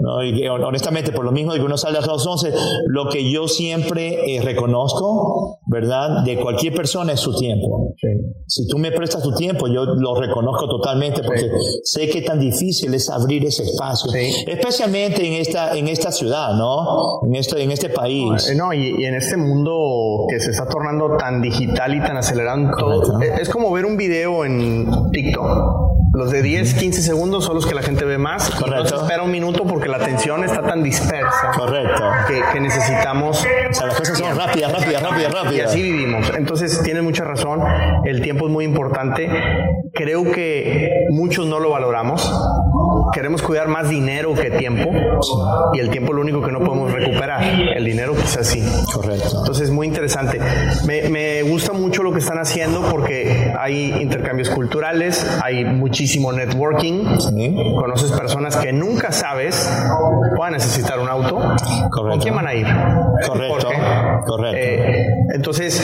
¿No? 0.06 0.24
Y 0.24 0.34
que, 0.40 0.50
honestamente, 0.50 1.12
por 1.12 1.26
lo 1.26 1.32
mismo 1.32 1.54
de 1.54 1.60
que 1.60 1.66
uno 1.66 1.78
sale 1.78 1.98
a 1.98 2.02
las 2.02 2.26
11, 2.26 2.54
lo 2.88 3.10
que 3.10 3.30
yo 3.32 3.48
siempre 3.48 4.36
eh, 4.36 4.42
reconozco, 4.42 5.60
¿verdad? 5.66 6.24
De 6.24 6.40
cualquier 6.40 6.74
persona 6.74 7.14
es 7.14 7.20
su 7.20 7.36
tiempo. 7.36 7.94
Sí. 8.00 8.08
Si 8.48 8.68
tú 8.68 8.78
me 8.78 8.92
prestas 8.92 9.24
tu 9.24 9.34
tiempo, 9.34 9.68
yo 9.68 9.86
lo 9.86 10.16
reconozco 10.20 10.68
totalmente 10.70 11.24
porque 11.24 11.50
sé 11.84 12.10
que 12.10 12.22
tan 12.22 12.40
difícil 12.40 12.94
es 12.94 13.10
abrir 13.10 13.44
ese 13.46 13.64
espacio, 13.64 14.12
Sí. 14.12 14.32
especialmente 14.48 15.26
en 15.26 15.34
esta, 15.34 15.76
en 15.78 15.88
esta 15.88 16.12
ciudad, 16.12 16.54
¿no? 16.56 17.22
En 17.26 17.36
este, 17.36 17.62
en 17.64 17.72
este 17.72 17.90
país. 17.90 18.48
Eh, 18.50 18.56
No, 18.56 18.72
y, 18.74 18.96
y 19.00 19.06
en 19.06 19.16
este 19.16 19.38
mundo 19.38 20.26
que 20.30 20.40
se 20.40 20.52
está 20.52 20.68
tornando 20.68 21.18
tan 21.18 21.42
digital 21.42 21.96
y 21.96 22.00
tan 22.00 22.16
acelerado, 22.18 22.46
todo, 22.78 23.22
es, 23.22 23.42
es 23.42 23.50
como 23.50 23.72
ver 23.72 23.86
un 23.86 23.98
video 23.98 24.46
en 24.46 24.88
TikTok. 25.12 25.86
Los 26.16 26.32
de 26.32 26.42
10, 26.42 26.76
15 26.76 27.02
segundos 27.02 27.44
son 27.44 27.56
los 27.56 27.66
que 27.66 27.76
la 27.76 27.82
gente 27.82 28.06
ve 28.06 28.18
más. 28.18 28.50
y 28.50 28.54
Correcto. 28.54 29.02
Espera 29.02 29.22
un 29.24 29.32
minuto 29.32 29.66
porque 29.66 29.90
la 29.90 29.98
atención 29.98 30.44
está 30.46 30.62
tan 30.62 30.82
dispersa 30.82 31.52
Correcto. 31.58 32.04
que, 32.28 32.42
que 32.54 32.60
necesitamos 32.62 33.40
O 33.40 33.74
sea, 33.74 33.88
las 33.88 33.96
cosas 33.98 34.18
son 34.18 34.36
rápidas, 34.38 34.72
rápidas, 34.72 35.04
rápidas, 35.04 35.32
Y 35.32 35.36
rápidas. 35.36 35.70
así 35.72 35.82
vivimos. 35.82 36.32
Entonces, 36.38 36.82
tienes 36.84 37.04
mucha 37.04 37.26
razón. 37.26 37.62
El 38.06 38.22
tiempo 38.22 38.48
es 38.48 38.52
muy 38.52 38.64
importante. 38.64 39.30
Creo 39.94 40.32
que 40.32 40.90
muchos 41.10 41.48
no 41.48 41.60
lo 41.60 41.70
valoramos. 41.72 42.32
Queremos 43.14 43.42
cuidar 43.42 43.68
más 43.68 43.90
dinero 43.90 44.34
que 44.34 44.52
tiempo. 44.52 44.92
Y 45.74 45.80
el 45.80 45.90
tiempo 45.90 46.12
es 46.12 46.16
lo 46.16 46.22
único 46.22 46.42
que 46.42 46.52
no 46.52 46.60
podemos 46.60 46.92
recuperar. 46.92 47.44
El 47.76 47.84
dinero 47.86 48.14
quizás 48.16 48.48
sí. 48.48 48.64
Correcto. 48.94 49.40
Entonces, 49.40 49.70
muy 49.72 49.88
interesante. 49.88 50.40
Me, 50.86 51.10
me 51.10 51.44
gusta 51.44 51.74
mucho 51.74 52.04
lo 52.04 52.12
que 52.12 52.20
están 52.20 52.38
haciendo 52.40 52.82
porque 52.90 53.54
hay 53.58 53.94
intercambios 54.02 54.50
culturales, 54.50 55.26
hay 55.44 55.66
muchísimo 55.66 56.32
networking. 56.32 57.04
Sí. 57.20 57.56
Conoces 57.80 58.12
personas 58.12 58.56
que 58.58 58.72
nunca 58.74 59.12
sabes 59.12 59.70
van 60.40 60.54
a 60.54 60.58
necesitar 60.58 61.00
un 61.00 61.10
auto. 61.10 61.36
¿Con 61.36 61.90
Correcto. 61.90 62.20
quién 62.22 62.36
van 62.36 62.48
a 62.48 62.54
ir? 62.54 62.68
Correcto. 63.28 63.68
Correcto. 64.26 64.58
Eh, 64.58 65.06
entonces, 65.34 65.82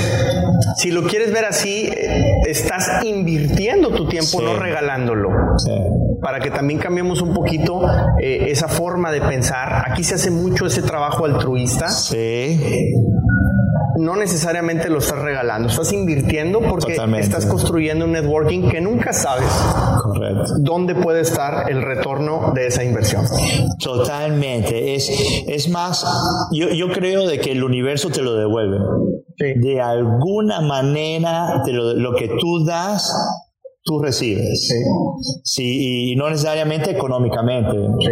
si 0.77 0.91
lo 0.91 1.03
quieres 1.03 1.31
ver 1.31 1.45
así, 1.45 1.87
eh, 1.87 2.41
estás 2.47 3.03
invirtiendo 3.03 3.89
tu 3.89 4.07
tiempo, 4.07 4.39
Sí. 4.39 4.43
no 4.43 4.55
regalándolo. 4.57 5.29
Sí. 5.57 5.71
Para 6.21 6.39
que 6.39 6.51
también 6.51 6.79
cambiemos 6.79 7.10
un 7.19 7.33
poquito 7.33 7.81
eh, 8.21 8.45
esa 8.49 8.69
forma 8.69 9.11
de 9.11 9.19
pensar. 9.21 9.83
Aquí 9.91 10.03
se 10.03 10.15
hace 10.15 10.31
mucho 10.31 10.67
ese 10.67 10.81
trabajo 10.81 11.25
altruista. 11.25 11.89
Sí. 11.89 12.93
No 13.97 14.15
necesariamente 14.15 14.89
lo 14.89 14.99
estás 14.99 15.19
regalando, 15.19 15.67
estás 15.67 15.91
invirtiendo 15.91 16.61
porque 16.61 16.93
Totalmente. 16.93 17.27
estás 17.27 17.45
construyendo 17.45 18.05
un 18.05 18.13
networking 18.13 18.69
que 18.69 18.79
nunca 18.81 19.11
sabes 19.13 19.51
Correcto. 20.01 20.53
dónde 20.59 20.95
puede 20.95 21.19
estar 21.21 21.69
el 21.69 21.81
retorno 21.83 22.51
de 22.55 22.67
esa 22.67 22.83
inversión. 22.83 23.25
Totalmente. 23.83 24.95
Es, 24.95 25.11
es 25.47 25.69
más, 25.69 26.03
yo, 26.51 26.69
yo 26.69 26.89
creo 26.91 27.27
de 27.27 27.39
que 27.39 27.51
el 27.51 27.63
universo 27.63 28.09
te 28.09 28.21
lo 28.21 28.33
devuelve. 28.35 28.77
Sí. 29.37 29.53
De 29.59 29.81
alguna 29.81 30.61
manera, 30.61 31.61
te 31.65 31.71
lo, 31.73 31.93
lo 31.93 32.15
que 32.15 32.29
tú 32.39 32.63
das, 32.65 33.13
tú 33.83 33.99
recibes. 33.99 34.67
Sí, 34.67 34.75
Sí, 35.43 36.11
y 36.11 36.15
no 36.15 36.29
necesariamente 36.29 36.91
económicamente. 36.91 37.71
sí. 37.99 38.11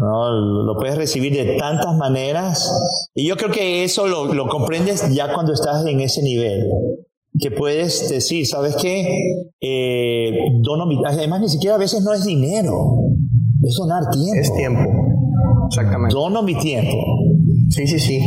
¿no? 0.00 0.30
Lo 0.64 0.76
puedes 0.78 0.96
recibir 0.96 1.32
de 1.34 1.56
tantas 1.58 1.94
maneras. 1.96 2.70
Y 3.14 3.26
yo 3.26 3.36
creo 3.36 3.50
que 3.50 3.84
eso 3.84 4.06
lo, 4.06 4.32
lo 4.32 4.48
comprendes 4.48 5.04
ya 5.14 5.32
cuando 5.34 5.52
estás 5.52 5.84
en 5.86 6.00
ese 6.00 6.22
nivel. 6.22 6.64
Que 7.38 7.50
puedes 7.50 8.08
decir, 8.08 8.46
¿sabes 8.46 8.74
qué? 8.76 9.06
Eh, 9.60 10.30
dono 10.62 10.86
mi- 10.86 11.00
además, 11.04 11.40
ni 11.40 11.48
siquiera 11.48 11.74
a 11.76 11.78
veces 11.78 12.02
no 12.02 12.12
es 12.14 12.24
dinero, 12.24 12.86
es 13.62 13.76
donar 13.76 14.08
tiempo. 14.10 14.40
Es 14.40 14.54
tiempo. 14.54 14.82
Exactamente. 15.68 16.14
Dono 16.14 16.42
mi 16.42 16.54
tiempo. 16.56 16.96
Sí, 17.70 17.86
sí, 17.86 17.98
sí. 17.98 18.20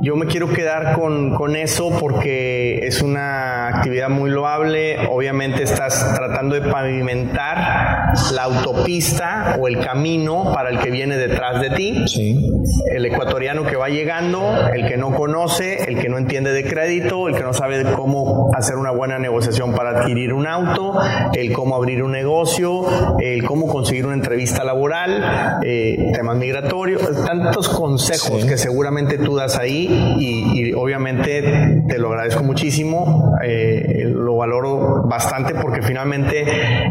Yo 0.00 0.14
me 0.14 0.26
quiero 0.26 0.48
quedar 0.48 0.94
con, 0.94 1.34
con, 1.34 1.56
eso 1.56 1.90
porque 1.98 2.86
es 2.86 3.02
una 3.02 3.66
actividad 3.66 4.08
muy 4.08 4.30
loable. 4.30 5.08
Obviamente 5.08 5.64
estás 5.64 6.14
tratando 6.14 6.54
de 6.54 6.70
pavimentar 6.70 8.12
la 8.32 8.44
autopista 8.44 9.56
o 9.58 9.66
el 9.66 9.80
camino 9.80 10.52
para 10.54 10.70
el 10.70 10.78
que 10.78 10.90
viene 10.90 11.16
detrás 11.16 11.60
de 11.60 11.70
ti. 11.70 12.04
Sí. 12.06 12.48
El 12.94 13.06
ecuatoriano 13.06 13.64
que 13.64 13.76
va 13.76 13.88
llegando, 13.88 14.68
el 14.72 14.86
que 14.86 14.96
no 14.96 15.12
conoce, 15.14 15.90
el 15.90 15.98
que 15.98 16.08
no 16.08 16.18
entiende 16.18 16.52
de 16.52 16.64
crédito, 16.64 17.26
el 17.26 17.34
que 17.34 17.42
no 17.42 17.52
sabe 17.52 17.82
cómo 17.96 18.52
hacer 18.54 18.76
una 18.76 18.92
buena 18.92 19.18
negociación 19.18 19.72
para 19.72 20.00
adquirir 20.00 20.32
un 20.32 20.46
auto, 20.46 21.00
el 21.32 21.52
cómo 21.52 21.74
abrir 21.74 22.04
un 22.04 22.12
negocio, 22.12 23.18
el 23.18 23.42
cómo 23.44 23.66
conseguir 23.66 24.06
una 24.06 24.14
entrevista 24.14 24.62
laboral, 24.62 25.58
eh, 25.64 26.12
temas 26.14 26.36
migratorios, 26.36 27.02
tantos 27.24 27.68
consejos 27.68 28.44
que 28.44 28.56
seguramente 28.56 29.18
tú 29.18 29.34
das 29.34 29.58
ahí 29.58 29.87
y, 29.88 30.72
obviamente 30.74 31.82
te 31.88 31.98
lo 31.98 32.08
agradezco 32.08 32.42
muchísimo, 32.42 33.32
eh, 33.42 34.04
lo 34.06 34.36
valoro 34.36 35.02
bastante 35.08 35.54
porque 35.54 35.82
finalmente 35.82 36.44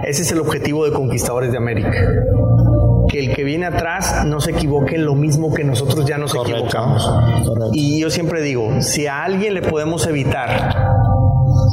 ese 0.04 0.24
es 0.24 0.32
el 0.32 0.40
objetivo 0.40 0.86
de 0.86 0.92
Conquistadores 0.92 1.52
de 1.52 1.58
América. 1.58 1.92
Que 3.10 3.20
el 3.20 3.34
que 3.34 3.44
viene 3.44 3.66
atrás 3.66 4.26
no 4.26 4.42
se 4.42 4.52
equivoque 4.52 4.96
en 4.96 5.06
lo 5.06 5.16
mismo 5.16 5.54
que 5.54 5.64
nosotros 5.64 6.06
ya 6.06 6.18
nos 6.18 6.36
equivocamos. 6.36 7.10
Y 7.72 8.00
yo 8.00 8.10
siempre 8.10 8.42
digo, 8.42 8.82
si 8.82 9.08
a 9.08 9.24
alguien 9.24 9.54
le 9.54 9.62
podemos 9.62 10.06
evitar 10.08 10.76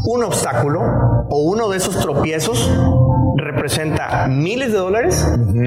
un 0.06 0.22
obstáculo 0.22 0.80
o 1.28 1.38
uno 1.38 1.68
de 1.70 1.78
esos 1.78 1.98
tropiezos, 1.98 2.70
representa 3.36 4.26
miles 4.28 4.72
de 4.72 4.78
dólares 4.78 5.26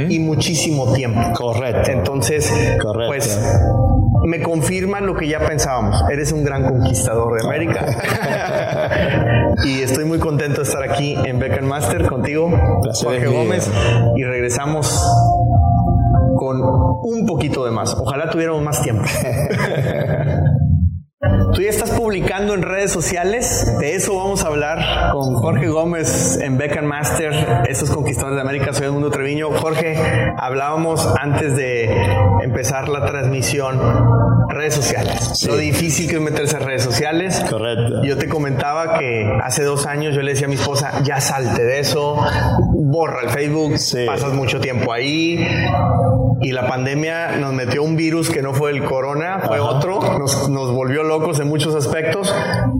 y 0.10 0.20
muchísimo 0.20 0.94
tiempo. 0.94 1.20
Correcto. 1.36 1.92
Entonces, 1.92 2.52
pues 3.08 3.40
me 4.26 4.42
confirman 4.42 5.06
lo 5.06 5.16
que 5.16 5.28
ya 5.28 5.40
pensábamos. 5.40 6.04
Eres 6.12 6.32
un 6.32 6.44
gran 6.44 6.64
conquistador 6.64 7.40
de 7.40 7.48
América. 7.48 7.86
y 9.66 9.82
estoy 9.82 10.06
muy 10.06 10.20
contento 10.20 10.62
de 10.62 10.68
estar 10.68 10.84
aquí 10.84 11.16
en 11.26 11.40
Beacon 11.40 11.68
Master 11.68 12.08
contigo, 12.08 12.52
Jorge 13.02 13.28
Gómez. 13.28 13.70
Y 14.16 14.24
regresamos 14.24 15.02
con 16.36 16.62
un 16.62 17.26
poquito 17.26 17.66
de 17.66 17.72
más. 17.72 17.94
Ojalá 17.94 18.30
tuviéramos 18.30 18.62
más 18.62 18.82
tiempo. 18.82 19.04
Tú 21.54 21.62
ya 21.62 21.70
estás 21.70 21.92
publicando 21.92 22.54
en 22.54 22.62
redes 22.62 22.92
sociales, 22.92 23.78
de 23.80 23.96
eso 23.96 24.16
vamos 24.16 24.44
a 24.44 24.48
hablar 24.48 25.12
con 25.12 25.34
Jorge 25.36 25.68
Gómez 25.68 26.38
en 26.42 26.58
Beacon 26.58 26.86
Master, 26.86 27.64
estos 27.68 27.90
conquistadores 27.90 28.36
de 28.36 28.42
América, 28.42 28.74
soy 28.74 28.88
Edmundo 28.88 29.10
Treviño. 29.10 29.50
Jorge, 29.52 29.98
hablábamos 30.38 31.08
antes 31.20 31.56
de 31.56 31.90
empezar 32.44 32.90
la 32.90 33.06
transmisión, 33.06 33.80
redes 34.50 34.76
sociales, 34.76 35.46
lo 35.48 35.58
difícil 35.58 36.10
que 36.10 36.16
es 36.16 36.22
meterse 36.22 36.58
en 36.58 36.64
redes 36.64 36.84
sociales. 36.84 37.44
Correcto. 37.50 38.04
Yo 38.04 38.18
te 38.18 38.28
comentaba 38.28 38.98
que 39.00 39.32
hace 39.42 39.64
dos 39.64 39.86
años 39.86 40.16
yo 40.16 40.22
le 40.22 40.32
decía 40.32 40.48
a 40.48 40.50
mi 40.50 40.56
esposa, 40.56 41.02
ya 41.04 41.22
salte 41.22 41.64
de 41.64 41.80
eso, 41.80 42.18
borra 42.74 43.22
el 43.24 43.30
Facebook, 43.30 43.74
pasas 44.06 44.34
mucho 44.34 44.60
tiempo 44.60 44.92
ahí. 44.92 45.48
Y 46.40 46.52
la 46.52 46.68
pandemia 46.68 47.38
nos 47.38 47.52
metió 47.54 47.82
un 47.82 47.96
virus 47.96 48.30
que 48.30 48.44
no 48.44 48.54
fue 48.54 48.70
el 48.70 48.84
corona, 48.84 49.40
fue 49.48 49.60
otro, 49.60 50.00
nos, 50.20 50.50
nos 50.50 50.72
volvió 50.72 51.02
locos 51.02 51.37
en 51.40 51.48
muchos 51.48 51.76
aspectos 51.76 52.34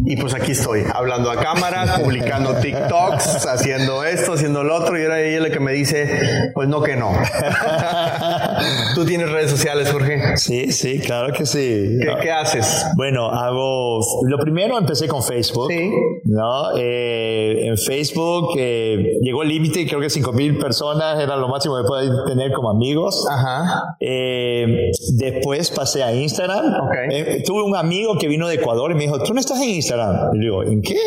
y 0.06 0.16
pues 0.18 0.34
aquí 0.34 0.54
estoy, 0.54 0.84
hablando 0.94 1.30
a 1.30 1.36
cámara, 1.36 1.86
publicando 2.04 2.56
TikToks, 2.56 3.46
haciendo 3.46 4.04
esto, 4.04 4.34
haciendo 4.34 4.64
lo 4.64 4.76
otro 4.76 4.98
y 4.98 5.04
ahora 5.04 5.22
ella 5.22 5.42
la 5.42 5.50
que 5.50 5.60
me 5.60 5.74
dice, 5.74 6.52
pues 6.54 6.68
no 6.68 6.82
que 6.82 6.96
no. 6.96 7.12
¿Tú 8.96 9.06
tienes 9.06 9.30
redes 9.30 9.52
sociales, 9.52 9.92
Jorge? 9.92 10.38
Sí, 10.38 10.72
sí, 10.72 11.00
claro 11.00 11.34
que 11.34 11.46
sí. 11.46 12.00
¿Qué, 12.22 12.32
haces? 12.32 12.86
Bueno, 12.96 13.30
hago, 13.30 14.00
lo 14.28 14.38
primero 14.40 14.78
empecé 14.78 15.08
con 15.08 15.24
Facebook. 15.24 15.68
Sí. 15.70 15.92
¿no? 16.26 16.78
Eh, 16.78 17.68
en 17.68 17.78
Facebook 17.78 18.54
eh, 18.58 19.18
llegó 19.22 19.44
el 19.44 19.50
límite, 19.50 19.88
creo 19.88 20.00
que 20.00 20.10
5 20.10 20.32
mil 20.34 20.58
personas 20.58 21.20
era 21.20 21.36
lo 21.36 21.48
máximo 21.48 21.78
que 21.78 21.88
podía 21.88 22.12
tener 22.26 22.52
como 22.52 22.70
amigos. 22.70 23.26
Ajá. 23.30 23.98
Eh, 24.00 24.92
después 25.16 25.72
pasé 25.72 26.04
a 26.04 26.14
Instagram. 26.14 26.66
Okay. 26.88 27.44
tuve 27.44 27.64
un 27.64 27.76
amigo 27.76 28.18
que 28.18 28.28
vino 28.28 28.47
de 28.48 28.56
Ecuador 28.56 28.92
y 28.92 28.96
me 28.96 29.02
dijo, 29.02 29.20
¿tú 29.24 29.34
no 29.34 29.40
estás 29.40 29.62
en 29.62 29.70
Instagram? 29.70 30.36
Y 30.36 30.40
digo, 30.40 30.64
¿en 30.64 30.82
qué? 30.82 30.98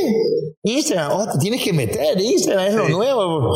Instagram, 0.62 1.12
oh, 1.12 1.26
te 1.32 1.38
tienes 1.38 1.64
que 1.64 1.72
meter, 1.72 2.20
Instagram 2.20 2.66
es 2.66 2.74
lo 2.74 2.88
nuevo. 2.88 3.55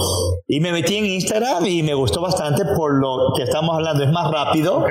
Y 0.49 0.61
me 0.61 0.73
metí 0.73 0.97
en 0.97 1.05
Instagram 1.05 1.67
y 1.67 1.83
me 1.83 1.93
gustó 1.93 2.23
bastante 2.23 2.65
por 2.77 2.95
lo 2.95 3.35
que 3.37 3.43
estamos 3.43 3.75
hablando, 3.75 4.05
es 4.05 4.11
más 4.11 4.31
rápido, 4.31 4.83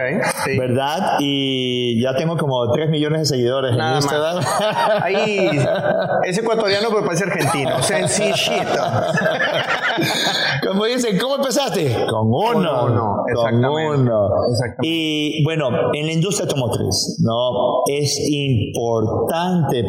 ¿verdad? 0.58 1.18
Y 1.20 2.02
ya 2.04 2.16
tengo 2.16 2.38
como 2.38 2.72
3 2.72 2.90
millones 2.90 3.22
de 3.22 3.26
seguidores 3.26 3.76
en 3.76 3.96
Instagram. 3.96 4.44
Ahí 5.02 5.50
es 6.26 6.38
ecuatoriano 6.38 6.90
pero 6.90 7.04
parece 7.04 7.24
argentino, 7.24 7.82
sencillito. 7.82 8.84
Como 10.68 10.86
dicen, 10.86 11.18
¿cómo 11.18 11.36
empezaste? 11.36 12.06
Con 12.10 12.28
uno. 12.28 12.86
uno. 12.86 13.16
Exactamente. 13.28 14.12
Y 14.82 15.44
bueno, 15.44 15.70
en 15.94 16.06
la 16.06 16.14
industria 16.14 16.46
automotriz, 16.46 17.20
¿no? 17.24 17.84
Es 17.88 18.20
importante 18.30 18.83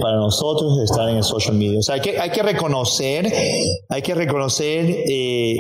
para 0.01 0.17
nosotros 0.17 0.79
estar 0.83 1.09
en 1.09 1.17
el 1.17 1.25
social 1.25 1.57
media. 1.57 1.79
O 1.79 1.83
sea, 1.83 1.97
hay 1.97 2.01
que, 2.01 2.19
hay 2.19 2.31
que 2.31 2.43
reconocer, 2.43 3.33
hay 3.89 4.03
que 4.03 4.15
reconocer 4.15 4.87
eh, 4.89 5.57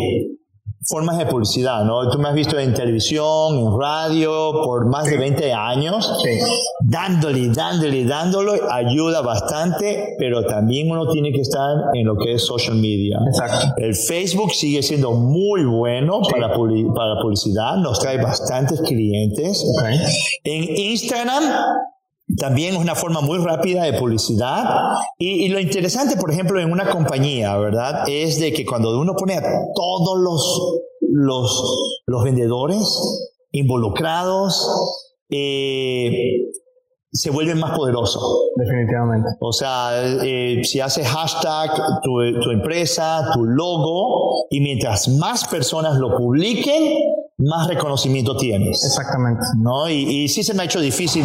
formas 0.87 1.19
de 1.19 1.27
publicidad, 1.27 1.85
¿no? 1.85 2.11
Tú 2.11 2.19
me 2.19 2.29
has 2.29 2.35
visto 2.35 2.59
en 2.59 2.75
televisión, 2.75 3.59
en 3.59 3.81
radio, 3.81 4.53
por 4.65 4.87
más 4.87 5.05
de 5.05 5.17
20 5.17 5.53
años, 5.53 6.21
sí. 6.23 6.39
dándole, 6.83 7.49
dándole, 7.49 8.05
dándole, 8.05 8.61
ayuda 8.71 9.23
bastante, 9.23 10.15
pero 10.19 10.45
también 10.45 10.91
uno 10.91 11.11
tiene 11.11 11.33
que 11.33 11.41
estar 11.41 11.77
en 11.95 12.07
lo 12.07 12.17
que 12.17 12.35
es 12.35 12.45
social 12.45 12.77
media. 12.77 13.19
Exacto. 13.27 13.75
El 13.79 13.95
Facebook 13.95 14.53
sigue 14.53 14.83
siendo 14.83 15.13
muy 15.13 15.65
bueno 15.65 16.21
sí. 16.25 16.33
para, 16.33 16.49
para 16.49 17.21
publicidad, 17.23 17.77
nos 17.77 17.99
trae 17.99 18.19
bastantes 18.19 18.81
clientes. 18.83 19.65
Okay. 19.79 19.99
En 20.45 20.77
Instagram 20.77 21.45
también 22.39 22.75
es 22.75 22.81
una 22.81 22.95
forma 22.95 23.21
muy 23.21 23.39
rápida 23.39 23.85
de 23.85 23.99
publicidad. 23.99 24.65
Y, 25.19 25.45
y, 25.45 25.49
lo 25.49 25.61
interesante, 25.61 26.17
por 26.17 26.31
ejemplo, 26.31 26.61
en 26.61 26.73
una 26.73 26.91
compañía, 26.91 27.57
¿verdad? 27.59 28.09
Es 28.09 28.41
de 28.41 28.53
que 28.53 28.65
cuando 28.65 28.99
uno 28.99 29.15
pone 29.15 29.37
a 29.37 29.43
todos 29.75 30.19
los, 30.19 30.81
los, 31.01 32.01
los 32.07 32.25
vendedores 32.25 32.87
involucrados, 33.53 35.05
eh, 35.31 36.51
se 37.13 37.31
vuelve 37.31 37.55
más 37.55 37.77
poderoso. 37.77 38.21
Definitivamente. 38.57 39.29
O 39.41 39.53
sea, 39.53 39.91
eh, 40.25 40.63
si 40.65 40.81
haces 40.81 41.07
hashtag 41.07 41.71
tu, 42.03 42.41
tu 42.41 42.51
empresa, 42.51 43.31
tu 43.33 43.45
logo, 43.45 44.47
y 44.51 44.61
mientras 44.61 45.09
más 45.09 45.47
personas 45.47 45.99
lo 45.99 46.17
publiquen, 46.17 46.99
más 47.45 47.69
reconocimiento 47.69 48.37
tienes. 48.37 48.85
Exactamente. 48.85 49.45
¿no? 49.59 49.89
Y, 49.89 50.25
y, 50.25 50.29
sí 50.29 50.43
se 50.43 50.55
me 50.55 50.63
ha 50.63 50.65
hecho 50.67 50.81
difícil 50.81 51.25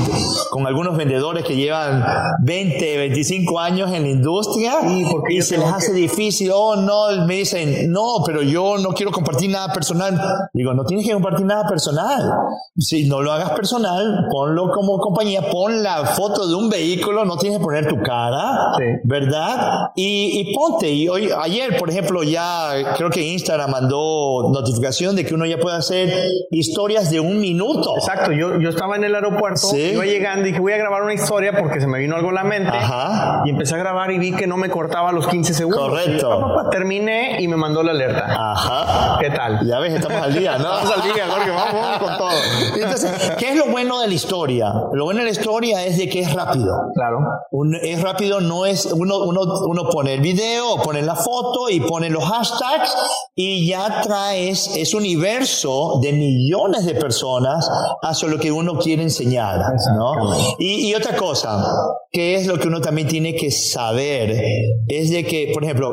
con 0.49 0.65
algunos 0.67 0.97
vendedores 0.97 1.43
que 1.43 1.55
llevan 1.55 2.03
20, 2.43 2.97
25 2.97 3.59
años 3.59 3.91
en 3.91 4.03
la 4.03 4.09
industria 4.09 4.73
sí, 4.81 5.05
y 5.29 5.41
se 5.41 5.57
les 5.57 5.67
hace 5.67 5.93
que... 5.93 5.99
difícil. 5.99 6.51
Oh, 6.53 6.75
no, 6.75 7.25
me 7.25 7.35
dicen, 7.35 7.91
no, 7.91 8.23
pero 8.25 8.41
yo 8.41 8.77
no 8.77 8.89
quiero 8.89 9.11
compartir 9.11 9.49
nada 9.49 9.73
personal. 9.73 10.19
Digo, 10.53 10.73
no 10.73 10.85
tienes 10.85 11.05
que 11.05 11.13
compartir 11.13 11.45
nada 11.45 11.67
personal. 11.67 12.33
Si 12.77 13.05
no 13.07 13.21
lo 13.21 13.31
hagas 13.31 13.51
personal, 13.51 14.27
ponlo 14.31 14.71
como 14.71 14.99
compañía, 14.99 15.49
pon 15.49 15.83
la 15.83 16.05
foto 16.05 16.47
de 16.47 16.55
un 16.55 16.69
vehículo, 16.69 17.25
no 17.25 17.37
tienes 17.37 17.59
que 17.59 17.63
poner 17.63 17.87
tu 17.87 18.01
cara, 18.01 18.73
sí. 18.77 18.83
¿verdad? 19.03 19.89
Y, 19.95 20.39
y 20.39 20.53
ponte. 20.53 20.89
Y 20.89 21.07
hoy, 21.07 21.29
ayer, 21.41 21.77
por 21.77 21.89
ejemplo, 21.89 22.23
ya 22.23 22.93
creo 22.95 23.09
que 23.09 23.21
Instagram 23.21 23.71
mandó 23.71 24.49
notificación 24.51 25.15
de 25.15 25.25
que 25.25 25.33
uno 25.33 25.45
ya 25.45 25.57
puede 25.57 25.77
hacer 25.77 26.08
historias 26.51 27.09
de 27.09 27.19
un 27.19 27.39
minuto. 27.39 27.95
Exacto, 27.97 28.31
yo, 28.31 28.59
yo 28.59 28.69
estaba 28.69 28.95
en 28.95 29.03
el 29.03 29.15
aeropuerto, 29.15 29.67
¿Sí? 29.67 29.91
iba 29.93 30.05
llegando 30.05 30.47
y 30.47 30.49
dije 30.49 30.59
voy 30.59 30.73
a 30.73 30.77
grabar 30.77 31.03
una 31.03 31.13
historia 31.13 31.53
porque 31.57 31.79
se 31.79 31.87
me 31.87 31.99
vino 31.99 32.15
algo 32.15 32.29
a 32.29 32.33
la 32.33 32.43
mente. 32.43 32.75
Ajá. 32.75 33.43
Y 33.45 33.49
empecé 33.51 33.75
a 33.75 33.77
grabar 33.77 34.11
y 34.11 34.19
vi 34.19 34.31
que 34.31 34.47
no 34.47 34.57
me 34.57 34.69
cortaba 34.69 35.11
los 35.11 35.27
15 35.27 35.53
segundos. 35.53 35.89
Correcto. 35.89 36.63
Y, 36.67 36.69
terminé 36.69 37.41
y 37.41 37.47
me 37.47 37.55
mandó 37.55 37.83
la 37.83 37.91
alerta. 37.91 38.25
Ajá. 38.29 39.17
¿Qué 39.19 39.29
tal? 39.29 39.65
Ya 39.65 39.79
ves, 39.79 39.93
estamos 39.93 40.21
al 40.21 40.33
día, 40.33 40.57
¿no? 40.57 40.73
estamos 40.79 40.97
al 40.97 41.13
día, 41.13 41.27
Jorge, 41.29 41.49
vamos, 41.49 41.73
vamos 41.73 41.97
con 41.99 42.17
todo. 42.17 42.37
Entonces, 42.75 43.31
¿qué 43.37 43.49
es 43.49 43.55
lo 43.55 43.65
bueno 43.67 43.99
de 43.99 44.07
la 44.07 44.13
historia? 44.13 44.73
Lo 44.93 45.05
bueno 45.05 45.19
de 45.19 45.25
la 45.25 45.31
historia 45.31 45.85
es 45.85 45.97
de 45.97 46.09
que 46.09 46.21
es 46.21 46.33
rápido. 46.33 46.73
Claro. 46.95 47.19
Un, 47.51 47.75
es 47.75 48.01
rápido, 48.01 48.41
no 48.41 48.65
es 48.65 48.85
uno, 48.85 49.19
uno, 49.23 49.41
uno 49.67 49.89
pone 49.89 50.15
el 50.15 50.21
video, 50.21 50.77
pone 50.83 51.01
la 51.01 51.15
foto 51.15 51.69
y 51.69 51.79
pone 51.79 52.09
los 52.09 52.23
hashtags 52.23 52.95
y 53.35 53.67
ya 53.67 54.01
traes 54.01 54.75
ese 54.75 54.97
universo 54.97 55.88
de 56.01 56.13
millones 56.13 56.85
de 56.85 56.95
personas 56.95 57.69
hacia 58.01 58.27
lo 58.27 58.39
que 58.39 58.51
uno 58.51 58.77
quiere 58.77 59.03
enseñar, 59.03 59.59
¿no? 59.95 60.35
Y, 60.57 60.89
y, 60.89 60.95
otra 60.95 61.15
cosa, 61.15 61.63
que 62.11 62.35
es 62.35 62.47
lo 62.47 62.57
que 62.57 62.67
uno 62.67 62.81
también 62.81 63.07
tiene 63.07 63.35
que 63.35 63.51
saber, 63.51 64.41
es 64.87 65.09
de 65.09 65.25
que, 65.25 65.51
por 65.53 65.63
ejemplo, 65.63 65.91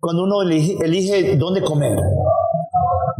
cuando 0.00 0.24
uno 0.24 0.42
elige, 0.42 0.76
elige 0.82 1.36
dónde 1.36 1.62
comer, 1.62 1.96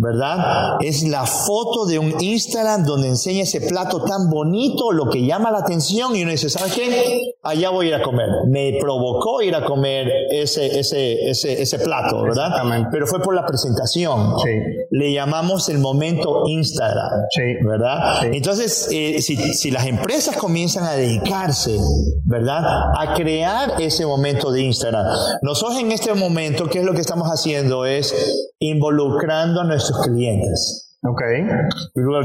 ¿verdad? 0.06 0.76
Es 0.80 1.02
la 1.02 1.26
foto 1.26 1.84
de 1.84 1.98
un 1.98 2.14
Instagram 2.20 2.84
donde 2.84 3.08
enseña 3.08 3.42
ese 3.42 3.60
plato 3.60 4.02
tan 4.04 4.30
bonito, 4.30 4.92
lo 4.92 5.10
que 5.10 5.26
llama 5.26 5.50
la 5.50 5.58
atención 5.58 6.14
y 6.14 6.22
uno 6.22 6.30
dice, 6.30 6.48
¿sabes 6.48 6.74
qué? 6.74 7.32
Allá 7.42 7.70
voy 7.70 7.86
a 7.86 7.88
ir 7.88 7.94
a 7.96 8.02
comer. 8.02 8.28
Me 8.46 8.78
provocó 8.80 9.42
ir 9.42 9.54
a 9.54 9.64
comer 9.64 10.08
ese, 10.30 10.78
ese, 10.78 11.28
ese, 11.28 11.60
ese 11.60 11.78
plato, 11.80 12.22
¿verdad? 12.22 12.50
Pero 12.90 13.06
fue 13.06 13.20
por 13.20 13.34
la 13.34 13.44
presentación. 13.44 14.38
Sí. 14.38 14.50
Le 14.90 15.12
llamamos 15.12 15.68
el 15.68 15.78
momento 15.78 16.44
Instagram, 16.46 17.10
sí. 17.30 17.42
¿verdad? 17.64 18.24
Entonces, 18.26 18.88
eh, 18.92 19.20
si, 19.20 19.36
si 19.36 19.70
las 19.70 19.86
empresas 19.86 20.36
comienzan 20.36 20.84
a 20.84 20.92
dedicarse, 20.92 21.78
¿verdad? 22.24 22.62
A 22.96 23.14
crear 23.14 23.80
ese 23.80 24.06
momento 24.06 24.52
de 24.52 24.62
Instagram. 24.62 25.06
Nosotros 25.42 25.80
en 25.80 25.90
este 25.90 26.14
momento, 26.14 26.68
¿qué 26.68 26.78
es 26.78 26.84
lo 26.84 26.94
que 26.94 27.00
estamos 27.00 27.28
haciendo? 27.28 27.84
Es 27.86 28.14
involucrando 28.58 29.60
a 29.60 29.64
nuestros 29.64 29.95
clientes. 30.00 30.82
Ok. 31.08 31.22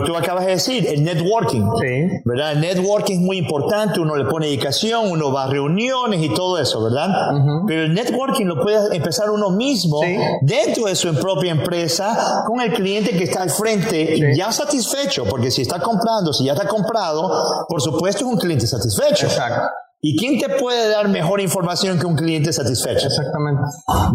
Tú 0.05 0.15
acabas 0.15 0.45
de 0.45 0.53
decir, 0.53 0.88
el 0.88 1.03
networking. 1.03 1.61
Sí. 1.80 2.09
¿Verdad? 2.26 2.53
El 2.53 2.61
networking 2.61 3.15
es 3.15 3.19
muy 3.19 3.38
importante, 3.38 3.99
uno 3.99 4.15
le 4.15 4.26
pone 4.26 4.47
dedicación, 4.47 5.11
uno 5.11 5.32
va 5.32 5.43
a 5.43 5.47
reuniones 5.47 6.24
y 6.24 6.34
todo 6.34 6.57
eso, 6.57 6.84
¿verdad? 6.84 7.09
Pero 7.67 7.84
el 7.84 7.93
networking 7.93 8.45
lo 8.45 8.59
puede 8.59 8.95
empezar 8.95 9.30
uno 9.30 9.51
mismo 9.51 9.99
dentro 10.41 10.86
de 10.86 10.95
su 10.95 11.13
propia 11.13 11.51
empresa 11.51 12.43
con 12.47 12.59
el 12.59 12.74
cliente 12.74 13.11
que 13.11 13.26
está 13.26 13.43
al 13.43 13.51
frente 13.51 14.34
ya 14.36 14.51
satisfecho, 14.51 15.26
porque 15.26 15.51
si 15.51 15.61
está 15.61 15.80
comprando, 15.80 16.34
si 16.34 16.45
ya 16.45 16.53
está 16.53 16.67
comprado, 16.67 17.67
por 17.67 17.82
supuesto 17.82 18.26
es 18.26 18.32
un 18.32 18.38
cliente 18.39 18.65
satisfecho. 18.65 19.28
Exacto. 19.28 19.69
¿Y 20.04 20.18
quién 20.18 20.39
te 20.39 20.49
puede 20.49 20.89
dar 20.89 21.10
mejor 21.10 21.41
información 21.41 21.99
que 21.99 22.08
un 22.08 22.16
cliente 22.16 22.52
satisfecho? 22.52 23.06
Exactamente. 23.06 23.62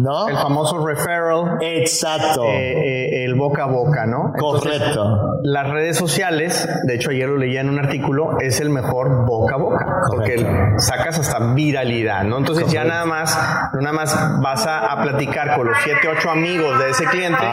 ¿No? 0.01 0.27
El 0.27 0.35
famoso 0.35 0.85
referral. 0.85 1.59
Exacto. 1.61 2.43
Eh, 2.43 2.73
eh, 2.73 3.23
el 3.23 3.35
boca 3.35 3.63
a 3.63 3.67
boca, 3.67 4.05
¿no? 4.05 4.33
Correcto. 4.37 5.39
las 5.43 5.69
redes 5.69 5.95
sociales, 5.95 6.67
de 6.83 6.95
hecho 6.95 7.11
ayer 7.11 7.29
lo 7.29 7.37
leía 7.37 7.61
en 7.61 7.69
un 7.69 7.79
artículo, 7.79 8.37
es 8.41 8.59
el 8.59 8.69
mejor 8.69 9.25
boca 9.25 9.55
a 9.55 9.57
boca. 9.59 10.01
Porque 10.11 10.45
sacas 10.75 11.19
hasta 11.19 11.53
viralidad, 11.53 12.25
¿no? 12.25 12.37
Entonces 12.37 12.69
ya 12.69 12.83
nada 12.83 13.05
más, 13.05 13.39
no 13.71 13.79
nada 13.79 13.93
más 13.93 14.41
vas 14.41 14.67
a, 14.67 15.01
platicar 15.01 15.55
con 15.55 15.67
los 15.67 15.77
7, 15.85 15.99
8 16.17 16.29
amigos 16.31 16.79
de 16.79 16.89
ese 16.89 17.05
cliente, 17.05 17.45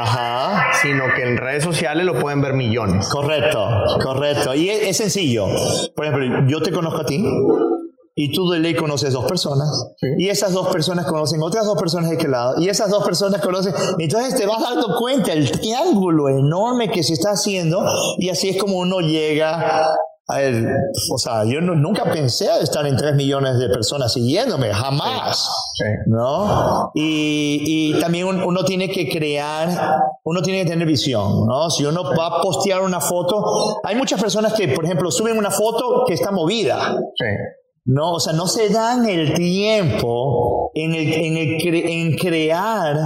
sino 0.82 1.05
que 1.14 1.22
en 1.22 1.37
redes 1.37 1.62
sociales 1.62 2.05
lo 2.05 2.18
pueden 2.18 2.41
ver 2.41 2.55
millones. 2.55 3.09
Correcto, 3.11 3.68
correcto. 4.03 4.55
Y 4.57 4.70
es, 4.70 4.89
es 4.89 4.97
sencillo. 4.97 5.47
Por 5.95 6.07
ejemplo, 6.07 6.49
yo 6.49 6.61
te 6.62 6.72
conozco 6.72 7.03
a 7.03 7.05
ti 7.05 7.24
y 8.17 8.33
tú 8.33 8.49
de 8.49 8.61
ley 8.61 8.75
conoces 8.75 9.12
dos 9.12 9.25
personas. 9.25 9.69
Y 10.19 10.29
esas 10.29 10.53
dos 10.53 10.69
personas 10.69 11.07
conocen 11.07 11.43
otras 11.43 11.67
dos 11.67 11.77
personas 11.77 12.11
de 12.11 12.19
qué 12.19 12.29
lado. 12.29 12.61
Y 12.61 12.69
esas 12.69 12.91
dos 12.91 13.05
personas 13.05 13.41
conocen. 13.41 13.75
Entonces 13.99 14.37
te 14.37 14.47
vas 14.47 14.61
dando 14.62 14.97
cuenta 14.99 15.33
el 15.33 15.51
triángulo 15.51 16.29
enorme 16.29 16.91
que 16.91 17.03
se 17.03 17.15
está 17.15 17.31
haciendo. 17.31 17.85
Y 18.19 18.29
así 18.29 18.51
es 18.51 18.57
como 18.57 18.79
uno 18.79 19.01
llega 19.01 19.97
a 20.29 20.43
él. 20.43 20.65
O 21.12 21.19
sea, 21.19 21.45
yo 21.45 21.61
nunca 21.61 22.05
pensé 22.05 22.47
estar 22.62 22.87
en 22.87 22.97
tres 22.97 23.17
millones 23.17 23.59
de 23.59 23.69
personas 23.69 24.12
siguiéndome. 24.12 24.73
Jamás. 24.73 25.51
¿No? 26.07 26.93
Y, 26.95 27.95
y 27.97 28.01
también 28.01 28.27
uno 28.29 28.65
tiene 28.65 28.89
que 28.91 29.09
crear, 29.09 29.69
uno 30.23 30.41
tiene 30.41 30.62
que 30.62 30.71
tener 30.71 30.87
visión. 30.87 31.49
¿no? 31.49 31.69
Si 31.69 31.85
uno 31.85 32.05
va 32.17 32.27
a 32.27 32.43
postear 32.43 32.81
una 32.81 33.01
foto. 33.01 33.81
Hay 33.83 33.97
muchas 33.97 34.21
personas 34.21 34.53
que, 34.53 34.69
por 34.69 34.85
ejemplo, 34.85 35.11
suben 35.11 35.37
una 35.37 35.51
foto 35.51 36.05
que 36.07 36.15
está 36.15 36.31
movida. 36.31 36.97
No, 37.87 38.12
o 38.14 38.20
sea, 38.20 38.32
no 38.32 38.47
se 38.47 38.70
dan 38.70 39.07
el 39.07 39.35
tiempo 39.35 40.70
en, 40.74 40.95
el, 40.95 41.12
en, 41.12 41.37
el 41.37 41.74
en 41.74 42.16
crear 42.16 42.97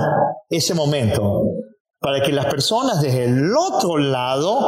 ese 0.49 0.74
momento 0.74 1.43
para 2.01 2.22
que 2.22 2.33
las 2.33 2.47
personas 2.47 3.01
desde 3.03 3.24
el 3.24 3.57
otro 3.57 3.99
lado 3.99 4.59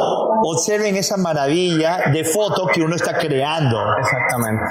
observen 0.43 0.97
esa 0.97 1.15
maravilla 1.15 2.11
de 2.11 2.25
foto 2.25 2.67
que 2.67 2.81
uno 2.81 2.95
está 2.95 3.17
creando. 3.17 3.77
Exactamente. 3.97 4.63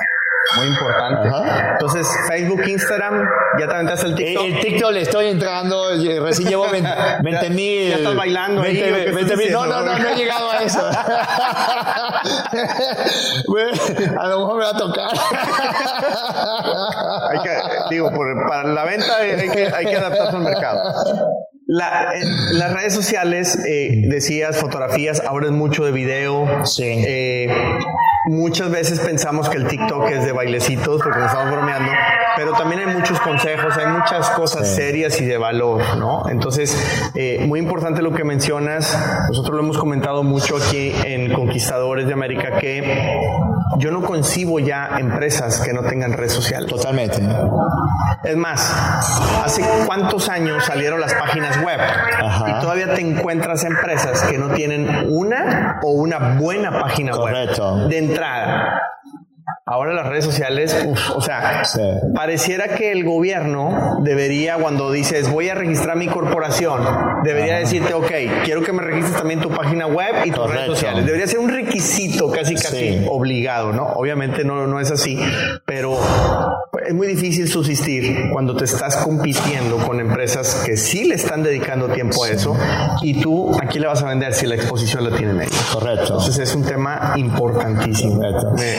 Muy 0.57 0.67
importante. 0.67 1.29
Entonces, 1.73 2.09
Facebook, 2.29 2.63
Instagram, 2.67 3.25
ya 3.59 3.69
te 3.69 3.75
aventaste 3.75 4.07
el 4.07 4.15
TikTok. 4.15 4.45
El, 4.45 4.61
TikTok 4.61 4.93
le 4.93 5.01
estoy 5.03 5.27
entrando, 5.29 5.91
recién 6.21 6.49
llevo 6.49 6.71
20 6.71 6.81
mil. 7.51 7.89
Ya, 7.89 7.97
estás 7.97 8.17
bailando 8.17 8.63
20, 8.63 9.13
20 9.13 9.37
mil. 9.37 9.53
No, 9.53 9.67
no, 9.67 9.83
no, 9.83 9.99
no 9.99 10.09
he 10.09 10.17
llegado 10.17 10.51
a 10.51 10.63
eso. 10.63 10.81
a 14.19 14.29
lo 14.29 14.39
mejor 14.41 14.59
me 14.59 14.65
va 14.65 14.71
a 14.71 14.77
tocar. 14.77 15.11
hay 17.31 17.39
que, 17.41 17.59
digo, 17.91 18.11
para 18.49 18.65
la 18.65 18.85
venta 18.85 19.19
hay 19.19 19.49
que, 19.51 19.71
hay 19.73 19.87
que 19.87 19.97
adaptarse 19.97 20.37
al 20.37 20.43
mercado. 20.43 20.83
La, 21.73 22.15
eh, 22.17 22.25
las 22.55 22.73
redes 22.73 22.93
sociales, 22.93 23.57
eh, 23.65 24.03
decías, 24.09 24.57
fotografías, 24.57 25.23
ahora 25.25 25.47
es 25.47 25.53
mucho 25.53 25.85
de 25.85 25.93
video. 25.93 26.67
Sí. 26.67 26.83
Eh, 26.85 27.49
muchas 28.25 28.73
veces 28.73 28.99
pensamos 28.99 29.49
que 29.49 29.59
el 29.59 29.69
TikTok 29.69 30.11
es 30.11 30.25
de 30.25 30.33
bailecitos 30.33 31.01
porque 31.01 31.21
nos 31.21 31.29
estamos 31.29 31.53
bromeando, 31.53 31.93
pero 32.37 32.55
también 32.55 32.89
hay 32.89 32.93
muchos 32.93 33.21
consejos, 33.21 33.77
hay 33.77 33.87
muchas 33.87 34.31
cosas 34.31 34.67
serias 34.75 35.21
y 35.21 35.27
de 35.27 35.39
valor, 35.39 35.97
¿no? 35.97 36.29
Entonces, 36.29 36.77
muy 37.47 37.61
importante 37.61 38.03
lo 38.03 38.13
que 38.13 38.25
mencionas. 38.25 38.99
Nosotros 39.29 39.55
lo 39.55 39.63
hemos 39.63 39.79
comentado 39.79 40.25
mucho 40.25 40.57
aquí 40.57 40.93
en 41.05 41.33
Conquistadores 41.33 42.09
de 42.09 42.13
América 42.13 42.59
que 42.59 42.83
yo 43.79 43.91
no 43.91 44.03
concibo 44.03 44.59
ya 44.59 44.97
empresas 44.99 45.61
que 45.61 45.73
no 45.73 45.83
tengan 45.83 46.13
redes 46.13 46.33
sociales. 46.33 46.69
Totalmente. 46.69 47.23
Es 48.25 48.37
más, 48.37 48.73
¿hace 49.45 49.65
cuántos 49.87 50.29
años 50.29 50.65
salieron 50.65 51.01
las 51.01 51.15
páginas 51.15 51.63
web? 51.63 51.81
Y 52.47 52.61
todavía 52.61 52.95
te 52.95 53.01
encuentras 53.01 53.65
empresas 53.65 54.23
que 54.25 54.39
no 54.39 54.49
tienen 54.51 55.07
una 55.09 55.81
o 55.83 55.93
una 55.93 56.37
buena 56.39 56.81
página 56.81 57.13
Correcto. 57.13 57.77
web 57.77 57.89
de 57.89 57.99
entrada. 57.99 58.83
Ahora 59.71 59.93
las 59.93 60.09
redes 60.09 60.25
sociales, 60.25 60.77
o 61.15 61.21
sea, 61.21 61.63
pareciera 62.13 62.75
que 62.75 62.91
el 62.91 63.05
gobierno 63.05 64.01
debería, 64.03 64.57
cuando 64.57 64.91
dices 64.91 65.31
voy 65.31 65.49
a 65.49 65.55
registrar 65.55 65.97
mi 65.97 66.09
corporación, 66.09 66.83
debería 67.23 67.57
decirte, 67.57 67.95
ok, 67.95 68.11
quiero 68.45 68.65
que 68.65 68.73
me 68.73 68.83
registres 68.83 69.17
también 69.17 69.39
tu 69.39 69.49
página 69.49 69.87
web 69.87 70.13
y 70.25 70.33
tus 70.33 70.51
redes 70.51 70.67
sociales. 70.67 71.07
Debería 71.07 71.29
ser 71.29 71.39
un 71.39 71.51
requisito 71.51 72.33
casi, 72.33 72.57
casi 72.57 73.07
obligado, 73.09 73.73
¿no? 73.73 73.85
Obviamente 73.91 74.43
no, 74.43 74.67
no 74.67 74.81
es 74.81 74.91
así, 74.91 75.21
pero 75.67 76.01
es 76.91 76.97
muy 76.97 77.07
difícil 77.07 77.47
subsistir 77.49 78.31
cuando 78.33 78.57
te 78.57 78.65
estás 78.65 78.97
compitiendo 78.97 79.77
con 79.77 80.01
empresas 80.01 80.65
que 80.67 80.77
sí 80.77 81.05
le 81.05 81.15
están 81.15 81.45
dedicando 81.45 81.89
tiempo 81.89 82.25
a 82.25 82.31
eso 82.31 82.57
y 83.01 83.21
tú 83.21 83.53
aquí 83.63 83.79
le 83.79 83.87
vas 83.87 84.03
a 84.03 84.09
vender 84.09 84.35
si 84.35 84.47
la 84.47 84.57
exposición 84.57 85.05
la 85.09 85.17
tienen 85.17 85.41
ellos. 85.41 85.55
Correcto. 85.73 86.03
Entonces 86.03 86.39
es 86.39 86.53
un 86.57 86.65
tema 86.65 87.15
importantísimo. 87.17 88.21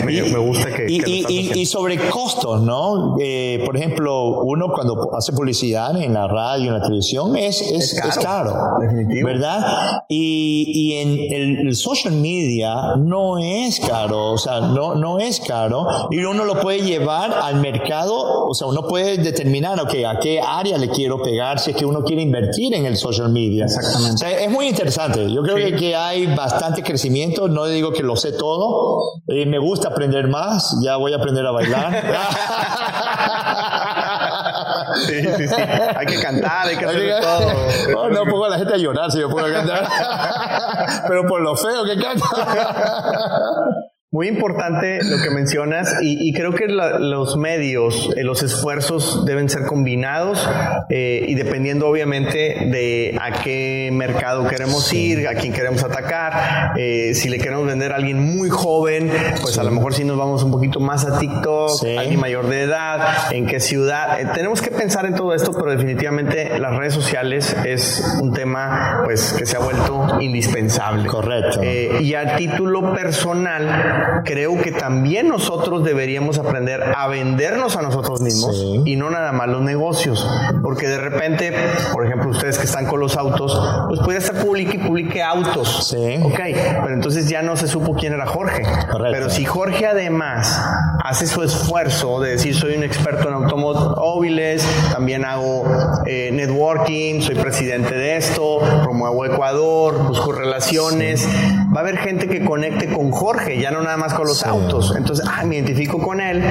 Me, 0.06 0.24
me, 0.24 0.38
gusta 0.40 0.74
que... 0.74 0.88
Y, 0.90 1.60
y, 1.62 1.66
sobre 1.66 1.98
costos, 2.10 2.62
¿no? 2.62 3.16
Eh, 3.22 3.64
por 3.66 3.78
ejemplo, 3.78 4.42
uno 4.42 4.74
cuando 4.74 5.10
hace 5.16 5.32
publicidad 5.32 5.96
en 5.96 6.14
la 6.14 6.28
radio, 6.28 6.68
en 6.68 6.80
la 6.80 6.84
televisión, 6.84 7.38
es, 7.38 7.62
es, 7.62 7.94
es 7.94 8.18
caro. 8.18 8.54
definitivo. 8.82 9.26
¿Verdad? 9.26 10.04
Y, 10.10 10.96
en 10.96 11.34
el, 11.34 11.68
el, 11.68 11.76
social 11.78 12.14
media 12.16 12.76
no 12.98 13.38
es 13.38 13.80
caro, 13.80 14.32
o 14.32 14.38
sea, 14.38 14.60
no, 14.60 14.96
no 14.96 15.20
es 15.20 15.40
caro 15.40 15.88
y 16.10 16.20
uno 16.26 16.44
lo 16.44 16.60
puede 16.60 16.82
llevar 16.82 17.32
al 17.42 17.62
mercado 17.62 18.01
o 18.10 18.54
sea, 18.54 18.68
uno 18.68 18.88
puede 18.88 19.18
determinar, 19.18 19.80
ok, 19.80 19.94
a 20.08 20.20
qué 20.20 20.42
área 20.42 20.78
le 20.78 20.90
quiero 20.90 21.22
pegar 21.22 21.60
si 21.60 21.72
es 21.72 21.78
que 21.78 21.86
uno 21.86 22.04
quiere 22.04 22.22
invertir 22.22 22.74
en 22.74 22.86
el 22.86 22.98
social 22.98 23.30
media. 23.30 23.66
Exactamente. 23.66 24.16
O 24.16 24.18
sea, 24.18 24.32
es 24.32 24.50
muy 24.50 24.68
interesante. 24.68 25.32
Yo 25.32 25.42
creo 25.42 25.78
que, 25.78 25.96
hay 25.96 26.34
bastante 26.36 26.84
crecimiento. 26.84 27.48
No 27.48 27.66
digo 27.66 27.92
que 27.92 28.04
lo 28.04 28.16
sé 28.16 28.32
todo. 28.32 29.02
Eh, 29.28 29.46
me 29.46 29.60
gusta 29.60 29.90
aprender 29.90 30.28
más. 30.28 30.78
Ya 30.84 30.96
voy 30.96 31.14
a 31.14 31.18
aprender 31.18 31.46
a 31.46 31.52
bailar. 31.52 31.92
Sí, 35.08 35.22
sí, 35.22 35.48
sí. 35.48 35.56
Hay 35.96 36.06
que 36.06 36.22
cantar, 36.22 36.68
hay 36.68 36.78
que 36.78 36.86
hacer 36.86 37.22
todo. 37.22 37.52
No, 37.92 38.10
no 38.26 38.26
pongo 38.30 38.46
a 38.46 38.50
la 38.50 38.58
gente 38.58 38.74
a 38.74 38.78
llorar 38.78 39.12
si 39.12 39.20
yo 39.20 39.30
puedo 39.30 39.52
cantar. 39.52 39.88
Pero 41.08 41.28
por 41.28 41.42
lo 41.42 41.56
feo 41.56 41.84
que 41.86 41.98
canta. 41.98 42.26
Muy 44.14 44.28
importante 44.28 45.00
lo 45.06 45.24
que 45.24 45.30
mencionas 45.30 45.96
y, 46.02 46.34
creo 46.34 46.52
que 46.52 46.68
los 46.68 47.38
medios, 47.38 48.10
eh, 48.18 48.26
los 48.26 48.44
esfuerzos 48.44 49.24
deben 49.26 49.48
ser 49.48 49.62
combinados 49.64 50.50
eh, 50.90 51.24
y 51.30 51.36
dependiendo 51.36 51.88
obviamente 51.88 52.68
de 52.70 53.18
a 53.22 53.42
qué 53.42 53.90
mercado 53.94 54.50
queremos 54.50 54.92
ir, 54.92 55.30
a 55.30 55.36
quién 55.36 55.54
queremos 55.54 55.82
atacar. 55.86 56.74
Eh, 56.78 57.14
si 57.16 57.30
le 57.30 57.38
queremos 57.38 57.66
vender 57.66 57.94
a 57.94 57.96
alguien 57.96 58.20
muy 58.20 58.50
joven, 58.50 59.10
pues 59.40 59.58
a 59.58 59.64
lo 59.64 59.72
mejor 59.72 59.94
sí 59.94 60.04
nos 60.04 60.18
vamos 60.18 60.44
un 60.44 60.52
poquito 60.52 60.82
más 60.82 61.06
a 61.06 61.18
TikTok, 61.18 61.82
alguien 61.98 62.20
mayor 62.20 62.48
de 62.50 62.64
edad, 62.64 63.32
en 63.32 63.46
qué 63.46 63.62
ciudad. 63.62 64.34
tenemos 64.34 64.62
que 64.62 64.72
pensar 64.72 65.06
en 65.06 65.16
todo 65.16 65.34
esto, 65.34 65.54
pero 65.54 65.72
definitivamente 65.72 66.60
las 66.60 66.76
redes 66.76 66.94
sociales 66.94 67.56
es 67.64 68.04
un 68.20 68.34
tema 68.34 69.04
pues 69.06 69.32
que 69.32 69.46
se 69.46 69.56
ha 69.56 69.62
vuelto 69.62 70.20
indispensable. 70.20 71.08
Correcto. 71.08 71.64
y 71.64 72.14
a 72.14 72.36
título 72.36 72.94
personal, 72.94 74.01
creo 74.26 74.62
que 74.62 74.72
también 74.72 75.28
nosotros 75.28 75.84
deberíamos 75.84 76.38
aprender 76.38 76.82
a 76.96 77.08
vendernos 77.08 77.76
a 77.76 77.82
nosotros 77.82 78.22
mismos 78.22 78.64
y 78.86 78.96
no 78.96 79.10
nada 79.10 79.32
más 79.32 79.48
los 79.48 79.62
negocios. 79.62 80.28
Porque 80.62 80.88
de 80.88 80.98
repente, 80.98 81.54
por 81.94 82.06
ejemplo, 82.06 82.30
ustedes 82.30 82.58
que 82.58 82.66
están 82.66 82.86
con 82.86 83.00
los 83.00 83.18
autos, 83.18 83.60
pues 83.88 84.00
puede 84.02 84.20
estar 84.20 84.36
publique 84.44 84.78
y 84.78 84.80
publique 84.80 85.22
autos. 85.22 85.90
Sí. 85.90 86.20
Ok, 86.24 86.40
pero 86.84 86.94
entonces 86.94 87.30
ya 87.30 87.42
no 87.42 87.56
se 87.56 87.68
supo 87.68 87.94
quién 87.94 88.14
era 88.14 88.26
Jorge. 88.26 88.64
Pero 89.12 89.30
si 89.30 89.46
Jorge 89.46 89.88
además 89.88 90.62
hace 91.04 91.28
su 91.28 91.44
esfuerzo 91.44 92.20
de 92.20 92.32
decir 92.32 92.56
soy 92.56 92.76
un 92.76 92.84
experto 92.84 93.28
en 93.28 93.34
automóviles, 93.34 94.66
también 94.92 95.26
hago 95.26 95.66
eh, 96.06 96.30
networking, 96.32 97.22
soy 97.22 97.36
presidente 97.36 97.96
de 97.96 98.18
esto, 98.18 98.60
promuevo 98.84 99.26
Ecuador, 99.26 100.08
busco 100.08 100.32
relaciones, 100.32 101.28
va 101.76 101.80
a 101.80 101.84
haber 101.84 101.98
gente 101.98 102.28
que 102.28 102.44
conecte 102.44 102.88
con 102.88 103.12
Jorge, 103.12 103.60
ya 103.60 103.72
no 103.72 103.82
nada 103.82 103.91
más 103.98 104.14
con 104.14 104.28
los 104.28 104.44
autos. 104.46 104.94
Entonces, 104.96 105.26
ah, 105.30 105.44
me 105.46 105.56
identifico 105.56 106.00
con 106.00 106.22
él, 106.22 106.44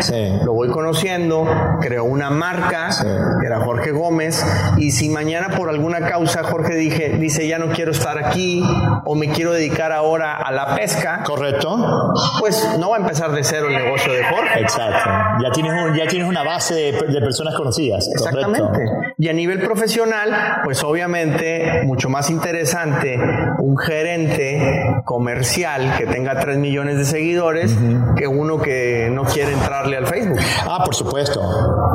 lo 0.44 0.52
voy 0.52 0.68
conociendo, 0.68 1.46
creo 1.80 2.04
una 2.04 2.30
marca, 2.30 2.90
que 3.40 3.46
era 3.46 3.60
Jorge 3.60 3.92
Gómez, 3.92 4.44
y 4.76 4.90
si 4.92 5.08
mañana 5.08 5.50
por 5.56 5.68
alguna 5.68 6.00
causa 6.00 6.42
Jorge 6.42 6.74
dije, 6.74 7.16
dice 7.18 7.46
ya 7.46 7.58
no 7.58 7.70
quiero 7.70 7.92
estar 7.92 8.18
aquí 8.18 8.62
o 9.04 9.14
me 9.14 9.30
quiero 9.30 9.52
dedicar 9.52 9.92
ahora 9.92 10.36
a 10.36 10.52
la 10.52 10.74
pesca, 10.74 11.22
correcto, 11.24 12.12
pues 12.38 12.76
no 12.78 12.90
va 12.90 12.96
a 12.96 13.00
empezar 13.00 13.32
de 13.32 13.44
cero 13.44 13.68
el 13.68 13.74
negocio 13.74 14.12
de 14.12 14.24
Jorge. 14.24 14.60
Exacto. 14.60 15.10
Ya 15.42 15.50
tienes, 15.52 15.72
ya 15.96 16.06
tienes 16.06 16.28
una 16.28 16.42
base 16.42 16.74
de, 16.74 17.20
personas 17.20 17.54
conocidas. 17.54 18.08
Exactamente. 18.12 18.80
Y 19.18 19.28
a 19.28 19.32
nivel 19.32 19.60
profesional, 19.60 20.60
pues 20.64 20.82
obviamente 20.82 21.82
mucho 21.84 22.08
más 22.08 22.30
interesante 22.30 23.18
un 23.58 23.76
gerente 23.76 25.02
comercial 25.04 25.94
que 25.98 26.06
tenga 26.06 26.38
3 26.40 26.56
millones 26.58 26.96
de 26.96 27.04
seguidores 27.04 27.29
que 28.16 28.26
uno 28.26 28.60
que 28.60 29.08
no 29.10 29.24
quiere 29.24 29.52
entrarle 29.52 29.96
al 29.96 30.06
Facebook. 30.06 30.38
Ah, 30.66 30.82
por 30.84 30.94
supuesto. 30.94 31.40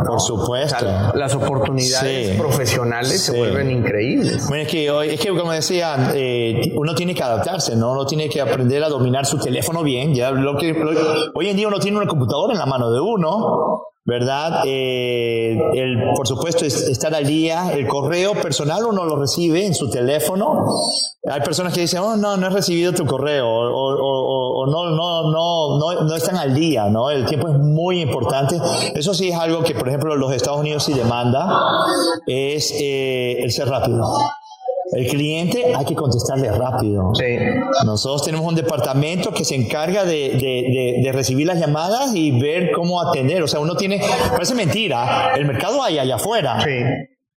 Por 0.05 0.21
supuesto. 0.21 0.85
las 1.13 1.33
oportunidades 1.35 2.37
profesionales 2.37 3.21
se 3.21 3.37
vuelven 3.37 3.71
increíbles. 3.71 4.47
Bueno, 4.47 4.63
es 4.63 4.69
que, 4.69 5.13
es 5.13 5.19
que 5.19 5.29
como 5.29 5.51
decía, 5.51 6.11
eh, 6.13 6.71
uno 6.75 6.93
tiene 6.95 7.15
que 7.15 7.23
adaptarse, 7.23 7.75
¿no? 7.75 7.91
Uno 7.91 8.05
tiene 8.05 8.29
que 8.29 8.41
aprender 8.41 8.83
a 8.83 8.89
dominar 8.89 9.25
su 9.25 9.39
teléfono 9.39 9.83
bien. 9.83 10.13
Ya 10.13 10.31
lo 10.31 10.57
que, 10.57 10.75
hoy 11.33 11.49
en 11.49 11.57
día 11.57 11.67
uno 11.67 11.79
tiene 11.79 11.97
una 11.97 12.07
computadora 12.07 12.53
en 12.53 12.59
la 12.59 12.65
mano 12.65 12.91
de 12.91 12.99
uno 12.99 13.81
¿verdad? 14.05 14.61
Eh, 14.65 15.57
el, 15.73 16.13
por 16.15 16.27
supuesto, 16.27 16.63
estar 16.63 17.13
al 17.15 17.25
día. 17.25 17.73
El 17.73 17.87
correo 17.87 18.33
personal 18.33 18.85
uno 18.85 19.03
lo 19.03 19.15
recibe 19.15 19.65
en 19.65 19.73
su 19.73 19.89
teléfono. 19.89 20.63
Hay 21.27 21.41
personas 21.41 21.73
que 21.73 21.81
dicen, 21.81 22.01
oh, 22.01 22.15
no, 22.15 22.37
no 22.37 22.47
he 22.47 22.49
recibido 22.51 22.93
tu 22.93 23.05
correo, 23.05 23.47
o, 23.47 24.44
no, 24.65 24.89
no, 24.89 25.31
no, 25.31 25.79
no, 25.79 26.01
no 26.01 26.15
están 26.15 26.37
al 26.37 26.53
día, 26.53 26.89
¿no? 26.89 27.09
El 27.09 27.25
tiempo 27.25 27.49
es 27.49 27.57
muy 27.57 28.01
importante. 28.01 28.59
Eso 28.93 29.13
sí 29.13 29.29
es 29.29 29.37
algo 29.37 29.63
que, 29.63 29.75
por 29.75 29.87
ejemplo, 29.87 30.15
los 30.15 30.33
Estados 30.33 30.59
Unidos 30.59 30.83
sí 30.83 30.93
demanda, 30.93 31.47
es 32.25 32.71
eh, 32.79 33.37
el 33.41 33.51
ser 33.51 33.69
rápido. 33.69 34.17
El 34.91 35.07
cliente 35.07 35.73
hay 35.75 35.83
que 35.83 35.95
contestarle 35.95 36.51
rápido. 36.51 37.11
Sí. 37.15 37.37
Nosotros 37.85 38.23
tenemos 38.23 38.47
un 38.47 38.55
departamento 38.55 39.31
que 39.31 39.43
se 39.43 39.55
encarga 39.55 40.05
de, 40.05 41.01
de, 41.03 41.11
recibir 41.11 41.47
las 41.47 41.59
llamadas 41.59 42.13
y 42.15 42.39
ver 42.39 42.71
cómo 42.71 43.01
atender. 43.01 43.41
O 43.41 43.47
sea, 43.47 43.59
uno 43.59 43.75
tiene, 43.75 43.99
parece 44.31 44.53
mentira, 44.53 45.33
el 45.35 45.45
mercado 45.45 45.81
hay 45.81 45.97
allá 45.97 46.15
afuera. 46.15 46.61
Sí. 46.61 46.69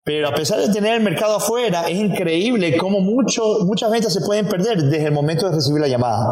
Pero 0.07 0.29
a 0.29 0.35
pesar 0.35 0.61
de 0.61 0.73
tener 0.73 0.95
el 0.95 1.03
mercado 1.03 1.37
afuera, 1.37 1.89
es 1.89 1.99
increíble 1.99 2.77
cómo 2.77 3.01
mucho, 3.01 3.43
muchas 3.65 3.91
ventas 3.91 4.13
se 4.13 4.21
pueden 4.21 4.47
perder 4.47 4.83
desde 4.83 5.07
el 5.07 5.13
momento 5.13 5.49
de 5.49 5.57
recibir 5.57 5.81
la 5.81 5.89
llamada 5.89 6.27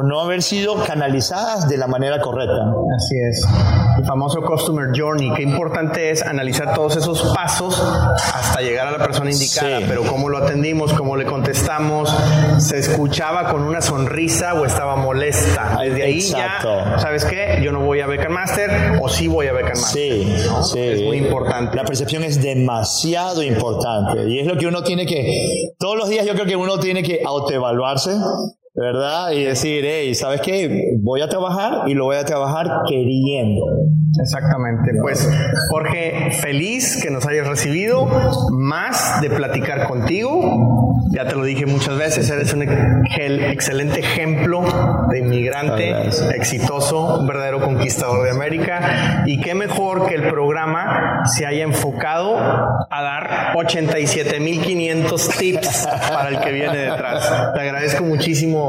por 0.00 0.08
no 0.08 0.18
haber 0.18 0.42
sido 0.42 0.82
canalizadas 0.82 1.68
de 1.68 1.76
la 1.76 1.86
manera 1.86 2.22
correcta. 2.22 2.72
Así 2.96 3.16
es. 3.18 3.46
El 3.98 4.06
famoso 4.06 4.40
Customer 4.40 4.88
Journey. 4.96 5.30
Qué 5.34 5.42
importante 5.42 6.10
es 6.10 6.22
analizar 6.22 6.72
todos 6.72 6.96
esos 6.96 7.20
pasos 7.34 7.78
hasta 8.34 8.62
llegar 8.62 8.86
a 8.86 8.92
la 8.92 9.04
persona 9.04 9.30
indicada. 9.30 9.80
Pero 9.86 10.04
cómo 10.04 10.30
lo 10.30 10.38
atendimos, 10.38 10.94
cómo 10.94 11.18
le 11.18 11.26
contestamos, 11.26 12.16
se 12.56 12.78
escuchaba 12.78 13.50
con 13.50 13.62
una 13.62 13.82
sonrisa 13.82 14.54
o 14.54 14.64
estaba 14.64 14.96
molesta. 14.96 15.76
Desde 15.82 16.02
ahí 16.02 16.20
ya, 16.20 16.96
¿sabes 16.96 17.26
qué? 17.26 17.60
Yo 17.62 17.70
no 17.70 17.80
voy 17.80 18.00
a 18.00 18.06
Beacon 18.06 18.32
Master 18.32 19.00
o 19.02 19.08
sí 19.10 19.28
voy 19.28 19.48
a 19.48 19.52
Beacon 19.52 19.78
Master. 19.78 19.92
Sí, 19.92 20.34
sí. 20.62 20.78
Es 20.78 21.02
muy 21.02 21.18
importante. 21.18 21.76
La 21.76 21.84
percepción 21.84 22.24
es 22.24 22.40
demasiado 22.40 23.42
importante. 23.42 24.30
Y 24.30 24.38
es 24.38 24.46
lo 24.46 24.56
que 24.56 24.66
uno 24.66 24.82
tiene 24.82 25.04
que, 25.04 25.74
todos 25.78 25.98
los 25.98 26.08
días 26.08 26.24
yo 26.24 26.32
creo 26.32 26.46
que 26.46 26.56
uno 26.56 26.80
tiene 26.80 27.02
que 27.02 27.20
autoevaluarse 27.22 28.12
¿verdad? 28.74 29.32
Y 29.32 29.44
decir, 29.44 29.84
hey, 29.86 30.14
¿sabes 30.14 30.40
qué? 30.40 30.94
Voy 31.00 31.20
a 31.22 31.28
trabajar 31.28 31.88
y 31.88 31.94
lo 31.94 32.04
voy 32.04 32.16
a 32.16 32.24
trabajar 32.24 32.68
queriendo. 32.88 33.62
Exactamente. 34.20 34.92
Pues 35.00 35.28
Jorge, 35.70 36.32
feliz 36.40 37.00
que 37.02 37.10
nos 37.10 37.26
hayas 37.26 37.46
recibido, 37.46 38.08
más 38.50 39.20
de 39.20 39.30
platicar 39.30 39.86
contigo. 39.86 40.96
Ya 41.12 41.26
te 41.26 41.34
lo 41.34 41.44
dije 41.44 41.66
muchas 41.66 41.96
veces, 41.98 42.30
eres 42.30 42.52
un 42.52 42.62
excelente 42.62 44.00
ejemplo 44.00 44.62
de 45.10 45.18
inmigrante 45.18 45.92
exitoso, 46.36 47.20
un 47.20 47.26
verdadero 47.26 47.60
conquistador 47.60 48.24
de 48.24 48.30
América. 48.30 49.24
Y 49.26 49.40
qué 49.40 49.54
mejor 49.54 50.06
que 50.06 50.14
el 50.14 50.28
programa 50.28 51.22
se 51.24 51.46
haya 51.46 51.64
enfocado 51.64 52.36
a 52.36 53.02
dar 53.02 53.52
87.500 53.54 55.38
tips 55.38 55.88
para 56.08 56.28
el 56.28 56.40
que 56.40 56.52
viene 56.52 56.78
detrás. 56.78 57.32
Te 57.54 57.60
agradezco 57.60 58.04
muchísimo 58.04 58.59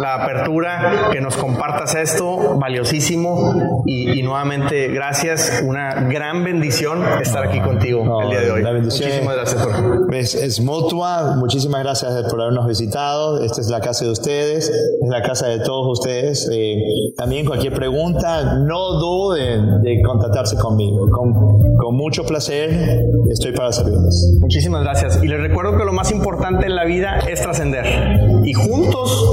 la 0.00 0.22
apertura, 0.22 1.10
que 1.12 1.20
nos 1.20 1.36
compartas 1.36 1.94
esto, 1.94 2.58
valiosísimo. 2.58 3.82
y 3.86 4.22
nuevamente 4.22 4.88
gracias, 4.88 5.62
una 5.64 5.94
gran 6.08 6.44
bendición 6.44 7.02
estar 7.20 7.46
aquí 7.46 7.60
contigo 7.60 8.20
el 8.22 8.30
día 8.30 8.40
de 8.40 8.50
hoy. 8.50 8.62
Muchísimas 8.82 9.34
gracias, 9.34 9.62
Jorge. 9.62 10.18
Es, 10.18 10.60
mutua, 10.60 11.36
muchísimas 11.36 11.82
gracias 11.82 12.12
por 12.30 12.40
habernos 12.40 12.66
visitado. 12.66 13.42
Esta 13.42 13.60
es 13.60 13.68
la 13.68 13.80
casa 13.80 14.04
de 14.04 14.10
ustedes, 14.10 14.68
es 14.68 15.08
la 15.08 15.22
casa 15.22 15.46
de 15.46 15.60
todos 15.60 15.98
ustedes. 15.98 16.48
Eh, 16.52 16.80
también 17.16 17.46
cualquier 17.46 17.74
pregunta, 17.74 18.54
no 18.54 18.92
duden 18.98 19.82
de 19.82 20.02
contactarse 20.02 20.56
conmigo. 20.56 21.08
Con, 21.10 21.76
con 21.76 21.94
mucho 21.94 22.24
placer, 22.24 23.04
estoy 23.30 23.52
para 23.52 23.72
servirles. 23.72 24.36
Muchísimas 24.40 24.82
gracias. 24.82 25.22
Y 25.22 25.28
les 25.28 25.40
recuerdo 25.40 25.76
que 25.76 25.84
lo 25.84 25.92
más 25.92 26.10
importante 26.10 26.66
en 26.66 26.74
la 26.76 26.84
vida 26.84 27.18
es 27.28 27.40
trascender. 27.42 27.84
Y 28.44 28.52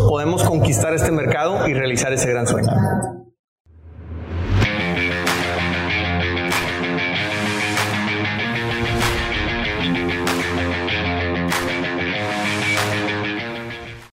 podemos 0.07 0.43
conquistar 0.43 0.93
este 0.93 1.11
mercado 1.11 1.67
y 1.67 1.73
realizar 1.73 2.13
ese 2.13 2.29
gran 2.29 2.47
sueño. 2.47 2.69